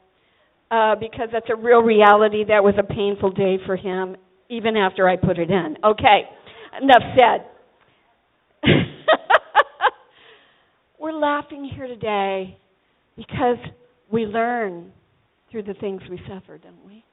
uh, 0.71 0.95
because 0.99 1.29
that's 1.33 1.47
a 1.51 1.57
real 1.57 1.81
reality. 1.81 2.45
That 2.47 2.63
was 2.63 2.75
a 2.79 2.83
painful 2.83 3.33
day 3.33 3.59
for 3.67 3.77
him, 3.77 4.17
even 4.49 4.77
after 4.77 5.09
I 5.09 5.17
put 5.17 5.39
it 5.39 5.51
in. 5.51 5.77
Okay 5.85 6.31
enough 6.81 7.03
said. 7.17 7.47
We're 10.99 11.13
laughing 11.13 11.71
here 11.75 11.87
today 11.87 12.59
because 13.17 13.59
we 14.11 14.27
learn 14.27 14.93
through 15.51 15.63
the 15.65 15.75
things 15.75 16.03
we 16.11 16.21
suffer, 16.29 16.59
don't 16.59 16.85
we? 16.87 17.05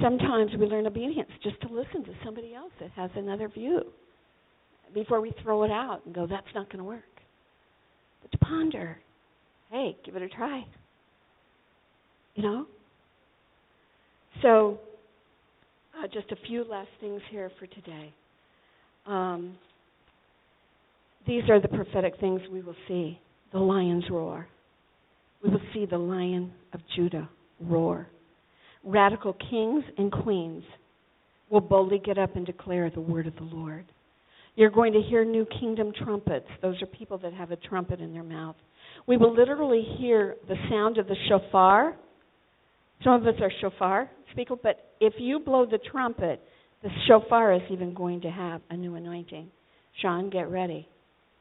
Sometimes 0.00 0.50
we 0.58 0.66
learn 0.66 0.86
obedience 0.86 1.30
just 1.42 1.60
to 1.62 1.68
listen 1.68 2.04
to 2.04 2.12
somebody 2.24 2.54
else 2.54 2.72
that 2.80 2.90
has 2.92 3.10
another 3.14 3.48
view 3.48 3.82
before 4.94 5.20
we 5.20 5.32
throw 5.42 5.64
it 5.64 5.70
out 5.70 6.00
and 6.04 6.14
go, 6.14 6.26
that's 6.26 6.46
not 6.54 6.68
going 6.68 6.78
to 6.78 6.84
work. 6.84 7.02
But 8.22 8.32
to 8.32 8.38
ponder, 8.38 8.98
hey, 9.70 9.96
give 10.04 10.16
it 10.16 10.22
a 10.22 10.28
try. 10.28 10.64
You 12.34 12.42
know? 12.42 12.66
So, 14.40 14.78
uh, 15.98 16.06
just 16.12 16.30
a 16.32 16.36
few 16.46 16.64
last 16.64 16.88
things 17.00 17.20
here 17.30 17.50
for 17.58 17.66
today. 17.66 18.12
Um, 19.06 19.56
these 21.26 21.42
are 21.48 21.60
the 21.60 21.68
prophetic 21.68 22.14
things 22.20 22.40
we 22.50 22.62
will 22.62 22.76
see 22.88 23.18
the 23.52 23.58
lion's 23.58 24.04
roar. 24.10 24.46
We 25.42 25.50
will 25.50 25.60
see 25.74 25.84
the 25.86 25.98
lion 25.98 26.52
of 26.72 26.80
Judah 26.96 27.28
roar. 27.60 28.06
Radical 28.84 29.34
kings 29.50 29.84
and 29.98 30.10
queens 30.10 30.64
will 31.50 31.60
boldly 31.60 31.98
get 31.98 32.18
up 32.18 32.34
and 32.34 32.46
declare 32.46 32.90
the 32.90 33.00
word 33.00 33.26
of 33.26 33.36
the 33.36 33.42
Lord. 33.42 33.84
You're 34.54 34.70
going 34.70 34.92
to 34.94 35.00
hear 35.00 35.24
new 35.24 35.46
kingdom 35.60 35.92
trumpets. 36.02 36.46
Those 36.60 36.80
are 36.82 36.86
people 36.86 37.18
that 37.18 37.32
have 37.32 37.50
a 37.50 37.56
trumpet 37.56 38.00
in 38.00 38.12
their 38.12 38.22
mouth. 38.22 38.56
We 39.06 39.16
will 39.16 39.34
literally 39.34 39.84
hear 39.98 40.36
the 40.48 40.56
sound 40.70 40.98
of 40.98 41.06
the 41.06 41.16
shofar. 41.28 41.96
Some 43.04 43.14
of 43.14 43.26
us 43.26 43.40
are 43.40 43.50
shofar 43.60 44.10
speaker, 44.30 44.56
but 44.60 44.92
if 45.00 45.14
you 45.18 45.40
blow 45.40 45.66
the 45.66 45.78
trumpet, 45.90 46.40
the 46.82 46.90
shofar 47.06 47.52
is 47.54 47.62
even 47.70 47.94
going 47.94 48.20
to 48.22 48.30
have 48.30 48.60
a 48.70 48.76
new 48.76 48.94
anointing. 48.94 49.48
Sean, 50.00 50.30
get 50.30 50.50
ready. 50.50 50.88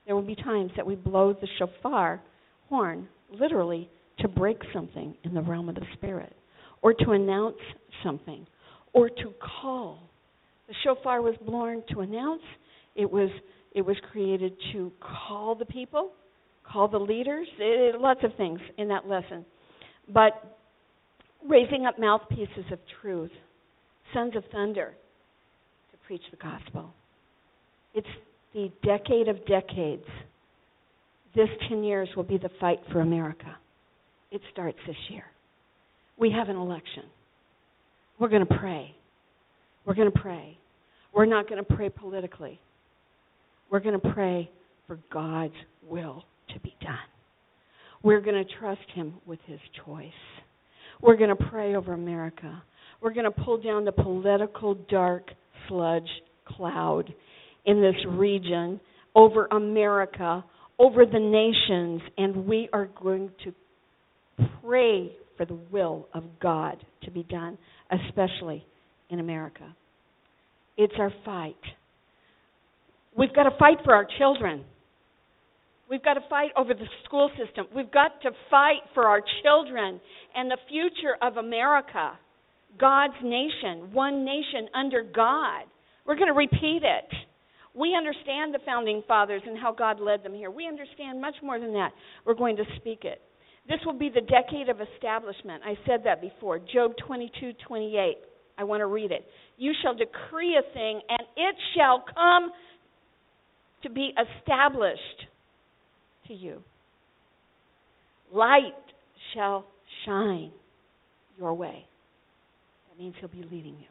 There 0.06 0.16
will 0.16 0.24
be 0.24 0.36
times 0.36 0.72
that 0.76 0.86
we 0.86 0.96
blow 0.96 1.34
the 1.34 1.48
shofar 1.58 2.22
horn, 2.68 3.08
literally, 3.32 3.90
to 4.20 4.28
break 4.28 4.58
something 4.74 5.16
in 5.24 5.34
the 5.34 5.42
realm 5.42 5.70
of 5.70 5.76
the 5.76 5.86
spirit, 5.94 6.36
or 6.82 6.94
to 6.94 7.12
announce 7.12 7.58
something, 8.04 8.46
or 8.94 9.10
to 9.10 9.34
call. 9.62 10.10
The 10.68 10.74
shofar 10.84 11.22
was 11.22 11.36
blown 11.46 11.84
to 11.92 12.02
announce. 12.02 12.42
It 12.96 13.10
was 13.10 13.30
it 13.74 13.82
was 13.82 13.96
created 14.12 14.54
to 14.74 14.92
call 15.00 15.56
the 15.56 15.66
people, 15.66 16.12
call 16.64 16.88
the 16.88 17.00
leaders. 17.00 17.48
It, 17.58 18.00
lots 18.00 18.20
of 18.24 18.36
things 18.36 18.60
in 18.78 18.90
that 18.90 19.08
lesson, 19.08 19.46
but 20.14 20.61
raising 21.48 21.86
up 21.86 22.00
mouthpieces 22.00 22.66
of 22.72 22.80
truth, 23.02 23.32
sons 24.14 24.36
of 24.36 24.44
thunder, 24.52 24.94
to 25.92 25.98
preach 26.06 26.22
the 26.32 26.38
gospel. 26.38 26.94
It's 27.94 28.08
the 28.54 28.72
decade 28.84 29.28
of 29.28 29.46
decades. 29.46 30.06
This 31.36 31.50
10 31.70 31.84
years 31.84 32.10
will 32.16 32.24
be 32.24 32.38
the 32.38 32.50
fight 32.60 32.80
for 32.92 33.02
America. 33.02 33.58
It 34.32 34.42
starts 34.52 34.78
this 34.86 34.96
year. 35.10 35.24
We 36.18 36.32
have 36.32 36.50
an 36.50 36.56
election. 36.56 37.04
We're 38.20 38.30
going 38.30 38.46
to 38.46 38.58
pray. 38.58 38.94
We're 39.86 39.96
going 39.96 40.12
to 40.12 40.20
pray. 40.20 40.58
We're 41.14 41.26
not 41.26 41.50
going 41.50 41.64
to 41.64 41.76
pray 41.76 41.90
politically. 41.90 42.60
We're 43.70 43.80
going 43.80 44.00
to 44.00 44.10
pray 44.12 44.50
for 44.88 45.00
God's 45.12 45.54
will 45.90 46.24
to 46.54 46.60
be 46.60 46.76
done. 46.82 46.98
We're 48.04 48.22
going 48.22 48.44
to 48.44 48.54
trust 48.60 48.82
Him 48.94 49.16
with 49.26 49.40
His 49.46 49.60
choice. 49.86 50.12
We're 51.02 51.18
going 51.18 51.36
to 51.36 51.46
pray 51.50 51.76
over 51.76 51.94
America. 51.94 52.62
We're 53.02 53.14
going 53.14 53.26
to 53.26 53.32
pull 53.32 53.62
down 53.62 53.86
the 53.86 53.92
political 53.92 54.76
dark 54.90 55.30
sludge 55.68 56.10
cloud 56.46 57.14
in 57.66 57.82
this 57.82 57.96
region 58.08 58.80
over 59.16 59.48
America, 59.52 60.44
over 60.78 61.06
the 61.06 61.20
nations, 61.20 62.02
and 62.18 62.46
we 62.46 62.70
are 62.72 62.88
going 63.02 63.32
to 63.44 63.54
pray 64.64 65.12
for 65.38 65.46
the 65.46 65.58
will 65.72 66.08
of 66.14 66.24
God 66.40 66.78
to 67.04 67.12
be 67.12 67.24
done, 67.24 67.58
especially 67.92 68.64
in 69.10 69.20
America. 69.20 69.76
It's 70.78 70.94
our 70.98 71.12
fight. 71.26 71.56
We've 73.18 73.34
got 73.34 73.44
to 73.44 73.58
fight 73.58 73.78
for 73.84 73.94
our 73.94 74.08
children. 74.18 74.64
We've 75.92 76.02
got 76.02 76.14
to 76.14 76.24
fight 76.30 76.52
over 76.56 76.74
the 76.74 76.88
school 77.04 77.30
system. 77.38 77.68
We've 77.76 77.92
got 77.92 78.22
to 78.22 78.32
fight 78.50 78.80
for 78.94 79.08
our 79.08 79.22
children 79.44 80.00
and 80.34 80.50
the 80.50 80.58
future 80.70 81.18
of 81.22 81.36
America, 81.36 82.18
God's 82.80 83.20
nation, 83.22 83.92
one 83.92 84.24
nation 84.24 84.70
under 84.74 85.04
God. 85.04 85.66
We're 86.08 86.16
going 86.16 86.30
to 86.30 86.34
repeat 86.34 86.84
it. 86.84 87.12
We 87.76 87.94
understand 87.94 88.54
the 88.54 88.60
founding 88.66 89.04
fathers 89.06 89.42
and 89.46 89.60
how 89.60 89.74
God 89.74 90.00
led 90.00 90.24
them 90.24 90.34
here. 90.34 90.50
We 90.50 90.66
understand 90.66 91.20
much 91.20 91.36
more 91.44 91.60
than 91.60 91.74
that. 91.74 91.92
We're 92.26 92.36
going 92.36 92.56
to 92.56 92.64
speak 92.78 93.00
it. 93.04 93.22
This 93.68 93.80
will 93.86 93.98
be 93.98 94.10
the 94.10 94.22
decade 94.22 94.70
of 94.70 94.78
establishment. 94.96 95.62
I 95.66 95.76
said 95.86 96.06
that 96.06 96.22
before. 96.22 96.60
Job 96.60 96.94
22, 97.06 97.52
28. 97.68 98.16
I 98.58 98.64
want 98.64 98.80
to 98.80 98.88
read 98.88 99.12
it. 99.12 99.26
You 99.58 99.74
shall 99.84 99.94
decree 99.94 100.58
a 100.58 100.74
thing, 100.74 101.02
and 101.10 101.28
it 101.36 101.56
shall 101.76 102.06
come 102.16 102.52
to 103.84 103.90
be 103.90 104.14
established 104.16 105.28
to 106.28 106.34
you. 106.34 106.62
Light 108.34 108.74
shall 109.34 109.66
shine 110.06 110.52
your 111.38 111.54
way. 111.54 111.86
That 112.90 113.02
means 113.02 113.16
he'll 113.20 113.30
be 113.30 113.44
leading 113.44 113.76
you. 113.80 113.88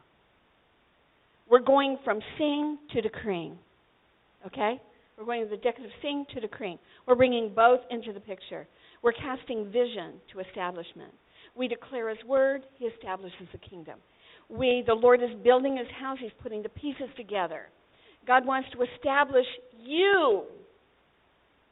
We're 1.49 1.59
going 1.59 1.97
from 2.03 2.19
seeing 2.37 2.77
to 2.93 3.01
decreeing. 3.01 3.57
Okay? 4.47 4.81
We're 5.17 5.25
going 5.25 5.43
to 5.43 5.49
the 5.49 5.57
of 5.57 5.91
seeing 6.01 6.25
to 6.33 6.39
decreeing. 6.39 6.79
We're 7.07 7.15
bringing 7.15 7.53
both 7.53 7.81
into 7.89 8.13
the 8.13 8.19
picture. 8.19 8.67
We're 9.03 9.11
casting 9.11 9.65
vision 9.71 10.13
to 10.33 10.39
establishment. 10.39 11.13
We 11.55 11.67
declare 11.67 12.09
his 12.09 12.23
word, 12.25 12.63
he 12.79 12.85
establishes 12.85 13.47
the 13.51 13.57
kingdom. 13.57 13.99
We, 14.49 14.83
the 14.85 14.93
Lord 14.93 15.21
is 15.21 15.29
building 15.43 15.77
his 15.77 15.87
house, 15.99 16.17
he's 16.19 16.31
putting 16.41 16.63
the 16.63 16.69
pieces 16.69 17.09
together. 17.17 17.67
God 18.25 18.45
wants 18.45 18.69
to 18.73 18.83
establish 18.95 19.45
you 19.83 20.43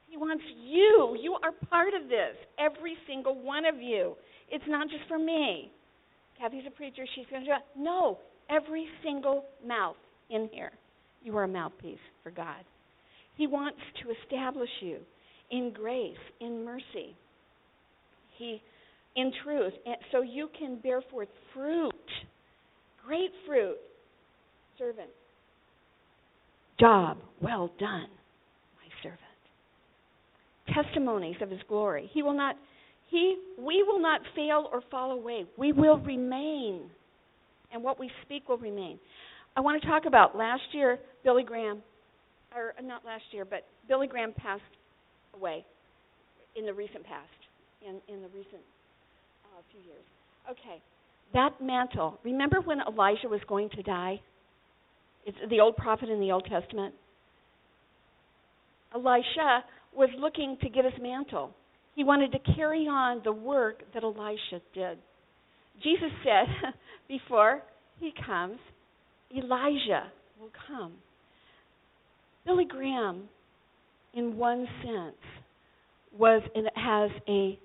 he 0.10 0.18
wants 0.18 0.44
you. 0.66 1.18
You 1.22 1.38
are 1.44 1.52
part 1.70 1.94
of 1.94 2.10
this. 2.10 2.36
Every 2.58 2.96
single 3.08 3.40
one 3.40 3.66
of 3.66 3.82
you. 3.82 4.16
It's 4.50 4.64
not 4.68 4.90
just 4.90 5.04
for 5.08 5.20
me. 5.20 5.72
Kathy's 6.40 6.64
a 6.68 6.72
preacher. 6.72 7.06
She's 7.16 7.26
going 7.30 7.44
to 7.44 7.48
do 7.48 7.54
it. 7.54 7.62
No. 7.78 8.18
Every 8.50 8.88
single 9.04 9.46
mouth 9.66 9.98
in 10.30 10.50
here. 10.52 10.72
You 11.24 11.38
are 11.38 11.44
a 11.44 11.48
mouthpiece 11.48 12.00
for 12.24 12.32
God. 12.32 12.64
He 13.36 13.46
wants 13.46 13.80
to 14.04 14.12
establish 14.24 14.70
you 14.82 14.98
in 15.52 15.72
grace, 15.74 16.18
in 16.42 16.66
mercy. 16.66 17.16
He 18.38 18.62
in 19.16 19.32
truth, 19.44 19.74
so 20.12 20.22
you 20.22 20.50
can 20.58 20.80
bear 20.82 21.02
forth 21.12 21.28
fruit. 21.54 21.94
Great 23.06 23.32
fruit. 23.46 23.78
Servant. 24.78 25.10
Job 26.80 27.18
well 27.42 27.70
done 27.80 28.08
testimonies 30.74 31.38
of 31.42 31.50
his 31.50 31.60
glory. 31.68 32.10
He 32.14 32.24
will 32.24 32.36
not 32.36 32.56
he 33.10 33.38
we 33.58 33.84
will 33.84 34.00
not 34.00 34.22
fail 34.36 34.70
or 34.72 34.82
fall 34.92 35.12
away. 35.12 35.46
We 35.58 35.72
will 35.72 35.98
remain. 36.00 36.90
And 37.72 37.84
what 37.84 38.00
we 38.00 38.10
speak 38.26 38.50
will 38.50 38.58
remain. 38.58 39.00
I 39.56 39.62
want 39.62 39.82
to 39.82 39.88
talk 39.88 40.06
about 40.06 40.36
last 40.36 40.62
year 40.72 41.00
Billy 41.24 41.44
Graham 41.44 41.82
or 42.56 42.74
not 42.84 43.06
last 43.06 43.24
year, 43.32 43.46
but 43.46 43.66
Billy 43.88 44.08
Graham 44.08 44.34
passed 44.34 44.62
away 45.36 45.66
in 46.56 46.66
the 46.66 46.74
recent 46.74 47.04
past, 47.06 47.28
in 47.82 47.96
in 48.14 48.22
the 48.22 48.28
recent 48.30 48.64
uh, 49.46 49.62
few 49.72 49.82
years. 49.82 50.04
Okay, 50.50 50.82
that 51.34 51.62
mantle. 51.62 52.20
Remember 52.24 52.62
when 52.62 52.80
Elijah 52.88 53.28
was 53.28 53.42
going 53.48 53.70
to 53.72 53.84
die? 53.84 54.20
It's 55.26 55.38
the 55.50 55.60
old 55.60 55.78
prophet 55.78 56.10
in 56.10 56.20
the 56.20 56.32
Old 56.32 56.46
Testament. 56.46 56.96
Elisha 58.94 59.64
was 60.00 60.10
looking 60.18 60.58
to 60.62 60.70
get 60.70 60.86
his 60.86 60.94
mantle. 61.02 61.52
He 61.94 62.06
wanted 62.06 62.32
to 62.32 62.54
carry 62.56 62.88
on 62.88 63.20
the 63.26 63.34
work 63.34 63.82
that 63.94 64.02
Elisha 64.02 64.62
did. 64.74 64.98
Jesus 65.84 66.10
said, 66.24 66.74
before 67.10 67.62
he 68.00 68.14
comes, 68.26 68.60
Elijah 69.38 70.10
will 70.40 70.52
come. 70.68 70.94
Billy 72.46 72.64
Graham, 72.64 73.24
in 74.14 74.38
one 74.38 74.66
sense, 74.82 75.18
was 76.18 76.42
and 76.56 76.70
has 76.76 77.12
a. 77.28 77.60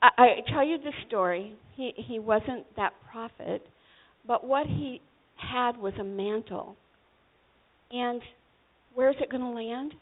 I, 0.00 0.08
I 0.18 0.26
tell 0.50 0.66
you 0.66 0.78
this 0.78 0.94
story. 1.06 1.54
He 1.76 1.92
he 1.96 2.18
wasn't 2.18 2.64
that 2.76 2.94
prophet, 3.12 3.64
but 4.26 4.44
what 4.44 4.66
he 4.66 5.02
had 5.36 5.76
was 5.76 5.92
a 6.00 6.04
mantle. 6.04 6.76
And 7.92 8.22
where's 8.94 9.16
it 9.20 9.30
going 9.30 9.42
to 9.42 9.50
land? 9.50 9.92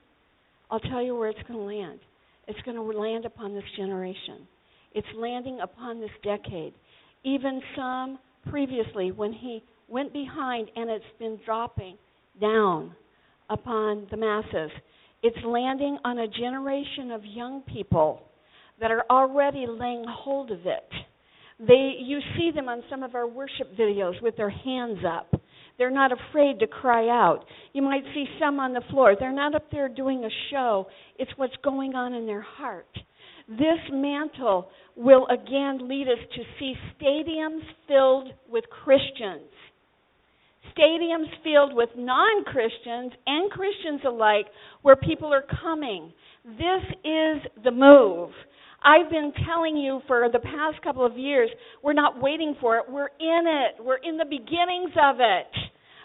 I'll 0.70 0.80
tell 0.80 1.02
you 1.02 1.14
where 1.14 1.28
it's 1.28 1.42
going 1.48 1.58
to 1.58 1.64
land. 1.64 2.00
It's 2.48 2.60
going 2.62 2.76
to 2.76 2.82
land 2.82 3.24
upon 3.24 3.54
this 3.54 3.64
generation. 3.76 4.46
It's 4.94 5.06
landing 5.16 5.60
upon 5.62 6.00
this 6.00 6.10
decade. 6.22 6.74
Even 7.24 7.60
some 7.76 8.18
previously, 8.50 9.10
when 9.12 9.32
he 9.32 9.62
went 9.88 10.12
behind 10.12 10.70
and 10.76 10.90
it's 10.90 11.04
been 11.18 11.38
dropping 11.44 11.96
down 12.40 12.94
upon 13.50 14.06
the 14.10 14.16
masses, 14.16 14.70
it's 15.22 15.36
landing 15.44 15.98
on 16.04 16.18
a 16.18 16.28
generation 16.28 17.10
of 17.10 17.24
young 17.24 17.62
people 17.62 18.22
that 18.80 18.90
are 18.90 19.04
already 19.10 19.66
laying 19.68 20.04
hold 20.08 20.50
of 20.50 20.60
it. 20.66 20.88
They, 21.58 21.96
you 22.00 22.18
see 22.36 22.50
them 22.54 22.68
on 22.68 22.82
some 22.90 23.02
of 23.02 23.14
our 23.14 23.26
worship 23.26 23.76
videos 23.78 24.20
with 24.22 24.36
their 24.36 24.50
hands 24.50 24.98
up. 25.06 25.35
They're 25.78 25.90
not 25.90 26.10
afraid 26.12 26.58
to 26.60 26.66
cry 26.66 27.08
out. 27.08 27.44
You 27.72 27.82
might 27.82 28.02
see 28.14 28.24
some 28.40 28.58
on 28.58 28.72
the 28.72 28.82
floor. 28.90 29.14
They're 29.18 29.32
not 29.32 29.54
up 29.54 29.70
there 29.70 29.88
doing 29.88 30.24
a 30.24 30.30
show, 30.50 30.86
it's 31.18 31.30
what's 31.36 31.56
going 31.62 31.94
on 31.94 32.14
in 32.14 32.26
their 32.26 32.42
heart. 32.42 32.88
This 33.48 33.78
mantle 33.92 34.68
will 34.96 35.26
again 35.28 35.86
lead 35.88 36.08
us 36.08 36.18
to 36.34 36.42
see 36.58 36.74
stadiums 36.98 37.62
filled 37.86 38.28
with 38.48 38.64
Christians. 38.84 39.50
Stadiums 40.76 41.28
filled 41.44 41.74
with 41.74 41.90
non 41.96 42.44
Christians 42.44 43.12
and 43.26 43.50
Christians 43.50 44.00
alike, 44.06 44.46
where 44.82 44.96
people 44.96 45.32
are 45.32 45.44
coming. 45.62 46.12
This 46.44 46.82
is 47.04 47.62
the 47.64 47.70
move. 47.70 48.30
I've 48.82 49.10
been 49.10 49.32
telling 49.46 49.76
you 49.76 50.00
for 50.06 50.28
the 50.32 50.38
past 50.38 50.82
couple 50.82 51.04
of 51.04 51.16
years, 51.16 51.50
we're 51.82 51.92
not 51.92 52.22
waiting 52.22 52.54
for 52.60 52.76
it. 52.78 52.84
We're 52.88 53.10
in 53.18 53.44
it. 53.46 53.82
We're 53.84 53.96
in 53.96 54.16
the 54.16 54.24
beginnings 54.24 54.92
of 55.02 55.16
it. 55.20 55.52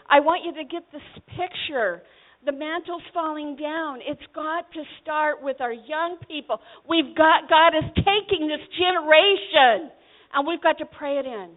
I 0.10 0.20
want 0.20 0.44
you 0.46 0.54
to 0.62 0.68
get 0.68 0.84
this 0.92 1.02
picture. 1.28 2.02
The 2.46 2.52
mantle's 2.52 3.04
falling 3.14 3.56
down. 3.56 4.00
It's 4.06 4.22
got 4.34 4.72
to 4.74 4.84
start 5.02 5.44
with 5.44 5.62
our 5.62 5.74
young 5.74 6.18
people. 6.28 6.60
We've 6.90 7.16
got 7.16 7.50
God 7.50 7.78
is 7.78 7.90
taking 7.96 8.48
this 8.48 8.66
generation 8.78 9.92
and 10.34 10.48
we've 10.48 10.62
got 10.62 10.78
to 10.80 10.86
pray 10.86 11.18
it 11.18 11.26
in. 11.26 11.52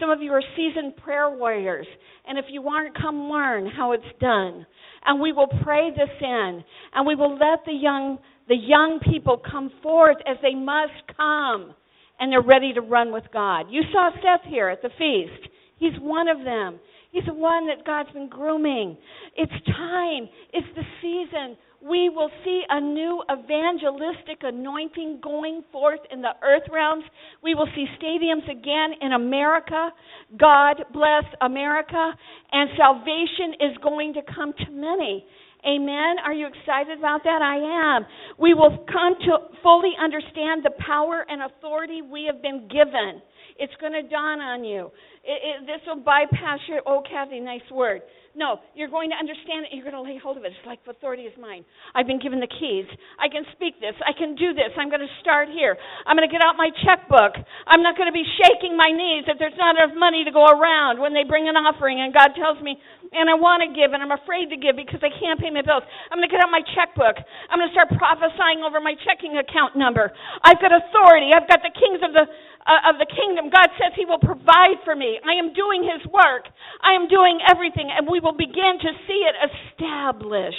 Some 0.00 0.10
of 0.10 0.20
you 0.20 0.32
are 0.32 0.42
seasoned 0.56 0.96
prayer 0.96 1.30
warriors, 1.30 1.86
and 2.28 2.38
if 2.38 2.44
you 2.50 2.68
aren't, 2.68 2.96
come 2.96 3.30
learn 3.30 3.66
how 3.66 3.92
it's 3.92 4.04
done. 4.20 4.66
And 5.06 5.20
we 5.20 5.32
will 5.32 5.48
pray 5.62 5.90
this 5.90 6.10
in, 6.20 6.64
and 6.94 7.06
we 7.06 7.14
will 7.14 7.32
let 7.32 7.64
the 7.64 7.72
young 7.72 8.18
the 8.48 8.56
young 8.56 9.00
people 9.00 9.38
come 9.50 9.70
forth 9.82 10.18
as 10.26 10.36
they 10.42 10.54
must 10.54 10.92
come, 11.16 11.74
and 12.18 12.32
they're 12.32 12.42
ready 12.42 12.72
to 12.72 12.80
run 12.80 13.12
with 13.12 13.24
God. 13.32 13.66
You 13.70 13.82
saw 13.92 14.10
Seth 14.14 14.48
here 14.48 14.68
at 14.68 14.82
the 14.82 14.90
feast. 14.98 15.48
He's 15.78 15.98
one 16.00 16.28
of 16.28 16.44
them. 16.44 16.78
He's 17.12 17.24
the 17.26 17.34
one 17.34 17.66
that 17.66 17.84
God's 17.84 18.10
been 18.12 18.28
grooming. 18.28 18.96
It's 19.36 19.52
time. 19.66 20.28
It's 20.52 20.66
the 20.74 20.82
season. 21.00 21.56
we 21.82 22.08
will 22.08 22.30
see 22.44 22.62
a 22.68 22.80
new 22.80 23.22
evangelistic 23.30 24.38
anointing 24.42 25.20
going 25.22 25.62
forth 25.70 26.00
in 26.10 26.20
the 26.20 26.32
earth 26.42 26.64
realms. 26.72 27.04
We 27.42 27.54
will 27.54 27.68
see 27.74 27.86
stadiums 28.00 28.50
again 28.50 28.92
in 29.00 29.12
America. 29.12 29.90
God 30.36 30.84
bless 30.92 31.24
America. 31.40 32.12
And 32.52 32.70
salvation 32.76 33.54
is 33.60 33.76
going 33.82 34.14
to 34.14 34.20
come 34.34 34.52
to 34.52 34.70
many. 34.70 35.24
Amen. 35.64 36.16
Are 36.24 36.32
you 36.32 36.46
excited 36.46 36.98
about 36.98 37.22
that? 37.24 37.42
I 37.42 37.96
am. 37.96 38.06
We 38.38 38.54
will 38.54 38.84
come 38.92 39.14
to 39.26 39.38
fully 39.62 39.92
understand 40.02 40.64
the 40.64 40.72
power 40.86 41.24
and 41.28 41.42
authority 41.42 42.02
we 42.02 42.28
have 42.30 42.42
been 42.42 42.68
given. 42.68 43.22
It's 43.58 43.72
going 43.80 43.92
to 43.92 44.02
dawn 44.02 44.40
on 44.40 44.64
you. 44.64 44.90
It, 45.24 45.62
it, 45.62 45.66
this 45.66 45.80
will 45.86 46.02
bypass 46.02 46.60
your, 46.68 46.82
oh, 46.86 47.02
Kathy, 47.08 47.40
nice 47.40 47.68
word. 47.72 48.02
No, 48.36 48.60
you're 48.76 48.92
going 48.92 49.08
to 49.08 49.16
understand 49.16 49.64
it. 49.64 49.72
You're 49.72 49.88
going 49.88 49.96
to 49.96 50.04
lay 50.04 50.20
hold 50.20 50.36
of 50.36 50.44
it. 50.44 50.52
It's 50.52 50.68
like 50.68 50.84
authority 50.84 51.24
is 51.24 51.32
mine. 51.40 51.64
I've 51.96 52.04
been 52.04 52.20
given 52.20 52.36
the 52.36 52.52
keys. 52.52 52.84
I 53.16 53.32
can 53.32 53.48
speak 53.56 53.80
this. 53.80 53.96
I 54.04 54.12
can 54.12 54.36
do 54.36 54.52
this. 54.52 54.76
I'm 54.76 54.92
going 54.92 55.00
to 55.00 55.08
start 55.24 55.48
here. 55.48 55.72
I'm 56.04 56.20
going 56.20 56.28
to 56.28 56.30
get 56.30 56.44
out 56.44 56.52
my 56.60 56.68
checkbook. 56.84 57.32
I'm 57.64 57.80
not 57.80 57.96
going 57.96 58.12
to 58.12 58.14
be 58.14 58.28
shaking 58.44 58.76
my 58.76 58.92
knees 58.92 59.24
if 59.24 59.40
there's 59.40 59.56
not 59.56 59.80
enough 59.80 59.96
money 59.96 60.20
to 60.20 60.32
go 60.36 60.44
around 60.44 61.00
when 61.00 61.16
they 61.16 61.24
bring 61.24 61.48
an 61.48 61.56
offering 61.56 62.04
and 62.04 62.12
God 62.12 62.36
tells 62.36 62.60
me, 62.60 62.76
and 63.16 63.32
I 63.32 63.40
want 63.40 63.64
to 63.64 63.72
give 63.72 63.96
and 63.96 64.04
I'm 64.04 64.12
afraid 64.12 64.52
to 64.52 64.60
give 64.60 64.76
because 64.76 65.00
I 65.00 65.08
can't 65.16 65.40
pay 65.40 65.48
my 65.48 65.64
bills. 65.64 65.88
I'm 66.12 66.20
going 66.20 66.28
to 66.28 66.32
get 66.32 66.44
out 66.44 66.52
my 66.52 66.60
checkbook. 66.76 67.16
I'm 67.48 67.56
going 67.56 67.72
to 67.72 67.74
start 67.74 67.88
prophesying 67.96 68.60
over 68.60 68.84
my 68.84 68.92
checking 69.08 69.40
account 69.40 69.80
number. 69.80 70.12
I've 70.44 70.60
got 70.60 70.76
authority. 70.76 71.32
I've 71.32 71.48
got 71.48 71.64
the 71.64 71.72
kings 71.72 72.04
of 72.04 72.12
the 72.12 72.28
Uh, 72.66 72.90
of 72.90 72.98
the 72.98 73.06
kingdom. 73.06 73.48
God 73.48 73.68
says 73.78 73.92
He 73.94 74.04
will 74.04 74.18
provide 74.18 74.82
for 74.84 74.96
me. 74.96 75.20
I 75.22 75.38
am 75.38 75.54
doing 75.54 75.86
His 75.86 76.04
work. 76.10 76.50
I 76.82 76.94
am 76.96 77.06
doing 77.06 77.38
everything, 77.48 77.90
and 77.96 78.08
we 78.10 78.18
will 78.18 78.36
begin 78.36 78.78
to 78.82 78.90
see 79.06 79.22
it 79.22 79.36
established. 79.70 80.56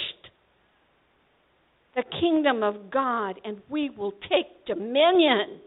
The 1.94 2.04
kingdom 2.18 2.62
of 2.62 2.90
God, 2.90 3.38
and 3.44 3.60
we 3.68 3.90
will 3.90 4.12
take 4.12 4.64
dominion. 4.66 5.60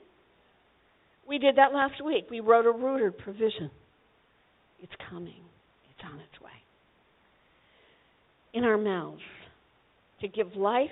We 1.28 1.38
did 1.38 1.58
that 1.58 1.74
last 1.74 2.04
week. 2.04 2.26
We 2.32 2.40
wrote 2.40 2.66
a 2.66 2.72
rooted 2.72 3.20
provision. 3.20 3.70
It's 4.82 4.94
coming, 5.12 5.44
it's 5.92 6.12
on 6.12 6.20
its 6.20 6.42
way. 6.42 6.50
In 8.54 8.64
our 8.64 8.80
mouths 8.80 9.22
to 10.22 10.28
give 10.28 10.56
life 10.56 10.90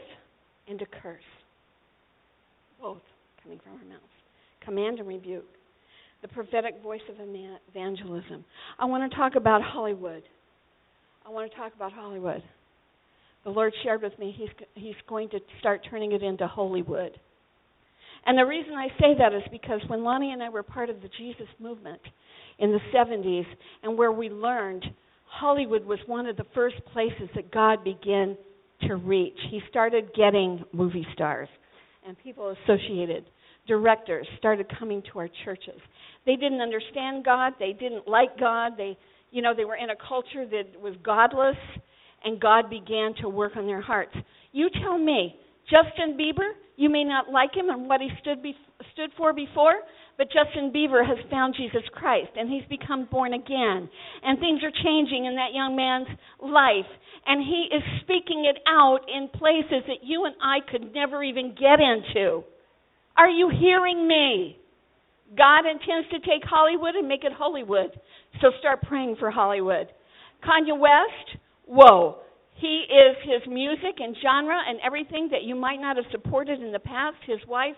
and 0.67 0.77
to 0.77 0.85
curse. 0.85 1.23
Both 2.79 3.01
coming 3.41 3.59
from 3.63 3.73
our 3.73 3.85
mouths 3.85 4.08
command 4.69 4.99
and 4.99 5.07
rebuke, 5.07 5.45
the 6.21 6.27
prophetic 6.27 6.81
voice 6.83 7.01
of 7.09 7.15
evangelism. 7.19 8.45
I 8.77 8.85
want 8.85 9.09
to 9.09 9.17
talk 9.17 9.35
about 9.35 9.63
Hollywood. 9.63 10.21
I 11.25 11.29
want 11.29 11.51
to 11.51 11.57
talk 11.57 11.73
about 11.75 11.91
Hollywood. 11.91 12.43
The 13.45 13.49
Lord 13.49 13.73
shared 13.83 14.03
with 14.03 14.17
me 14.19 14.35
he's 14.37 14.49
he's 14.75 14.95
going 15.07 15.29
to 15.29 15.39
start 15.59 15.81
turning 15.89 16.11
it 16.11 16.21
into 16.21 16.45
Hollywood. 16.45 17.11
And 18.25 18.37
the 18.37 18.45
reason 18.45 18.73
I 18.73 18.89
say 18.99 19.15
that 19.17 19.33
is 19.33 19.41
because 19.51 19.79
when 19.87 20.03
Lonnie 20.03 20.33
and 20.33 20.43
I 20.43 20.49
were 20.49 20.61
part 20.61 20.89
of 20.89 21.01
the 21.01 21.09
Jesus 21.17 21.47
movement 21.57 22.01
in 22.59 22.71
the 22.71 22.79
70s 22.93 23.45
and 23.81 23.97
where 23.97 24.11
we 24.11 24.29
learned 24.29 24.85
Hollywood 25.25 25.85
was 25.85 25.99
one 26.05 26.27
of 26.27 26.35
the 26.35 26.45
first 26.53 26.75
places 26.91 27.29
that 27.33 27.51
God 27.51 27.83
began 27.83 28.37
to 28.81 28.97
reach. 28.97 29.37
He 29.49 29.61
started 29.69 30.11
getting 30.15 30.63
movie 30.73 31.07
stars 31.13 31.47
and 32.05 32.17
people 32.19 32.55
associated 32.65 33.25
directors 33.69 34.27
started 34.37 34.65
coming 34.77 35.01
to 35.13 35.19
our 35.19 35.29
churches. 35.45 35.79
They 36.25 36.35
didn't 36.35 36.59
understand 36.59 37.23
God, 37.23 37.53
they 37.57 37.71
didn't 37.71 38.05
like 38.05 38.37
God, 38.37 38.73
they 38.75 38.97
you 39.31 39.41
know, 39.41 39.53
they 39.55 39.65
were 39.65 39.75
in 39.75 39.89
a 39.91 39.95
culture 39.95 40.45
that 40.45 40.81
was 40.81 40.95
godless 41.03 41.57
and 42.23 42.39
God 42.39 42.69
began 42.69 43.13
to 43.21 43.29
work 43.29 43.55
on 43.55 43.65
their 43.65 43.81
hearts. 43.81 44.15
You 44.51 44.69
tell 44.83 44.97
me, 44.97 45.35
Justin 45.69 46.17
Bieber, 46.17 46.51
you 46.75 46.89
may 46.89 47.03
not 47.03 47.29
like 47.29 47.53
him 47.53 47.69
and 47.69 47.87
what 47.87 48.01
he 48.01 48.09
stood 48.21 48.41
be, 48.41 48.55
stood 48.93 49.11
for 49.15 49.33
before, 49.33 49.75
but 50.17 50.27
Justin 50.27 50.71
Bieber 50.73 51.05
has 51.05 51.17
found 51.29 51.55
Jesus 51.55 51.83
Christ 51.93 52.31
and 52.35 52.49
he's 52.49 52.67
become 52.69 53.07
born 53.11 53.33
again. 53.33 53.89
And 54.23 54.39
things 54.39 54.61
are 54.63 54.83
changing 54.83 55.25
in 55.25 55.35
that 55.35 55.53
young 55.53 55.75
man's 55.75 56.07
life. 56.41 56.89
And 57.25 57.41
he 57.43 57.69
is 57.75 57.83
speaking 58.01 58.45
it 58.49 58.59
out 58.67 59.01
in 59.07 59.29
places 59.29 59.85
that 59.87 60.03
you 60.03 60.25
and 60.25 60.35
I 60.41 60.59
could 60.69 60.93
never 60.93 61.23
even 61.23 61.55
get 61.55 61.79
into. 61.79 62.43
Are 63.19 63.29
you 63.29 63.49
hearing 63.49 64.07
me? 64.07 64.57
God 65.37 65.65
intends 65.69 66.07
to 66.11 66.19
take 66.19 66.41
Hollywood 66.45 66.95
and 66.95 67.05
make 67.05 67.25
it 67.25 67.33
Hollywood. 67.33 67.91
So 68.39 68.51
start 68.61 68.81
praying 68.83 69.17
for 69.19 69.29
Hollywood. 69.29 69.87
Kanye 70.41 70.79
West, 70.79 71.37
whoa. 71.65 72.19
He 72.55 72.85
is 72.87 73.17
his 73.23 73.51
music 73.51 73.99
and 73.99 74.15
genre 74.23 74.57
and 74.65 74.79
everything 74.85 75.27
that 75.31 75.43
you 75.43 75.53
might 75.53 75.81
not 75.81 75.97
have 75.97 76.05
supported 76.11 76.61
in 76.61 76.71
the 76.71 76.79
past. 76.79 77.17
His 77.27 77.39
wife, 77.45 77.75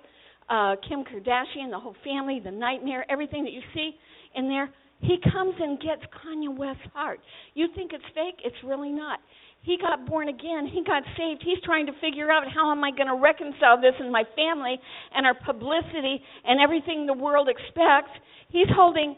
uh, 0.47 0.75
Kim 0.87 1.03
Kardashian, 1.03 1.71
the 1.71 1.79
whole 1.79 1.95
family, 2.03 2.39
the 2.39 2.51
nightmare, 2.51 3.03
everything 3.09 3.43
that 3.43 3.51
you 3.51 3.61
see 3.73 3.93
in 4.35 4.47
there. 4.47 4.69
He 4.99 5.17
comes 5.33 5.55
and 5.59 5.79
gets 5.79 6.03
Kanye 6.21 6.55
West's 6.55 6.83
heart. 6.93 7.19
You 7.55 7.67
think 7.75 7.93
it's 7.93 8.05
fake? 8.13 8.39
It's 8.45 8.55
really 8.63 8.91
not. 8.91 9.19
He 9.61 9.77
got 9.77 10.07
born 10.07 10.27
again. 10.27 10.65
He 10.65 10.83
got 10.83 11.03
saved. 11.17 11.43
He's 11.45 11.61
trying 11.63 11.85
to 11.85 11.93
figure 12.01 12.31
out 12.31 12.49
how 12.51 12.71
am 12.71 12.83
I 12.83 12.89
going 12.91 13.07
to 13.07 13.19
reconcile 13.21 13.79
this 13.79 13.93
in 13.99 14.11
my 14.11 14.23
family 14.35 14.79
and 15.13 15.25
our 15.25 15.35
publicity 15.35 16.21
and 16.45 16.59
everything 16.59 17.05
the 17.05 17.13
world 17.13 17.47
expects. 17.47 18.09
He's 18.49 18.69
holding 18.73 19.15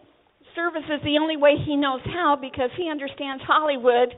services 0.54 1.00
the 1.04 1.18
only 1.18 1.38
way 1.38 1.56
he 1.66 1.76
knows 1.76 2.02
how 2.06 2.38
because 2.40 2.70
he 2.78 2.90
understands 2.90 3.42
Hollywood 3.48 4.14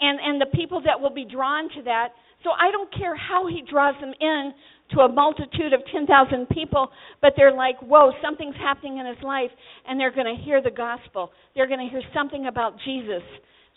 and 0.00 0.18
and 0.18 0.40
the 0.40 0.50
people 0.56 0.80
that 0.82 1.00
will 1.00 1.12
be 1.12 1.24
drawn 1.24 1.68
to 1.76 1.82
that. 1.84 2.08
So 2.42 2.50
I 2.50 2.72
don't 2.72 2.92
care 2.96 3.14
how 3.14 3.46
he 3.46 3.62
draws 3.62 3.94
them 4.00 4.12
in 4.18 4.52
to 4.96 5.00
a 5.00 5.08
multitude 5.08 5.72
of 5.72 5.80
10,000 5.92 6.48
people, 6.48 6.90
but 7.20 7.34
they're 7.36 7.52
like, 7.52 7.78
"Whoa, 7.80 8.12
something's 8.20 8.56
happening 8.56 8.98
in 8.98 9.06
his 9.06 9.22
life," 9.22 9.52
and 9.86 10.00
they're 10.00 10.10
going 10.10 10.26
to 10.26 10.42
hear 10.42 10.60
the 10.60 10.72
gospel. 10.72 11.30
They're 11.54 11.68
going 11.68 11.80
to 11.80 11.88
hear 11.88 12.02
something 12.12 12.46
about 12.46 12.78
Jesus 12.84 13.22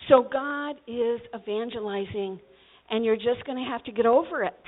so 0.10 0.28
God 0.32 0.76
is 0.88 1.20
evangelizing, 1.34 2.40
and 2.90 3.04
you're 3.04 3.16
just 3.16 3.44
going 3.46 3.58
to 3.58 3.70
have 3.70 3.84
to 3.86 3.92
get 3.92 4.06
over 4.06 4.44
it. 4.44 4.64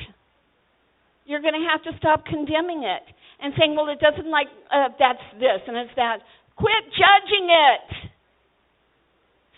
You're 1.25 1.41
going 1.41 1.53
to 1.53 1.67
have 1.69 1.83
to 1.83 1.97
stop 1.99 2.25
condemning 2.25 2.83
it 2.83 3.03
and 3.41 3.53
saying, 3.59 3.75
well, 3.75 3.89
it 3.89 3.99
doesn't 3.99 4.29
like, 4.31 4.47
uh, 4.73 4.89
that's 4.97 5.21
this 5.39 5.61
and 5.67 5.77
it's 5.77 5.91
that. 5.95 6.19
Quit 6.55 6.83
judging 6.89 7.49
it. 7.49 8.09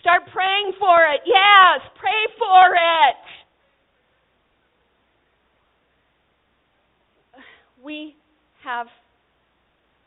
Start 0.00 0.22
praying 0.32 0.72
for 0.78 0.98
it. 1.14 1.20
Yes, 1.24 1.80
pray 1.98 2.26
for 2.38 2.74
it. 2.74 3.22
We 7.82 8.16
have, 8.64 8.88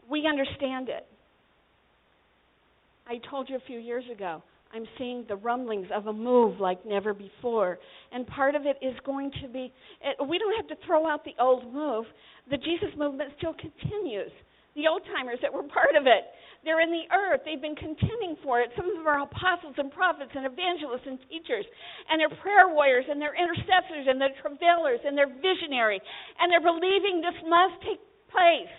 we 0.10 0.28
understand 0.28 0.90
it. 0.90 1.08
I 3.08 3.20
told 3.30 3.50
you 3.50 3.56
a 3.56 3.62
few 3.66 3.80
years 3.80 4.04
ago 4.12 4.44
I'm 4.74 4.86
seeing 4.98 5.24
the 5.30 5.36
rumblings 5.36 5.88
of 5.94 6.08
a 6.08 6.14
move 6.14 6.60
like 6.60 6.84
never 6.86 7.14
before. 7.14 7.78
And 8.12 8.26
part 8.26 8.56
of 8.56 8.66
it 8.66 8.78
is 8.82 8.98
going 9.06 9.32
to 9.42 9.48
be, 9.48 9.72
eh, 10.02 10.18
we 10.26 10.40
don't 10.40 10.58
have 10.58 10.68
to 10.74 10.86
throw 10.86 11.08
out 11.08 11.24
the 11.24 11.38
old 11.40 11.72
move. 11.72 12.06
The 12.50 12.58
Jesus 12.58 12.90
movement 12.98 13.30
still 13.38 13.54
continues. 13.54 14.34
The 14.74 14.90
old 14.90 15.06
timers 15.14 15.38
that 15.46 15.54
were 15.54 15.62
part 15.70 15.94
of 15.94 16.10
it, 16.10 16.26
they're 16.66 16.82
in 16.82 16.90
the 16.90 17.06
earth. 17.14 17.46
They've 17.46 17.62
been 17.62 17.78
contending 17.78 18.34
for 18.42 18.66
it. 18.66 18.74
Some 18.74 18.90
of 18.90 18.98
them 18.98 19.06
are 19.06 19.22
apostles 19.22 19.78
and 19.78 19.94
prophets 19.94 20.34
and 20.34 20.50
evangelists 20.50 21.06
and 21.06 21.22
teachers. 21.30 21.70
And 22.10 22.18
they're 22.18 22.34
prayer 22.42 22.74
warriors 22.74 23.06
and 23.06 23.22
they're 23.22 23.38
intercessors 23.38 24.10
and 24.10 24.18
they're 24.18 24.34
travailers 24.42 25.06
and 25.06 25.14
they're 25.14 25.30
visionary. 25.30 26.02
And 26.42 26.50
they're 26.50 26.66
believing 26.66 27.22
this 27.22 27.38
must 27.46 27.78
take 27.86 28.02
place. 28.34 28.74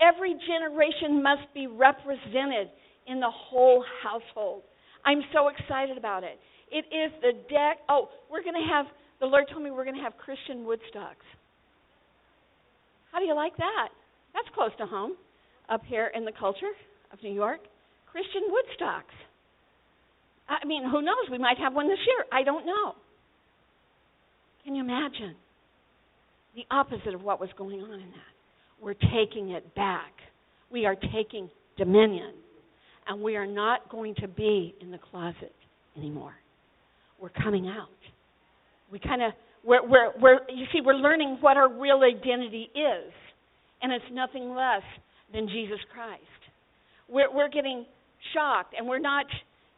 Every 0.00 0.40
generation 0.48 1.20
must 1.20 1.52
be 1.52 1.68
represented 1.68 2.72
in 3.04 3.20
the 3.20 3.30
whole 3.30 3.84
household. 4.00 4.64
I'm 5.06 5.22
so 5.32 5.48
excited 5.48 5.96
about 5.96 6.24
it. 6.24 6.38
It 6.70 6.84
is 6.90 7.12
the 7.22 7.32
deck. 7.48 7.78
Oh, 7.88 8.08
we're 8.30 8.42
going 8.42 8.60
to 8.60 8.68
have, 8.68 8.86
the 9.20 9.26
Lord 9.26 9.44
told 9.50 9.62
me 9.62 9.70
we're 9.70 9.84
going 9.84 9.96
to 9.96 10.02
have 10.02 10.18
Christian 10.18 10.66
Woodstocks. 10.66 11.24
How 13.12 13.20
do 13.20 13.24
you 13.24 13.34
like 13.34 13.56
that? 13.56 13.88
That's 14.34 14.48
close 14.54 14.72
to 14.78 14.86
home 14.86 15.12
up 15.70 15.82
here 15.86 16.10
in 16.14 16.24
the 16.24 16.32
culture 16.38 16.74
of 17.12 17.22
New 17.22 17.32
York. 17.32 17.60
Christian 18.10 18.42
Woodstocks. 18.50 19.14
I 20.48 20.66
mean, 20.66 20.82
who 20.84 21.02
knows? 21.02 21.30
We 21.30 21.38
might 21.38 21.58
have 21.58 21.72
one 21.72 21.88
this 21.88 21.98
year. 22.06 22.26
I 22.32 22.42
don't 22.42 22.66
know. 22.66 22.94
Can 24.64 24.74
you 24.74 24.82
imagine? 24.82 25.36
The 26.56 26.64
opposite 26.70 27.14
of 27.14 27.22
what 27.22 27.40
was 27.40 27.50
going 27.56 27.80
on 27.80 27.94
in 27.94 28.10
that. 28.10 28.34
We're 28.80 28.94
taking 28.94 29.50
it 29.50 29.74
back. 29.74 30.12
We 30.70 30.84
are 30.84 30.96
taking 31.14 31.48
dominion 31.78 32.32
and 33.08 33.20
we 33.22 33.36
are 33.36 33.46
not 33.46 33.88
going 33.90 34.14
to 34.16 34.28
be 34.28 34.74
in 34.80 34.90
the 34.90 34.98
closet 34.98 35.52
anymore. 35.96 36.34
We're 37.20 37.28
coming 37.30 37.68
out. 37.68 37.88
We 38.90 38.98
kind 38.98 39.22
of 39.22 39.32
we're, 39.64 39.86
we're, 39.86 40.12
we're 40.20 40.38
you 40.48 40.66
see 40.72 40.80
we're 40.84 40.94
learning 40.94 41.38
what 41.40 41.56
our 41.56 41.68
real 41.72 42.00
identity 42.02 42.70
is, 42.74 43.12
and 43.82 43.92
it's 43.92 44.04
nothing 44.12 44.54
less 44.54 44.82
than 45.32 45.48
Jesus 45.48 45.78
Christ. 45.92 46.22
We're, 47.08 47.34
we're 47.34 47.48
getting 47.48 47.84
shocked, 48.34 48.74
and 48.78 48.86
we're 48.86 48.98
not 48.98 49.26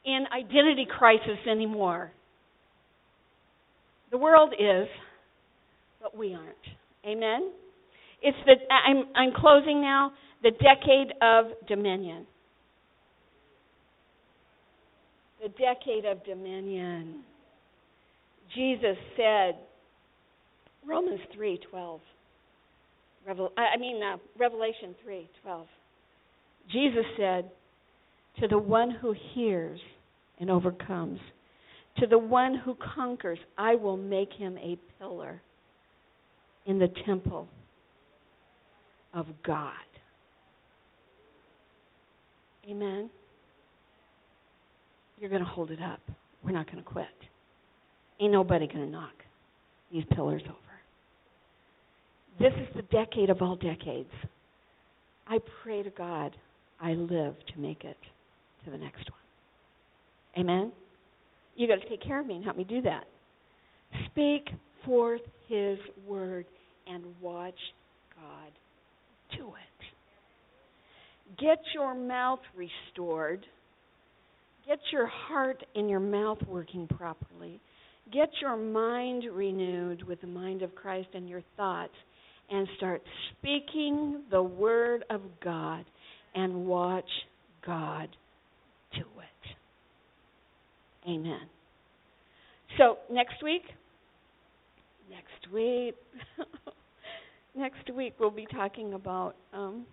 in 0.04 0.24
identity 0.32 0.86
crisis 0.98 1.38
anymore. 1.50 2.10
The 4.10 4.18
world 4.18 4.54
is, 4.58 4.88
but 6.02 6.16
we 6.16 6.34
aren't. 6.34 6.56
Amen. 7.06 7.50
It's 8.22 8.36
the 8.46 8.54
I'm 8.72 9.04
I'm 9.14 9.32
closing 9.38 9.80
now. 9.80 10.12
The 10.42 10.50
decade 10.50 11.12
of 11.20 11.46
dominion. 11.66 12.26
The 15.43 15.49
decade 15.51 16.05
of 16.05 16.24
dominion. 16.24 17.22
Jesus 18.55 18.97
said, 19.16 19.57
Romans 20.86 21.20
three 21.34 21.61
twelve. 21.70 22.01
Revel, 23.26 23.53
I 23.57 23.76
mean 23.78 24.03
uh, 24.03 24.16
Revelation 24.39 24.95
three 25.05 25.28
twelve. 25.43 25.66
Jesus 26.72 27.05
said, 27.18 27.51
"To 28.41 28.49
the 28.49 28.59
one 28.59 28.91
who 28.91 29.14
hears 29.34 29.78
and 30.41 30.51
overcomes, 30.51 31.20
to 31.99 32.07
the 32.07 32.18
one 32.18 32.55
who 32.64 32.76
conquers, 32.95 33.39
I 33.57 33.74
will 33.74 33.97
make 33.97 34.32
him 34.32 34.57
a 34.59 34.78
pillar 34.99 35.43
in 36.66 36.78
the 36.78 36.89
temple 37.05 37.49
of 39.12 39.26
God." 39.45 39.72
Amen. 42.68 43.11
You're 45.20 45.30
going 45.30 45.42
to 45.42 45.48
hold 45.48 45.70
it 45.70 45.80
up. 45.82 46.00
We're 46.44 46.52
not 46.52 46.66
going 46.66 46.78
to 46.78 46.88
quit. 46.88 47.06
Ain't 48.20 48.32
nobody 48.32 48.66
going 48.66 48.84
to 48.84 48.90
knock 48.90 49.14
these 49.92 50.04
pillars 50.14 50.42
over. 50.44 50.56
This 52.38 52.52
is 52.60 52.68
the 52.76 52.82
decade 52.82 53.30
of 53.30 53.42
all 53.42 53.56
decades. 53.56 54.10
I 55.26 55.38
pray 55.62 55.82
to 55.82 55.90
God 55.90 56.34
I 56.80 56.92
live 56.92 57.34
to 57.54 57.60
make 57.60 57.84
it 57.84 57.96
to 58.64 58.70
the 58.70 58.78
next 58.78 59.10
one. 59.10 59.18
Amen? 60.38 60.72
You 61.56 61.66
got 61.66 61.82
to 61.82 61.88
take 61.88 62.02
care 62.02 62.20
of 62.20 62.26
me 62.26 62.36
and 62.36 62.44
help 62.44 62.56
me 62.56 62.64
do 62.64 62.80
that. 62.82 63.04
Speak 64.06 64.48
forth 64.84 65.22
his 65.48 65.78
word 66.06 66.46
and 66.86 67.02
watch 67.20 67.58
God 68.14 68.52
do 69.36 69.48
it. 69.48 71.38
Get 71.38 71.58
your 71.74 71.94
mouth 71.94 72.40
restored. 72.56 73.44
Get 74.68 74.80
your 74.92 75.06
heart 75.06 75.64
and 75.74 75.88
your 75.88 75.98
mouth 75.98 76.36
working 76.46 76.86
properly. 76.86 77.58
Get 78.12 78.28
your 78.42 78.54
mind 78.54 79.24
renewed 79.32 80.02
with 80.02 80.20
the 80.20 80.26
mind 80.26 80.60
of 80.60 80.74
Christ 80.74 81.08
and 81.14 81.26
your 81.26 81.42
thoughts 81.56 81.94
and 82.50 82.68
start 82.76 83.00
speaking 83.32 84.20
the 84.30 84.42
word 84.42 85.04
of 85.08 85.22
God 85.42 85.86
and 86.34 86.66
watch 86.66 87.08
God 87.64 88.10
do 88.92 89.00
it. 89.00 91.10
Amen. 91.10 91.48
So, 92.76 92.98
next 93.10 93.42
week, 93.42 93.62
next 95.10 95.52
week, 95.52 95.94
next 97.56 97.90
week 97.96 98.12
we'll 98.20 98.30
be 98.30 98.46
talking 98.52 98.92
about 98.92 99.34
um, 99.54 99.86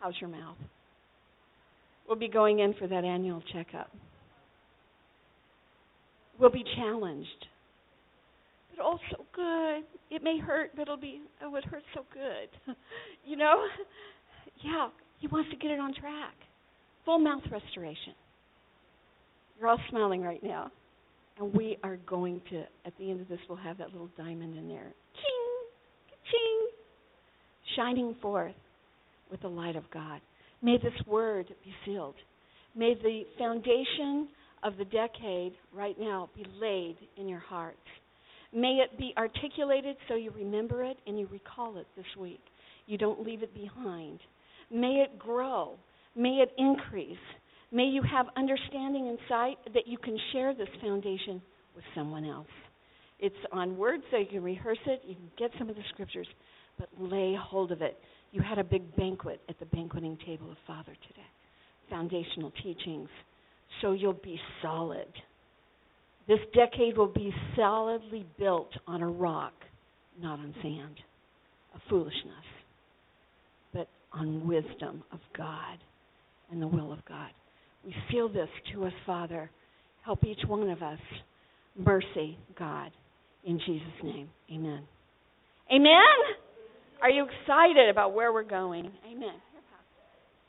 how's 0.00 0.14
your 0.20 0.30
mouth. 0.30 0.56
We'll 2.06 2.18
be 2.18 2.28
going 2.28 2.58
in 2.58 2.74
for 2.74 2.86
that 2.86 3.04
annual 3.04 3.42
checkup 3.52 3.90
We'll 6.38 6.50
be 6.50 6.64
challenged. 6.76 7.46
But 8.70 8.82
oh, 8.84 8.98
so 9.10 9.24
good. 9.34 9.84
It 10.10 10.22
may 10.22 10.38
hurt, 10.38 10.70
but 10.74 10.82
it'll 10.82 10.96
be, 10.96 11.20
oh, 11.42 11.54
it 11.54 11.64
hurts 11.64 11.86
so 11.94 12.04
good. 12.12 12.74
you 13.24 13.36
know? 13.36 13.66
Yeah, 14.64 14.88
he 15.20 15.28
wants 15.28 15.50
to 15.50 15.56
get 15.56 15.70
it 15.70 15.78
on 15.78 15.94
track. 15.94 16.34
Full 17.04 17.18
mouth 17.18 17.42
restoration. 17.50 18.14
You're 19.58 19.68
all 19.68 19.78
smiling 19.90 20.22
right 20.22 20.42
now. 20.42 20.70
And 21.38 21.52
we 21.54 21.78
are 21.82 21.98
going 22.06 22.40
to, 22.50 22.60
at 22.84 22.96
the 22.98 23.10
end 23.10 23.20
of 23.20 23.28
this, 23.28 23.38
we'll 23.48 23.58
have 23.58 23.78
that 23.78 23.92
little 23.92 24.10
diamond 24.16 24.56
in 24.56 24.68
there. 24.68 24.92
Ching! 25.14 26.30
Ching! 26.30 26.68
Shining 27.76 28.16
forth 28.20 28.54
with 29.30 29.40
the 29.42 29.48
light 29.48 29.76
of 29.76 29.84
God. 29.92 30.20
May 30.64 30.78
this 30.78 31.06
word 31.06 31.46
be 31.62 31.74
sealed. 31.84 32.14
May 32.74 32.94
the 32.94 33.24
foundation 33.38 34.28
of 34.62 34.78
the 34.78 34.86
decade 34.86 35.52
right 35.74 35.94
now 36.00 36.30
be 36.34 36.46
laid 36.58 36.96
in 37.18 37.28
your 37.28 37.40
heart. 37.40 37.76
May 38.50 38.82
it 38.82 38.96
be 38.98 39.12
articulated 39.18 39.96
so 40.08 40.14
you 40.14 40.30
remember 40.30 40.82
it 40.82 40.96
and 41.06 41.18
you 41.18 41.28
recall 41.30 41.76
it 41.76 41.86
this 41.96 42.06
week. 42.18 42.40
You 42.86 42.96
don't 42.96 43.26
leave 43.26 43.42
it 43.42 43.52
behind. 43.54 44.20
May 44.70 45.04
it 45.06 45.18
grow. 45.18 45.74
May 46.16 46.42
it 46.42 46.50
increase. 46.56 47.18
May 47.70 47.84
you 47.84 48.00
have 48.02 48.26
understanding 48.34 49.08
and 49.08 49.18
sight 49.28 49.58
that 49.74 49.86
you 49.86 49.98
can 49.98 50.18
share 50.32 50.54
this 50.54 50.68
foundation 50.80 51.42
with 51.76 51.84
someone 51.94 52.24
else. 52.24 52.46
It's 53.20 53.36
on 53.52 53.76
words 53.76 54.02
so 54.10 54.16
you 54.16 54.26
can 54.26 54.42
rehearse 54.42 54.78
it, 54.86 55.02
you 55.06 55.14
can 55.14 55.30
get 55.38 55.50
some 55.58 55.68
of 55.68 55.76
the 55.76 55.82
scriptures, 55.92 56.26
but 56.78 56.88
lay 56.98 57.36
hold 57.38 57.70
of 57.70 57.82
it. 57.82 57.98
You 58.34 58.42
had 58.42 58.58
a 58.58 58.64
big 58.64 58.96
banquet 58.96 59.40
at 59.48 59.60
the 59.60 59.66
banqueting 59.66 60.18
table 60.26 60.50
of 60.50 60.56
Father 60.66 60.92
today. 61.08 61.26
Foundational 61.88 62.52
teachings 62.62 63.08
so 63.80 63.92
you'll 63.92 64.12
be 64.12 64.40
solid. 64.60 65.06
This 66.26 66.40
decade 66.52 66.96
will 66.96 67.12
be 67.12 67.32
solidly 67.56 68.26
built 68.36 68.70
on 68.88 69.02
a 69.02 69.08
rock, 69.08 69.52
not 70.20 70.40
on 70.40 70.52
sand, 70.62 70.96
of 71.74 71.80
foolishness, 71.88 72.44
but 73.72 73.88
on 74.12 74.48
wisdom 74.48 75.04
of 75.12 75.20
God 75.36 75.78
and 76.50 76.60
the 76.60 76.66
will 76.66 76.92
of 76.92 77.04
God. 77.06 77.30
We 77.84 77.94
feel 78.10 78.28
this 78.28 78.48
to 78.72 78.84
us, 78.84 78.92
Father. 79.06 79.48
Help 80.04 80.24
each 80.24 80.40
one 80.46 80.68
of 80.70 80.82
us. 80.82 80.98
Mercy, 81.76 82.36
God. 82.58 82.90
In 83.44 83.60
Jesus' 83.60 84.02
name, 84.02 84.28
amen. 84.50 84.82
Amen? 85.70 86.43
Are 87.04 87.10
you 87.10 87.26
excited 87.26 87.90
about 87.90 88.14
where 88.14 88.32
we're 88.32 88.42
going? 88.44 88.90
Amen. 89.06 89.34